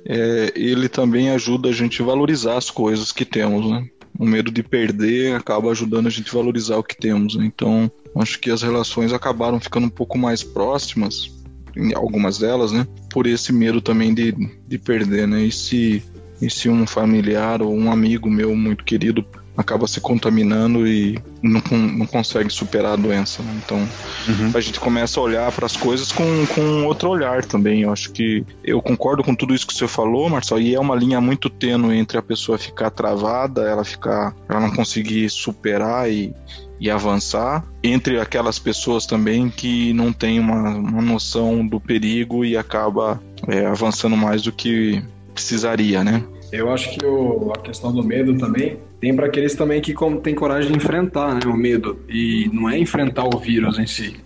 é, 0.06 0.52
ele 0.54 0.88
também 0.88 1.30
ajuda 1.30 1.68
a 1.68 1.72
gente 1.72 2.02
a 2.02 2.04
valorizar 2.04 2.56
as 2.56 2.70
coisas 2.70 3.10
que 3.12 3.24
temos, 3.24 3.68
né? 3.70 3.88
O 4.16 4.24
medo 4.24 4.50
de 4.50 4.62
perder 4.62 5.34
acaba 5.34 5.70
ajudando 5.72 6.06
a 6.06 6.10
gente 6.10 6.28
a 6.30 6.32
valorizar 6.34 6.76
o 6.76 6.84
que 6.84 6.96
temos. 6.96 7.34
né? 7.34 7.44
Então, 7.46 7.90
acho 8.16 8.38
que 8.38 8.48
as 8.50 8.62
relações 8.62 9.12
acabaram 9.12 9.58
ficando 9.58 9.86
um 9.86 9.90
pouco 9.90 10.16
mais 10.16 10.42
próximas 10.44 11.28
em 11.76 11.94
algumas 11.94 12.38
delas, 12.38 12.72
né? 12.72 12.86
Por 13.10 13.26
esse 13.26 13.52
medo 13.52 13.80
também 13.80 14.14
de, 14.14 14.34
de 14.66 14.78
perder, 14.78 15.26
né? 15.26 15.42
E 15.42 15.52
se, 15.52 16.02
e 16.40 16.50
se 16.50 16.68
um 16.68 16.86
familiar 16.86 17.62
ou 17.62 17.74
um 17.74 17.90
amigo 17.90 18.30
meu 18.30 18.54
muito 18.54 18.84
querido 18.84 19.24
acaba 19.56 19.86
se 19.86 20.00
contaminando 20.00 20.86
e 20.86 21.18
não, 21.40 21.62
não 21.70 22.06
consegue 22.06 22.50
superar 22.50 22.94
a 22.94 22.96
doença. 22.96 23.42
Né? 23.42 23.60
Então 23.64 23.78
uhum. 23.78 24.50
a 24.52 24.60
gente 24.60 24.80
começa 24.80 25.20
a 25.20 25.22
olhar 25.22 25.52
para 25.52 25.66
as 25.66 25.76
coisas 25.76 26.10
com, 26.10 26.24
com 26.46 26.84
outro 26.86 27.08
olhar 27.08 27.44
também. 27.44 27.82
Eu 27.82 27.92
acho 27.92 28.10
que 28.10 28.44
eu 28.64 28.82
concordo 28.82 29.22
com 29.22 29.34
tudo 29.34 29.54
isso 29.54 29.66
que 29.66 29.74
você 29.74 29.86
falou, 29.86 30.28
Marcelo, 30.28 30.60
e 30.60 30.74
é 30.74 30.80
uma 30.80 30.96
linha 30.96 31.20
muito 31.20 31.48
tênue 31.48 31.96
entre 31.96 32.18
a 32.18 32.22
pessoa 32.22 32.58
ficar 32.58 32.90
travada, 32.90 33.62
ela 33.62 33.84
ficar, 33.84 34.34
ela 34.48 34.60
não 34.60 34.72
conseguir 34.72 35.30
superar 35.30 36.10
e, 36.10 36.34
e 36.80 36.90
avançar, 36.90 37.64
entre 37.82 38.20
aquelas 38.20 38.58
pessoas 38.58 39.06
também 39.06 39.48
que 39.48 39.92
não 39.92 40.12
têm 40.12 40.40
uma, 40.40 40.70
uma 40.70 41.02
noção 41.02 41.66
do 41.66 41.80
perigo 41.80 42.44
e 42.44 42.56
acaba 42.56 43.20
é, 43.46 43.64
avançando 43.66 44.16
mais 44.16 44.42
do 44.42 44.52
que 44.52 45.02
precisaria, 45.32 46.02
né? 46.02 46.22
Eu 46.52 46.70
acho 46.70 46.90
que 46.96 47.04
o, 47.04 47.52
a 47.52 47.58
questão 47.58 47.92
do 47.92 48.02
medo 48.02 48.36
também 48.38 48.78
tem 49.00 49.14
para 49.14 49.26
aqueles 49.26 49.54
também 49.54 49.80
que 49.80 49.94
têm 50.22 50.34
coragem 50.34 50.70
de 50.70 50.76
enfrentar 50.76 51.34
né, 51.34 51.40
o 51.46 51.56
medo. 51.56 51.98
E 52.08 52.48
não 52.52 52.70
é 52.70 52.78
enfrentar 52.78 53.24
o 53.24 53.38
vírus 53.38 53.78
em 53.78 53.86
si, 53.86 54.16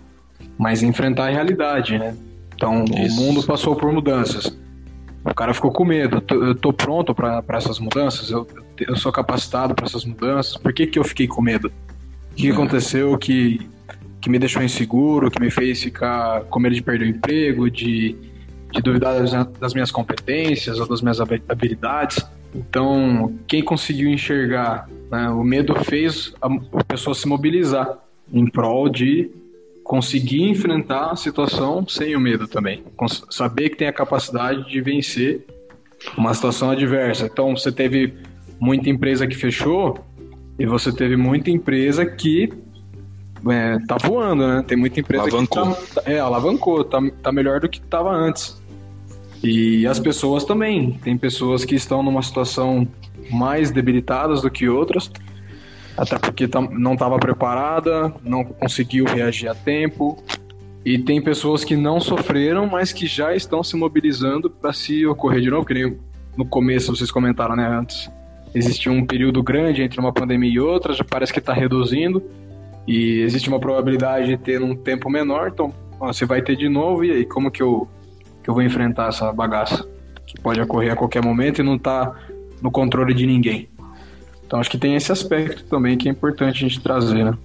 mas 0.57 0.83
enfrentar 0.83 1.27
a 1.27 1.31
realidade, 1.31 1.97
né? 1.97 2.15
Então, 2.55 2.83
Isso. 2.85 3.19
o 3.19 3.25
mundo 3.25 3.43
passou 3.43 3.75
por 3.75 3.91
mudanças. 3.91 4.57
O 5.23 5.33
cara 5.33 5.53
ficou 5.53 5.71
com 5.71 5.85
medo. 5.85 6.23
Eu 6.29 6.55
tô 6.55 6.71
pronto 6.71 7.15
para 7.15 7.43
essas 7.53 7.79
mudanças? 7.79 8.29
Eu, 8.29 8.45
eu 8.79 8.95
sou 8.95 9.11
capacitado 9.11 9.73
para 9.73 9.85
essas 9.85 10.05
mudanças? 10.05 10.55
Por 10.57 10.73
que, 10.73 10.87
que 10.87 10.99
eu 10.99 11.03
fiquei 11.03 11.27
com 11.27 11.41
medo? 11.41 11.71
Que 12.41 12.51
aconteceu 12.51 13.17
que, 13.17 13.59
que 14.21 14.29
me 14.29 14.39
deixou 14.39 14.63
inseguro, 14.63 15.29
que 15.29 15.41
me 15.41 15.51
fez 15.51 15.83
ficar 15.83 16.41
com 16.45 16.59
medo 16.59 16.75
de 16.75 16.81
perder 16.81 17.05
o 17.05 17.09
emprego, 17.09 17.69
de 17.69 18.15
de 18.71 18.81
duvidar 18.81 19.19
das, 19.19 19.31
das 19.59 19.73
minhas 19.73 19.91
competências 19.91 20.79
ou 20.79 20.87
das 20.87 21.01
minhas 21.01 21.19
habilidades. 21.19 22.25
Então, 22.53 23.33
quem 23.47 23.63
conseguiu 23.63 24.09
enxergar, 24.09 24.87
né, 25.11 25.29
o 25.29 25.43
medo 25.43 25.75
fez 25.83 26.33
a, 26.41 26.47
a 26.47 26.83
pessoa 26.83 27.13
se 27.13 27.27
mobilizar 27.27 27.99
em 28.31 28.47
prol 28.47 28.89
de 28.89 29.29
conseguir 29.83 30.43
enfrentar 30.43 31.11
a 31.11 31.15
situação 31.15 31.87
sem 31.87 32.15
o 32.15 32.19
medo 32.19 32.47
também. 32.47 32.83
Saber 33.29 33.69
que 33.69 33.77
tem 33.77 33.87
a 33.87 33.93
capacidade 33.93 34.69
de 34.69 34.81
vencer 34.81 35.45
uma 36.15 36.33
situação 36.33 36.69
adversa. 36.69 37.25
Então, 37.25 37.55
você 37.55 37.71
teve 37.71 38.13
muita 38.59 38.89
empresa 38.89 39.25
que 39.25 39.35
fechou 39.35 39.97
e 40.59 40.65
você 40.65 40.91
teve 40.91 41.15
muita 41.15 41.49
empresa 41.49 42.05
que 42.05 42.51
é, 43.49 43.79
tá 43.87 43.95
voando, 43.95 44.45
né? 44.45 44.63
Tem 44.67 44.77
muita 44.77 44.99
empresa 44.99 45.23
alavancou. 45.23 45.73
que 45.73 45.95
tá, 45.95 46.01
é, 46.05 46.19
alavancou, 46.19 46.83
tá, 46.83 46.99
tá 47.23 47.31
melhor 47.31 47.61
do 47.61 47.69
que 47.69 47.79
estava 47.79 48.11
antes. 48.11 48.61
E 49.41 49.87
as 49.87 49.97
pessoas 49.97 50.43
também. 50.43 50.99
Tem 51.01 51.17
pessoas 51.17 51.63
que 51.63 51.75
estão 51.75 52.03
numa 52.03 52.21
situação 52.21 52.85
mais 53.31 53.71
debilitadas 53.71 54.41
do 54.41 54.51
que 54.51 54.67
outras, 54.67 55.09
até 55.95 56.17
porque 56.17 56.49
não 56.71 56.93
estava 56.93 57.17
preparada, 57.17 58.13
não 58.21 58.43
conseguiu 58.43 59.05
reagir 59.05 59.47
a 59.47 59.55
tempo. 59.55 60.21
E 60.83 60.97
tem 60.97 61.21
pessoas 61.21 61.63
que 61.63 61.77
não 61.77 62.01
sofreram, 62.01 62.65
mas 62.65 62.91
que 62.91 63.07
já 63.07 63.33
estão 63.33 63.63
se 63.63 63.77
mobilizando 63.77 64.49
para 64.49 64.73
se 64.73 65.05
ocorrer 65.05 65.41
de 65.41 65.49
novo, 65.49 65.65
que 65.65 65.73
nem 65.73 65.97
no 66.35 66.45
começo 66.45 66.93
vocês 66.93 67.11
comentaram, 67.11 67.55
né, 67.55 67.67
antes. 67.67 68.09
Existe 68.53 68.89
um 68.89 69.05
período 69.05 69.43
grande 69.43 69.81
entre 69.81 69.99
uma 69.99 70.11
pandemia 70.11 70.51
e 70.51 70.59
outra, 70.59 70.93
já 70.93 71.03
parece 71.03 71.31
que 71.31 71.39
está 71.39 71.53
reduzindo, 71.53 72.23
e 72.87 73.21
existe 73.21 73.47
uma 73.47 73.59
probabilidade 73.59 74.27
de 74.27 74.37
ter 74.37 74.61
um 74.61 74.75
tempo 74.75 75.09
menor, 75.09 75.49
então 75.53 75.73
você 75.99 76.25
vai 76.25 76.41
ter 76.41 76.55
de 76.55 76.67
novo, 76.67 77.03
e 77.03 77.11
aí 77.11 77.25
como 77.25 77.51
que 77.51 77.61
eu 77.61 77.87
que 78.43 78.49
eu 78.49 78.53
vou 78.53 78.63
enfrentar 78.63 79.09
essa 79.09 79.31
bagaça 79.33 79.87
que 80.25 80.39
pode 80.41 80.61
ocorrer 80.61 80.93
a 80.93 80.95
qualquer 80.95 81.23
momento 81.23 81.59
e 81.59 81.63
não 81.63 81.77
tá 81.77 82.15
no 82.61 82.71
controle 82.71 83.13
de 83.13 83.25
ninguém. 83.25 83.69
Então 84.45 84.59
acho 84.59 84.69
que 84.69 84.77
tem 84.77 84.95
esse 84.95 85.11
aspecto 85.11 85.65
também 85.65 85.97
que 85.97 86.07
é 86.07 86.11
importante 86.11 86.65
a 86.65 86.67
gente 86.67 86.81
trazer, 86.81 87.25
né? 87.25 87.37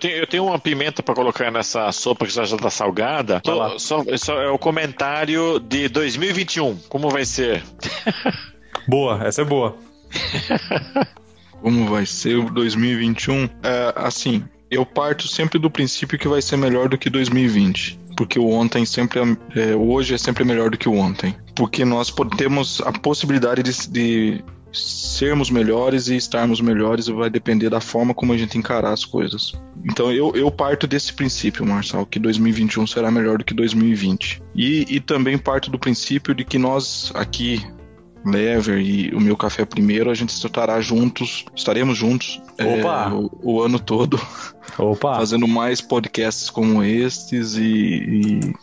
Tenho, 0.00 0.16
eu 0.16 0.26
tenho 0.26 0.44
uma 0.46 0.58
pimenta 0.58 1.02
para 1.02 1.14
colocar 1.14 1.50
nessa 1.52 1.92
sopa 1.92 2.26
que 2.26 2.32
já 2.32 2.42
está 2.42 2.70
salgada. 2.70 3.40
Só, 3.44 3.78
só, 3.78 4.04
só, 4.16 4.42
é 4.42 4.50
o 4.50 4.58
comentário 4.58 5.60
de 5.60 5.88
2021. 5.88 6.76
Como 6.88 7.08
vai 7.10 7.24
ser? 7.24 7.62
boa, 8.88 9.22
essa 9.24 9.42
é 9.42 9.44
boa. 9.44 9.76
Como 11.60 11.88
vai 11.90 12.06
ser 12.06 12.36
o 12.36 12.50
2021? 12.50 13.44
É, 13.62 13.92
assim, 13.94 14.42
eu 14.70 14.84
parto 14.86 15.28
sempre 15.28 15.58
do 15.58 15.70
princípio 15.70 16.18
que 16.18 16.26
vai 16.26 16.40
ser 16.40 16.56
melhor 16.56 16.88
do 16.88 16.96
que 16.98 17.10
2020 17.10 18.00
porque 18.20 18.38
o 18.38 18.50
ontem 18.50 18.84
sempre 18.84 19.18
é, 19.56 19.74
hoje 19.74 20.12
é 20.12 20.18
sempre 20.18 20.44
melhor 20.44 20.68
do 20.68 20.76
que 20.76 20.86
o 20.86 20.94
ontem, 20.94 21.34
porque 21.54 21.86
nós 21.86 22.12
temos 22.36 22.82
a 22.82 22.92
possibilidade 22.92 23.62
de, 23.62 23.88
de 23.88 24.44
sermos 24.72 25.50
melhores 25.50 26.08
e 26.08 26.16
estarmos 26.16 26.60
melhores 26.60 27.06
vai 27.08 27.28
depender 27.28 27.68
da 27.68 27.80
forma 27.80 28.14
como 28.14 28.32
a 28.32 28.36
gente 28.36 28.56
encarar 28.56 28.92
as 28.92 29.04
coisas. 29.04 29.52
Então 29.84 30.12
eu, 30.12 30.32
eu 30.34 30.50
parto 30.50 30.86
desse 30.86 31.12
princípio, 31.12 31.66
Marçal, 31.66 32.06
que 32.06 32.18
2021 32.18 32.86
será 32.86 33.10
melhor 33.10 33.38
do 33.38 33.44
que 33.44 33.54
2020. 33.54 34.42
E, 34.54 34.86
e 34.88 35.00
também 35.00 35.38
parto 35.38 35.70
do 35.70 35.78
princípio 35.78 36.34
de 36.34 36.44
que 36.44 36.58
nós 36.58 37.10
aqui, 37.14 37.60
Lever 38.24 38.78
e 38.78 39.14
o 39.14 39.20
meu 39.20 39.36
café 39.36 39.64
primeiro, 39.64 40.10
a 40.10 40.14
gente 40.14 40.28
estará 40.28 40.78
juntos, 40.80 41.46
estaremos 41.56 41.96
juntos 41.96 42.40
é, 42.58 42.84
o, 43.12 43.30
o, 43.42 43.62
ano 43.62 43.78
todo. 43.78 44.20
Opa. 44.76 45.14
Fazendo 45.14 45.48
mais 45.48 45.80
podcasts 45.80 46.50
como 46.50 46.82
estes 46.82 47.54
e, 47.54 47.62
e 47.64 48.54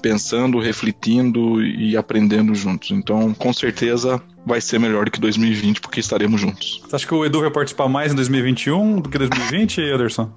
pensando, 0.00 0.58
refletindo 0.58 1.62
e 1.62 1.96
aprendendo 1.96 2.54
juntos. 2.54 2.90
Então, 2.92 3.34
com 3.34 3.52
certeza, 3.52 4.22
vai 4.44 4.60
ser 4.60 4.78
melhor 4.78 5.06
do 5.06 5.10
que 5.10 5.20
2020, 5.20 5.80
porque 5.80 6.00
estaremos 6.00 6.40
juntos. 6.40 6.82
Você 6.84 6.96
acha 6.96 7.06
que 7.06 7.14
o 7.14 7.24
Edu 7.24 7.40
vai 7.40 7.50
participar 7.50 7.88
mais 7.88 8.12
em 8.12 8.16
2021 8.16 9.00
do 9.00 9.08
que 9.08 9.18
2020, 9.18 9.80
Ederson? 9.80 10.30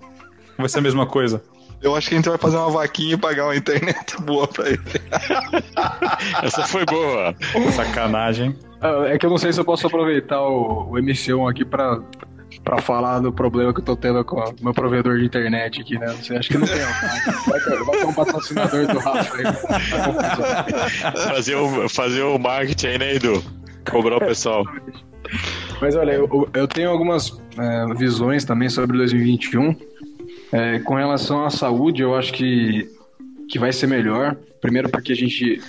Vai 0.57 0.69
ser 0.69 0.79
a 0.79 0.81
mesma 0.81 1.05
coisa? 1.05 1.43
Eu 1.81 1.95
acho 1.95 2.09
que 2.09 2.15
a 2.15 2.17
gente 2.17 2.29
vai 2.29 2.37
fazer 2.37 2.57
uma 2.57 2.71
vaquinha 2.71 3.13
e 3.13 3.17
pagar 3.17 3.45
uma 3.45 3.55
internet 3.55 4.19
boa 4.21 4.47
pra 4.47 4.67
ele. 4.67 4.81
Essa 6.41 6.63
foi 6.63 6.85
boa. 6.85 7.35
Sacanagem. 7.75 8.55
É, 8.81 9.13
é 9.13 9.17
que 9.17 9.25
eu 9.25 9.29
não 9.29 9.37
sei 9.37 9.53
se 9.53 9.59
eu 9.59 9.65
posso 9.65 9.85
aproveitar 9.85 10.41
o, 10.41 10.89
o 10.89 10.93
MC1 10.93 11.51
aqui 11.51 11.63
pra, 11.63 12.01
pra 12.63 12.81
falar 12.81 13.19
do 13.19 13.31
problema 13.31 13.71
que 13.71 13.79
eu 13.79 13.85
tô 13.85 13.95
tendo 13.95 14.25
com 14.25 14.37
o 14.37 14.55
meu 14.59 14.73
provedor 14.73 15.19
de 15.19 15.25
internet 15.25 15.81
aqui, 15.81 15.99
né? 15.99 16.07
Você 16.19 16.35
acha 16.35 16.49
que 16.49 16.57
não 16.57 16.65
tem? 16.65 16.77
Vai 17.47 17.59
ter, 17.59 17.83
vai 17.83 17.97
ter 17.99 18.05
um 18.05 18.13
patrocinador 18.13 18.87
do 18.87 18.97
Rafa 18.97 19.37
aí. 19.37 19.43
fazer, 21.29 21.55
o, 21.55 21.87
fazer 21.87 22.23
o 22.23 22.39
marketing 22.39 22.87
aí, 22.87 22.97
né, 22.97 23.15
Edu? 23.15 23.56
Cobrar 23.91 24.17
o 24.17 24.19
pessoal. 24.19 24.63
Mas 25.81 25.95
olha, 25.95 26.11
eu, 26.11 26.49
eu 26.53 26.67
tenho 26.67 26.89
algumas 26.89 27.39
é, 27.57 27.93
visões 27.95 28.43
também 28.43 28.69
sobre 28.69 28.97
2021. 28.97 29.75
É, 30.51 30.79
com 30.79 30.95
relação 30.95 31.45
à 31.45 31.49
saúde, 31.49 32.01
eu 32.01 32.15
acho 32.15 32.33
que, 32.33 32.89
que 33.49 33.59
vai 33.59 33.71
ser 33.71 33.87
melhor. 33.87 34.35
Primeiro 34.61 34.89
porque 34.89 35.11
a 35.11 35.15
gente, 35.15 35.61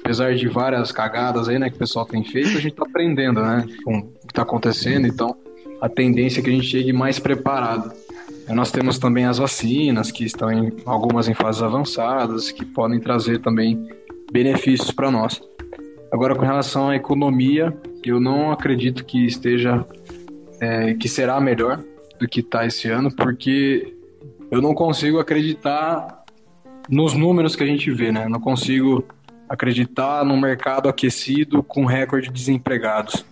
apesar 0.00 0.34
de 0.34 0.48
várias 0.48 0.92
cagadas 0.92 1.48
aí, 1.48 1.58
né, 1.58 1.70
que 1.70 1.76
o 1.76 1.78
pessoal 1.78 2.04
tem 2.04 2.22
feito, 2.24 2.56
a 2.56 2.60
gente 2.60 2.74
tá 2.74 2.84
aprendendo, 2.84 3.42
né, 3.42 3.64
com 3.84 3.98
o 3.98 4.26
que 4.26 4.34
tá 4.34 4.42
acontecendo. 4.42 5.06
Então, 5.06 5.36
a 5.80 5.88
tendência 5.88 6.40
é 6.40 6.42
que 6.42 6.50
a 6.50 6.52
gente 6.52 6.66
chegue 6.66 6.92
mais 6.92 7.18
preparado. 7.18 7.92
Nós 8.48 8.70
temos 8.70 8.98
também 8.98 9.24
as 9.24 9.38
vacinas, 9.38 10.10
que 10.10 10.24
estão 10.24 10.52
em 10.52 10.72
algumas 10.84 11.28
em 11.28 11.34
fases 11.34 11.62
avançadas, 11.62 12.50
que 12.50 12.64
podem 12.64 13.00
trazer 13.00 13.40
também 13.40 13.88
benefícios 14.30 14.90
para 14.90 15.10
nós. 15.10 15.40
Agora, 16.12 16.34
com 16.34 16.44
relação 16.44 16.90
à 16.90 16.96
economia, 16.96 17.74
eu 18.04 18.20
não 18.20 18.52
acredito 18.52 19.02
que 19.02 19.24
esteja, 19.24 19.82
é, 20.60 20.92
que 20.92 21.08
será 21.08 21.40
melhor 21.40 21.82
do 22.20 22.28
que 22.28 22.40
está 22.40 22.66
esse 22.66 22.90
ano, 22.90 23.10
porque 23.16 23.96
eu 24.50 24.60
não 24.60 24.74
consigo 24.74 25.18
acreditar 25.18 26.22
nos 26.86 27.14
números 27.14 27.56
que 27.56 27.62
a 27.62 27.66
gente 27.66 27.90
vê, 27.90 28.12
né? 28.12 28.28
não 28.28 28.38
consigo 28.38 29.02
acreditar 29.48 30.22
num 30.22 30.38
mercado 30.38 30.86
aquecido 30.86 31.62
com 31.62 31.86
recorde 31.86 32.28
de 32.28 32.34
desempregados. 32.34 33.24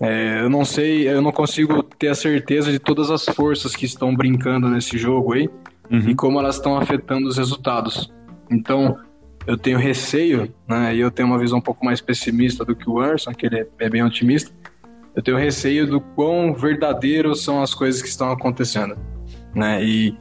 É, 0.00 0.40
eu 0.40 0.50
não 0.50 0.64
sei, 0.64 1.08
eu 1.08 1.22
não 1.22 1.30
consigo 1.30 1.84
ter 1.84 2.08
a 2.08 2.14
certeza 2.16 2.72
de 2.72 2.80
todas 2.80 3.12
as 3.12 3.24
forças 3.26 3.76
que 3.76 3.84
estão 3.84 4.14
brincando 4.14 4.68
nesse 4.68 4.98
jogo 4.98 5.34
aí 5.34 5.48
uhum. 5.88 6.10
e 6.10 6.14
como 6.16 6.40
elas 6.40 6.56
estão 6.56 6.76
afetando 6.76 7.28
os 7.28 7.36
resultados. 7.36 8.12
Então, 8.50 8.96
eu 9.48 9.56
tenho 9.56 9.78
receio, 9.78 10.54
né, 10.68 10.94
e 10.94 11.00
eu 11.00 11.10
tenho 11.10 11.26
uma 11.26 11.38
visão 11.38 11.56
um 11.56 11.62
pouco 11.62 11.82
mais 11.82 12.02
pessimista 12.02 12.66
do 12.66 12.76
que 12.76 12.88
o 12.88 13.00
Anderson, 13.00 13.32
que 13.32 13.46
ele 13.46 13.66
é 13.78 13.88
bem 13.88 14.04
otimista. 14.04 14.52
Eu 15.16 15.22
tenho 15.22 15.38
receio 15.38 15.86
do 15.86 16.02
quão 16.02 16.52
verdadeiros 16.52 17.42
são 17.42 17.62
as 17.62 17.72
coisas 17.72 18.02
que 18.02 18.08
estão 18.08 18.30
acontecendo, 18.30 18.94
né? 19.54 19.82
E, 19.82 20.14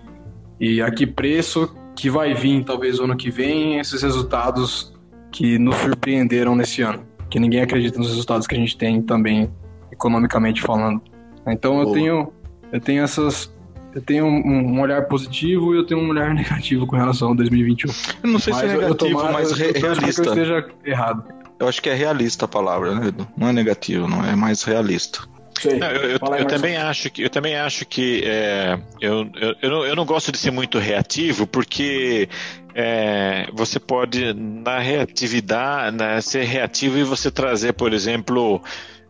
e 0.61 0.81
a 0.81 0.89
que 0.89 1.05
preço 1.05 1.75
que 1.93 2.09
vai 2.09 2.33
vir, 2.33 2.63
talvez, 2.63 2.99
o 2.99 3.03
ano 3.03 3.17
que 3.17 3.29
vem, 3.29 3.79
esses 3.79 4.01
resultados 4.01 4.95
que 5.29 5.59
nos 5.59 5.75
surpreenderam 5.75 6.55
nesse 6.55 6.81
ano. 6.81 7.05
Que 7.29 7.37
ninguém 7.37 7.59
acredita 7.59 7.99
nos 7.99 8.07
resultados 8.07 8.47
que 8.47 8.55
a 8.55 8.57
gente 8.57 8.77
tem 8.77 9.01
também, 9.01 9.51
economicamente 9.91 10.61
falando. 10.61 11.01
Então 11.45 11.79
eu 11.79 11.83
Boa. 11.83 11.93
tenho, 11.93 12.33
eu 12.71 12.79
tenho 12.79 13.03
essas. 13.03 13.53
Eu 13.95 14.01
tenho 14.01 14.25
um, 14.25 14.75
um 14.75 14.79
olhar 14.81 15.03
positivo 15.07 15.73
e 15.73 15.77
eu 15.77 15.85
tenho 15.85 15.99
um 16.01 16.09
olhar 16.09 16.33
negativo 16.35 16.85
com 16.85 16.95
relação 16.95 17.31
a 17.31 17.35
2021. 17.35 17.91
Eu 18.23 18.29
não 18.29 18.39
sei 18.39 18.53
se 18.53 18.59
é 18.59 18.63
Mas 18.63 18.73
eu- 18.73 18.81
eu 18.81 18.87
negativo, 18.89 19.11
tomara- 19.17 19.33
mas 19.33 19.51
eu 19.51 19.57
re- 19.57 19.63
pra 19.65 19.73
que 19.73 19.79
realista. 19.87 20.21
eu 20.23 20.29
esteja 20.33 20.67
errado. 20.85 21.23
Eu 21.59 21.67
acho 21.67 21.81
que 21.81 21.89
é 21.89 21.93
realista 21.95 22.45
a 22.45 22.47
palavra, 22.47 22.93
né, 22.93 23.07
Edu? 23.07 23.27
Não 23.35 23.47
é 23.49 23.53
negativo, 23.53 24.07
não, 24.07 24.23
é 24.23 24.35
mais 24.35 24.61
realista. 24.63 25.21
Sei. 25.59 25.79
Não, 25.79 25.87
eu, 25.87 26.11
eu- 26.11 26.35
eu 26.37 26.45
também 26.45 26.77
acho 26.77 27.09
que 27.09 27.23
eu 27.23 27.29
também 27.31 27.55
acho 27.55 27.83
que 27.83 28.21
é, 28.23 28.77
eu, 29.01 29.27
eu, 29.35 29.55
eu, 29.59 29.69
não, 29.71 29.85
eu 29.87 29.95
não 29.95 30.05
gosto 30.05 30.31
de 30.31 30.37
ser 30.37 30.51
muito 30.51 30.77
reativo 30.77 31.47
porque 31.47 32.29
é, 32.75 33.49
você 33.53 33.79
pode 33.79 34.35
na 34.35 34.77
reatividade 34.77 35.97
na, 35.97 36.21
ser 36.21 36.43
reativo 36.43 36.99
e 36.99 37.03
você 37.03 37.31
trazer 37.31 37.73
por 37.73 37.91
exemplo 37.91 38.61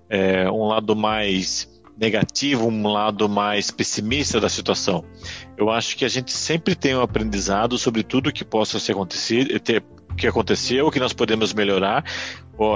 é, 0.09 0.49
um 0.49 0.67
lado 0.67 0.95
mais 0.95 1.67
negativo 1.99 2.67
um 2.67 2.87
lado 2.87 3.27
mais 3.27 3.71
pessimista 3.71 4.39
da 4.39 4.49
situação 4.49 5.03
eu 5.57 5.69
acho 5.69 5.97
que 5.97 6.05
a 6.05 6.07
gente 6.07 6.31
sempre 6.31 6.75
tem 6.75 6.95
um 6.95 7.01
aprendizado 7.01 7.77
sobre 7.77 8.03
tudo 8.03 8.31
que 8.31 8.45
possa 8.45 8.79
ser 8.79 8.91
acontecido 8.91 9.59
ter 9.59 9.83
que 10.17 10.27
aconteceu, 10.27 10.87
o 10.87 10.91
que 10.91 10.99
nós 10.99 11.13
podemos 11.13 11.53
melhorar. 11.53 12.03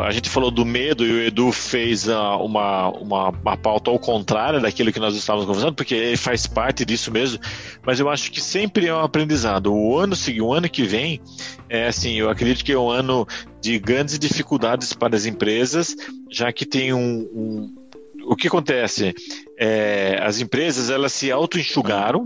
A 0.06 0.12
gente 0.12 0.30
falou 0.30 0.52
do 0.52 0.64
medo 0.64 1.04
e 1.04 1.12
o 1.12 1.24
Edu 1.24 1.52
fez 1.52 2.08
ah, 2.08 2.38
uma, 2.38 2.90
uma, 2.90 3.30
uma 3.30 3.58
pauta 3.58 3.90
ao 3.90 3.98
contrário 3.98 4.62
daquilo 4.62 4.94
que 4.94 5.00
nós 5.00 5.16
estávamos 5.16 5.48
conversando, 5.48 5.74
porque 5.74 5.96
ele 5.96 6.18
faz 6.18 6.46
parte 6.46 6.86
disso 6.86 7.12
mesmo. 7.12 7.40
Mas 7.84 8.00
eu 8.00 8.08
acho 8.08 8.32
que 8.32 8.40
sempre 8.40 8.86
é 8.86 8.94
um 8.94 9.00
aprendizado. 9.00 9.74
O 9.74 9.98
ano 9.98 10.16
seguinte, 10.16 10.44
o 10.44 10.54
ano 10.54 10.70
que 10.70 10.84
vem, 10.84 11.20
é 11.68 11.88
assim, 11.88 12.14
eu 12.14 12.30
acredito 12.30 12.64
que 12.64 12.72
é 12.72 12.78
um 12.78 12.92
ano 12.92 13.28
de 13.60 13.80
grandes 13.80 14.20
dificuldades 14.20 14.94
para 14.94 15.16
as 15.16 15.26
empresas, 15.26 15.96
já 16.30 16.54
que 16.54 16.64
tem 16.64 16.94
um, 16.94 17.28
um 17.34 17.81
o 18.26 18.36
que 18.36 18.48
acontece? 18.48 19.14
É, 19.58 20.18
as 20.22 20.40
empresas 20.40 20.90
elas 20.90 21.14
se 21.14 21.32
auto-enxugaram 21.32 22.26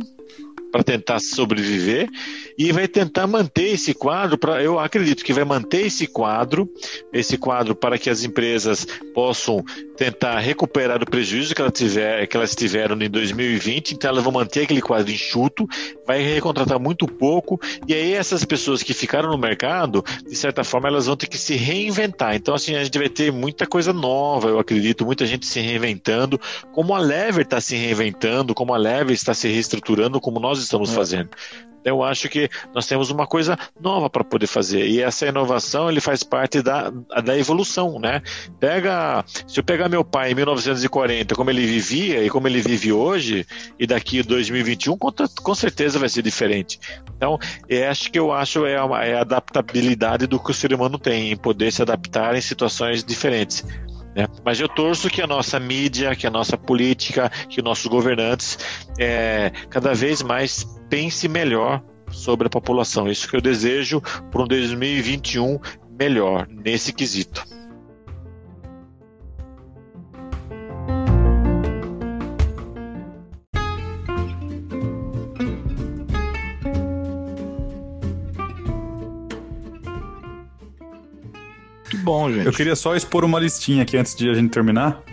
para 0.75 0.83
tentar 0.83 1.21
sobreviver 1.21 2.09
e 2.57 2.69
vai 2.73 2.85
tentar 2.85 3.25
manter 3.27 3.69
esse 3.69 3.93
quadro 3.93 4.37
para 4.37 4.61
eu 4.61 4.77
acredito 4.77 5.23
que 5.23 5.31
vai 5.31 5.45
manter 5.45 5.85
esse 5.85 6.05
quadro 6.05 6.69
esse 7.13 7.37
quadro 7.37 7.73
para 7.73 7.97
que 7.97 8.09
as 8.09 8.25
empresas 8.25 8.85
possam 9.13 9.63
tentar 9.95 10.37
recuperar 10.39 11.01
o 11.01 11.05
prejuízo 11.05 11.55
que, 11.55 11.61
ela 11.61 11.71
tiver, 11.71 12.27
que 12.27 12.35
elas 12.35 12.53
tiveram 12.53 13.01
em 13.01 13.09
2020 13.09 13.93
então 13.93 14.09
elas 14.09 14.21
vão 14.21 14.33
manter 14.33 14.63
aquele 14.63 14.81
quadro 14.81 15.09
enxuto 15.13 15.65
vai 16.05 16.21
recontratar 16.21 16.77
muito 16.77 17.07
pouco 17.07 17.57
e 17.87 17.93
aí 17.93 18.11
essas 18.11 18.43
pessoas 18.43 18.83
que 18.83 18.93
ficaram 18.93 19.29
no 19.29 19.37
mercado 19.37 20.03
de 20.27 20.35
certa 20.35 20.65
forma 20.65 20.89
elas 20.89 21.05
vão 21.05 21.15
ter 21.15 21.27
que 21.27 21.37
se 21.37 21.55
reinventar. 21.55 22.35
Então 22.35 22.53
assim 22.53 22.75
a 22.75 22.83
gente 22.83 22.97
vai 22.97 23.07
ter 23.07 23.31
muita 23.31 23.65
coisa 23.65 23.93
nova 23.93 24.49
eu 24.49 24.59
acredito 24.59 25.05
muita 25.05 25.25
gente 25.25 25.45
se 25.45 25.61
reinventando 25.61 26.37
como 26.73 26.93
a 26.93 26.99
Lever 26.99 27.45
está 27.45 27.61
se 27.61 27.77
reinventando 27.77 28.53
como 28.53 28.73
a 28.73 28.77
Lever 28.77 29.13
está 29.13 29.33
se 29.33 29.47
reestruturando 29.47 30.19
como 30.19 30.37
nós 30.37 30.64
estamos 30.65 30.93
fazendo 30.93 31.29
eu 31.85 32.03
acho 32.03 32.27
que 32.27 32.49
nós 32.73 32.87
temos 32.87 33.11
uma 33.11 33.27
coisa 33.27 33.57
nova 33.79 34.09
para 34.09 34.23
poder 34.23 34.47
fazer 34.47 34.87
e 34.87 35.01
essa 35.01 35.27
inovação 35.27 35.87
ele 35.87 36.01
faz 36.01 36.23
parte 36.23 36.61
da, 36.61 36.89
da 36.89 37.37
evolução, 37.37 37.99
né? 37.99 38.23
Pega, 38.59 39.23
se 39.47 39.59
eu 39.59 39.63
pegar 39.63 39.87
meu 39.87 40.03
pai 40.03 40.31
em 40.31 40.35
1940, 40.35 41.35
como 41.35 41.51
ele 41.51 41.65
vivia 41.65 42.23
e 42.23 42.29
como 42.29 42.47
ele 42.47 42.59
vive 42.59 42.91
hoje 42.91 43.45
e 43.77 43.85
daqui 43.85 44.23
2021, 44.23 44.97
com, 44.97 45.11
com 45.11 45.55
certeza 45.55 45.99
vai 45.99 46.09
ser 46.09 46.23
diferente. 46.23 46.79
Então, 47.15 47.37
eu 47.69 47.87
acho 47.87 48.11
que 48.11 48.17
eu 48.17 48.33
acho 48.33 48.65
é, 48.65 48.73
é 48.73 49.15
a 49.15 49.21
adaptabilidade 49.21 50.25
do 50.25 50.39
que 50.39 50.49
o 50.49 50.53
ser 50.53 50.73
humano 50.73 50.97
tem 50.97 51.31
em 51.31 51.37
poder 51.37 51.71
se 51.71 51.83
adaptar 51.83 52.35
em 52.35 52.41
situações 52.41 53.03
diferentes. 53.03 53.63
Né? 54.15 54.27
Mas 54.43 54.59
eu 54.59 54.69
torço 54.69 55.09
que 55.09 55.21
a 55.21 55.27
nossa 55.27 55.59
mídia, 55.59 56.15
que 56.15 56.25
a 56.25 56.31
nossa 56.31 56.57
política, 56.57 57.29
que 57.49 57.59
os 57.59 57.63
nossos 57.63 57.85
governantes 57.87 58.57
é, 58.97 59.51
cada 59.69 59.93
vez 59.93 60.21
mais 60.21 60.63
pense 60.89 61.27
melhor 61.27 61.83
sobre 62.09 62.47
a 62.47 62.49
população. 62.49 63.09
Isso 63.09 63.27
que 63.27 63.35
eu 63.35 63.41
desejo 63.41 64.01
para 64.31 64.41
um 64.41 64.47
2021 64.47 65.59
melhor 65.99 66.47
nesse 66.49 66.93
quesito. 66.93 67.43
Bom, 82.05 82.31
gente. 82.31 82.45
Eu 82.45 82.53
queria 82.53 82.75
só 82.75 82.95
expor 82.95 83.25
uma 83.25 83.39
listinha 83.39 83.81
aqui 83.81 83.97
antes 83.97 84.15
de 84.15 84.29
a 84.29 84.33
gente 84.33 84.51
terminar. 84.51 85.03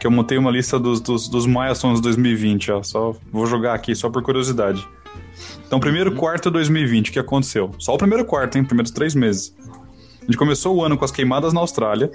Que 0.00 0.06
eu 0.06 0.10
montei 0.10 0.36
uma 0.36 0.50
lista 0.50 0.78
dos, 0.78 1.00
dos, 1.00 1.28
dos 1.28 1.46
milestones 1.46 2.00
2020, 2.00 2.72
ó. 2.72 2.82
Só 2.82 3.16
vou 3.32 3.46
jogar 3.46 3.74
aqui 3.74 3.94
só 3.94 4.10
por 4.10 4.22
curiosidade. 4.22 4.86
Então, 5.66 5.78
primeiro 5.80 6.14
quarto 6.14 6.50
de 6.50 6.54
2020, 6.54 7.08
o 7.08 7.12
que 7.12 7.18
aconteceu? 7.18 7.70
Só 7.78 7.94
o 7.94 7.98
primeiro 7.98 8.24
quarto, 8.24 8.58
hein? 8.58 8.64
Primeiros 8.64 8.90
três 8.90 9.14
meses. 9.14 9.54
A 10.20 10.26
gente 10.26 10.36
começou 10.36 10.76
o 10.76 10.84
ano 10.84 10.98
com 10.98 11.04
as 11.04 11.10
queimadas 11.10 11.52
na 11.52 11.60
Austrália. 11.60 12.10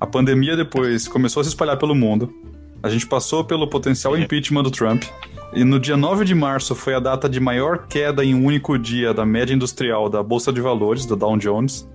A 0.00 0.06
pandemia 0.06 0.56
depois 0.56 1.06
começou 1.06 1.40
a 1.40 1.44
se 1.44 1.50
espalhar 1.50 1.78
pelo 1.78 1.94
mundo. 1.94 2.32
A 2.82 2.88
gente 2.88 3.06
passou 3.06 3.44
pelo 3.44 3.68
potencial 3.68 4.16
impeachment 4.16 4.62
do 4.62 4.70
Trump. 4.70 5.04
E 5.52 5.62
no 5.62 5.78
dia 5.78 5.96
9 5.96 6.24
de 6.24 6.34
março 6.34 6.74
foi 6.74 6.94
a 6.94 7.00
data 7.00 7.28
de 7.28 7.38
maior 7.38 7.86
queda 7.86 8.24
em 8.24 8.34
um 8.34 8.44
único 8.44 8.78
dia 8.78 9.14
da 9.14 9.24
média 9.24 9.54
industrial 9.54 10.08
da 10.08 10.22
Bolsa 10.22 10.52
de 10.52 10.60
Valores, 10.60 11.06
do 11.06 11.14
Dow 11.14 11.36
Jones, 11.36 11.88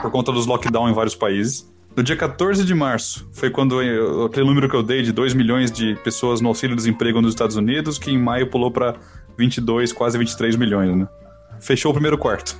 por 0.00 0.10
conta 0.10 0.32
dos 0.32 0.46
lockdown 0.46 0.88
em 0.88 0.94
vários 0.94 1.14
países. 1.14 1.70
No 1.94 2.02
dia 2.02 2.16
14 2.16 2.64
de 2.64 2.74
março 2.74 3.28
foi 3.32 3.50
quando 3.50 3.78
aquele 4.24 4.46
número 4.46 4.66
que 4.68 4.74
eu 4.74 4.82
dei 4.82 5.02
de 5.02 5.12
2 5.12 5.34
milhões 5.34 5.70
de 5.70 5.94
pessoas 5.96 6.40
no 6.40 6.48
auxílio-desemprego 6.48 7.20
nos 7.20 7.32
Estados 7.32 7.56
Unidos, 7.56 7.98
que 7.98 8.10
em 8.10 8.18
maio 8.18 8.48
pulou 8.48 8.70
para 8.70 8.94
22, 9.36 9.92
quase 9.92 10.16
23 10.16 10.56
milhões, 10.56 10.96
né? 10.96 11.06
Fechou 11.60 11.90
o 11.90 11.94
primeiro 11.94 12.16
quarto. 12.16 12.56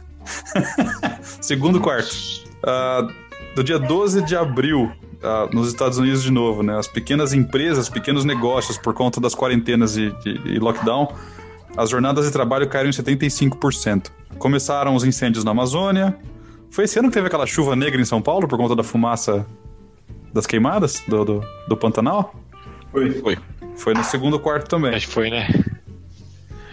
Segundo 1.40 1.80
quarto. 1.80 2.14
Ah, 2.62 3.07
do 3.55 3.62
dia 3.64 3.78
12 3.78 4.22
de 4.22 4.34
abril, 4.36 4.90
ah, 5.22 5.48
nos 5.53 5.68
Estados 5.68 5.98
Unidos 5.98 6.22
de 6.22 6.30
novo, 6.30 6.62
né? 6.62 6.78
As 6.78 6.86
pequenas 6.86 7.32
empresas, 7.32 7.88
pequenos 7.88 8.24
negócios, 8.24 8.78
por 8.78 8.94
conta 8.94 9.20
das 9.20 9.34
quarentenas 9.34 9.96
e, 9.96 10.11
de- 10.22 10.40
e 10.46 10.59
lockdown, 10.59 11.12
as 11.76 11.90
jornadas 11.90 12.26
de 12.26 12.32
trabalho 12.32 12.68
caíram 12.68 12.88
em 12.90 12.92
75%. 12.92 14.11
Começaram 14.38 14.94
os 14.94 15.05
incêndios 15.05 15.44
na 15.44 15.50
Amazônia. 15.53 16.16
Foi 16.70 16.84
esse 16.84 16.98
ano 16.98 17.09
que 17.09 17.14
teve 17.14 17.26
aquela 17.26 17.46
chuva 17.46 17.76
negra 17.76 18.00
em 18.00 18.05
São 18.05 18.20
Paulo 18.22 18.48
por 18.48 18.57
conta 18.59 18.74
da 18.74 18.82
fumaça 18.82 19.46
das 20.32 20.46
queimadas 20.46 21.03
do, 21.07 21.24
do, 21.24 21.44
do 21.68 21.76
Pantanal? 21.76 22.34
Foi. 22.90 23.11
Foi. 23.20 23.38
Foi 23.76 23.94
no 23.94 24.03
segundo 24.05 24.38
quarto 24.38 24.68
também. 24.68 24.94
Acho 24.94 25.07
que 25.07 25.12
foi, 25.12 25.30
né? 25.30 25.48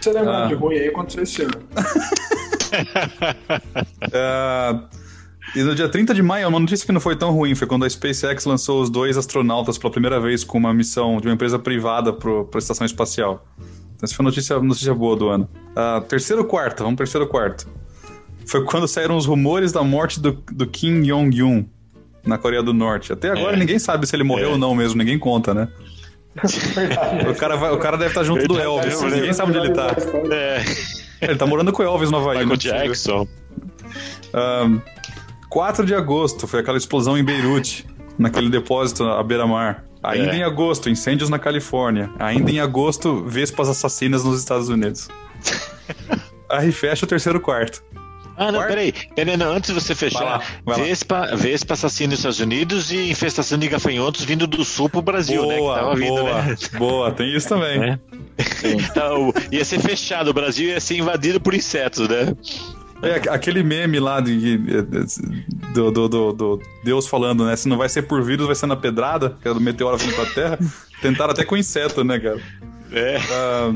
Você 0.00 0.12
lembra 0.12 0.44
Ah. 0.44 0.46
de 0.48 0.54
ruim 0.54 0.76
aí 0.76 0.88
aconteceu 0.88 1.22
esse 1.22 1.42
ano. 1.42 1.52
Ah, 4.14 4.84
e 5.54 5.62
no 5.62 5.74
dia 5.74 5.88
30 5.88 6.14
de 6.14 6.22
maio, 6.22 6.48
uma 6.48 6.60
notícia 6.60 6.86
que 6.86 6.92
não 6.92 7.00
foi 7.00 7.16
tão 7.16 7.30
ruim 7.32 7.54
foi 7.54 7.66
quando 7.66 7.84
a 7.84 7.90
SpaceX 7.90 8.44
lançou 8.44 8.80
os 8.82 8.88
dois 8.90 9.16
astronautas 9.16 9.76
pela 9.78 9.90
primeira 9.90 10.20
vez 10.20 10.44
com 10.44 10.58
uma 10.58 10.72
missão 10.72 11.18
de 11.20 11.26
uma 11.26 11.34
empresa 11.34 11.58
privada 11.58 12.12
para 12.12 12.30
a 12.54 12.58
estação 12.58 12.84
espacial. 12.86 13.46
Então, 13.58 14.04
essa 14.06 14.14
foi 14.14 14.24
a 14.24 14.28
notícia, 14.28 14.58
notícia 14.60 14.94
boa 14.94 15.16
do 15.16 15.28
ano. 15.28 15.48
Ah, 15.76 16.02
terceiro 16.08 16.44
quarto, 16.44 16.82
vamos 16.84 16.96
terceiro 16.96 17.26
quarto. 17.26 17.68
Foi 18.46 18.64
quando 18.64 18.86
saíram 18.88 19.16
os 19.16 19.26
rumores 19.26 19.72
da 19.72 19.82
morte 19.82 20.18
do, 20.20 20.32
do 20.52 20.66
Kim 20.66 21.02
Jong-un 21.02 21.66
na 22.24 22.36
Coreia 22.38 22.62
do 22.62 22.72
Norte. 22.72 23.12
Até 23.12 23.30
agora 23.30 23.54
É. 23.54 23.58
ninguém 23.58 23.78
sabe 23.78 24.06
se 24.06 24.14
ele 24.16 24.24
morreu 24.24 24.50
É. 24.50 24.52
ou 24.52 24.58
não 24.58 24.74
mesmo, 24.74 24.98
ninguém 24.98 25.18
conta, 25.18 25.52
né? 25.54 25.68
O 27.30 27.34
cara, 27.34 27.56
vai- 27.56 27.72
o 27.72 27.78
cara 27.78 27.96
deve 27.96 28.10
estar 28.10 28.22
junto 28.24 28.46
do 28.46 28.58
Elvis, 28.58 29.00
ninguém 29.02 29.32
sabe 29.32 29.50
onde 29.50 29.58
ele 29.66 29.74
tá. 29.74 29.88
É, 30.30 30.64
Ele 31.26 31.36
tá 31.36 31.44
morando 31.46 31.72
com 31.72 31.82
o 31.82 31.86
Elvis 31.86 32.10
no 32.10 32.16
Havaí. 32.18 32.38
é 32.38 32.44
Michael 32.44 32.56
possível. 32.56 32.78
Jackson. 32.78 33.28
Ahn, 34.32 34.78
4 35.50 35.84
de 35.84 35.94
agosto 35.94 36.46
foi 36.46 36.60
aquela 36.60 36.78
explosão 36.78 37.18
em 37.18 37.24
Beirute, 37.24 37.84
naquele 38.18 38.48
depósito 38.48 39.04
à 39.04 39.22
beira-mar. 39.22 39.84
Ainda 40.02 40.32
É. 40.32 40.36
em 40.36 40.42
agosto, 40.42 40.88
incêndios 40.88 41.28
na 41.28 41.38
Califórnia. 41.38 42.10
Ainda 42.18 42.50
em 42.50 42.58
agosto, 42.60 43.22
vespas 43.26 43.68
assassinas 43.68 44.24
nos 44.24 44.38
Estados 44.38 44.68
Unidos. 44.70 45.08
Aí 46.48 46.72
fecha 46.72 47.04
o 47.04 47.08
terceiro 47.08 47.40
quarto. 47.40 47.82
Ah, 48.36 48.46
não, 48.50 48.60
Quarto? 48.60 48.68
peraí. 48.70 48.94
peraí 49.14 49.36
não, 49.36 49.52
antes 49.52 49.68
de 49.68 49.74
você 49.78 49.92
Vai 49.92 50.08
fechar, 50.08 50.24
lá, 50.24 50.42
vai 50.64 50.78
lá. 50.78 50.84
Vespa, 50.84 51.36
Vespa 51.36 51.74
assassina 51.74 52.10
nos 52.12 52.20
Estados 52.20 52.40
Unidos 52.40 52.90
e 52.90 53.10
infestação 53.10 53.58
de 53.58 53.68
gafanhotos 53.68 54.24
vindo 54.24 54.46
do 54.46 54.64
sul 54.64 54.88
pro 54.88 55.02
Brasil, 55.02 55.44
né? 55.46 55.54
Que 55.56 55.60
boa, 55.60 55.74
tava 55.74 55.94
vindo, 55.94 56.08
boa, 56.14 56.42
né? 56.42 56.56
boa, 56.78 57.12
tem 57.12 57.36
isso 57.36 57.48
também. 57.48 57.82
É. 57.84 57.98
Então, 58.64 59.30
ia 59.52 59.62
ser 59.62 59.78
fechado, 59.80 60.30
o 60.30 60.32
Brasil 60.32 60.68
ia 60.70 60.80
ser 60.80 60.96
invadido 60.96 61.38
por 61.38 61.52
insetos, 61.52 62.08
né? 62.08 62.34
É, 63.02 63.14
aquele 63.30 63.62
meme 63.62 63.98
lá 63.98 64.20
de, 64.20 64.58
do, 65.74 65.90
do, 65.90 66.08
do- 66.08 66.32
do 66.32 66.60
Deus 66.84 67.06
falando, 67.06 67.44
né? 67.46 67.56
Se 67.56 67.68
não 67.68 67.78
vai 67.78 67.88
ser 67.88 68.02
por 68.02 68.22
vírus, 68.22 68.46
vai 68.46 68.54
ser 68.54 68.66
na 68.66 68.76
pedrada, 68.76 69.36
que 69.40 69.48
é 69.48 69.54
do 69.54 69.60
meteoro 69.60 69.96
vindo 69.96 70.14
pra 70.14 70.26
Terra. 70.26 70.58
Tentaram 71.00 71.32
até 71.32 71.44
com 71.44 71.56
inseto, 71.56 72.04
né, 72.04 72.18
cara? 72.18 72.40
É. 72.92 73.16
Ah, 73.32 73.72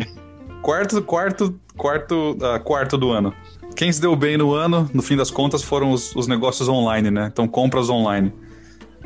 quarto, 0.61 1.01
quarto, 1.03 1.59
quarto, 1.77 2.37
ah, 2.43 2.59
quarto 2.59 2.99
do 2.99 3.11
ano. 3.12 3.33
quem 3.75 3.91
se 3.91 4.01
deu 4.01 4.14
bem 4.14 4.37
no 4.37 4.53
ano, 4.53 4.91
no 4.93 5.03
fim 5.03 5.16
das 5.16 5.31
contas, 5.31 5.62
foram 5.62 5.91
os, 5.91 6.14
os 6.14 6.27
negócios 6.27 6.68
online, 6.68 7.11
né? 7.11 7.29
Então, 7.33 7.49
compras 7.49 7.89
online. 7.89 8.31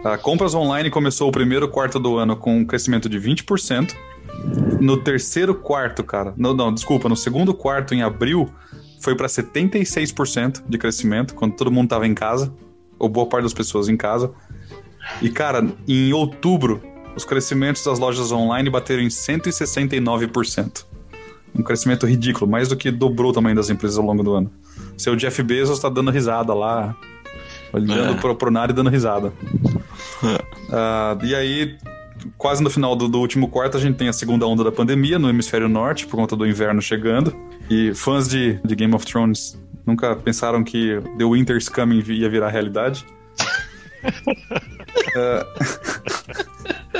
A 0.04 0.16
compras 0.18 0.54
online 0.54 0.90
começou 0.90 1.28
o 1.28 1.32
primeiro 1.32 1.68
quarto 1.68 1.98
do 1.98 2.16
ano 2.18 2.36
com 2.36 2.56
um 2.58 2.64
crescimento 2.64 3.08
de 3.08 3.18
20%. 3.20 3.94
No 4.80 4.96
terceiro 4.96 5.54
quarto, 5.54 6.02
cara, 6.04 6.32
no, 6.36 6.54
não, 6.54 6.72
desculpa, 6.72 7.08
no 7.08 7.16
segundo 7.16 7.52
quarto, 7.52 7.94
em 7.94 8.02
abril, 8.02 8.48
foi 9.00 9.14
para 9.14 9.26
76% 9.26 10.62
de 10.68 10.78
crescimento, 10.78 11.34
quando 11.34 11.54
todo 11.54 11.70
mundo 11.70 11.88
tava 11.88 12.06
em 12.06 12.14
casa, 12.14 12.52
ou 12.98 13.08
boa 13.08 13.26
parte 13.26 13.44
das 13.44 13.54
pessoas 13.54 13.88
em 13.88 13.96
casa. 13.96 14.32
E, 15.22 15.30
cara, 15.30 15.66
em 15.86 16.12
outubro, 16.12 16.82
os 17.16 17.24
crescimentos 17.24 17.82
das 17.84 17.98
lojas 17.98 18.30
online 18.32 18.68
bateram 18.70 19.02
em 19.02 19.08
169%. 19.08 20.84
Um 21.54 21.62
crescimento 21.62 22.06
ridículo, 22.06 22.50
mais 22.50 22.68
do 22.68 22.76
que 22.76 22.90
dobrou 22.90 23.30
o 23.30 23.34
tamanho 23.34 23.56
das 23.56 23.70
empresas 23.70 23.98
ao 23.98 24.04
longo 24.04 24.22
do 24.22 24.34
ano. 24.34 24.50
Seu 24.96 25.16
Jeff 25.16 25.42
Bezos 25.42 25.78
tá 25.78 25.88
dando 25.88 26.10
risada 26.10 26.52
lá, 26.52 26.94
olhando 27.72 28.28
É. 28.28 28.34
pro, 28.34 28.50
nada 28.50 28.72
e 28.72 28.74
dando 28.74 28.90
risada. 28.90 29.32
Ah, 30.70 31.16
e 31.22 31.34
aí, 31.34 31.76
quase 32.36 32.62
no 32.62 32.70
final 32.70 32.94
do, 32.94 33.08
do 33.08 33.18
último 33.18 33.48
quarto, 33.48 33.76
a 33.76 33.80
gente 33.80 33.96
tem 33.96 34.08
a 34.08 34.12
segunda 34.12 34.46
onda 34.46 34.62
da 34.62 34.70
pandemia 34.72 35.18
no 35.18 35.28
hemisfério 35.28 35.68
norte, 35.68 36.06
por 36.06 36.16
conta 36.16 36.36
do 36.36 36.46
inverno 36.46 36.82
chegando. 36.82 37.34
E 37.70 37.92
fãs 37.94 38.28
de, 38.28 38.54
de 38.64 38.74
Game 38.74 38.94
of 38.94 39.04
Thrones 39.06 39.58
nunca 39.86 40.14
pensaram 40.16 40.62
que 40.64 41.00
The 41.18 41.24
Winter's 41.24 41.68
Coming 41.68 42.02
ia 42.08 42.28
virar 42.28 42.48
realidade. 42.48 43.04
Ah, 45.16 45.46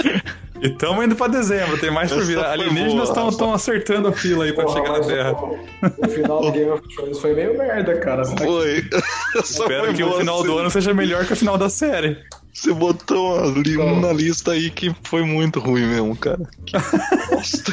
e 0.61 0.67
estamos 0.67 1.05
indo 1.05 1.15
pra 1.15 1.29
dezembro, 1.29 1.79
tem 1.79 1.91
mais 1.91 2.11
por 2.13 2.25
vir. 2.25 2.39
Alienígenas 2.39 3.09
estão 3.11 3.53
acertando 3.55 4.09
a 4.09 4.13
fila 4.13 4.45
aí 4.45 4.53
pra 4.53 4.65
Porra, 4.65 4.77
chegar 4.77 4.99
na 4.99 5.05
Terra. 5.07 5.33
o, 5.33 5.59
o 6.07 6.09
final 6.09 6.41
do 6.43 6.53
Game 6.53 6.71
of 6.71 6.83
Thrones 6.95 7.19
foi 7.19 7.35
meio 7.35 7.57
merda, 7.57 7.99
cara. 8.01 8.25
Foi. 8.37 8.85
Espero 9.43 9.85
foi 9.87 9.95
que 9.95 10.03
o 10.03 10.13
final 10.19 10.39
você- 10.39 10.49
do 10.49 10.59
ano 10.59 10.71
seja 10.71 10.93
melhor 10.93 11.25
que 11.25 11.33
o 11.33 11.37
final 11.37 11.57
da 11.57 11.71
série. 11.71 12.17
Você 12.53 12.73
botou 12.73 13.39
ali 13.39 13.79
um 13.79 14.01
na 14.01 14.13
lista 14.13 14.51
aí 14.53 14.69
que 14.71 14.93
foi 15.05 15.23
muito 15.23 15.61
ruim 15.61 15.87
mesmo, 15.87 16.17
cara. 16.17 16.41
Que 16.67 16.73
bosta. 17.31 17.73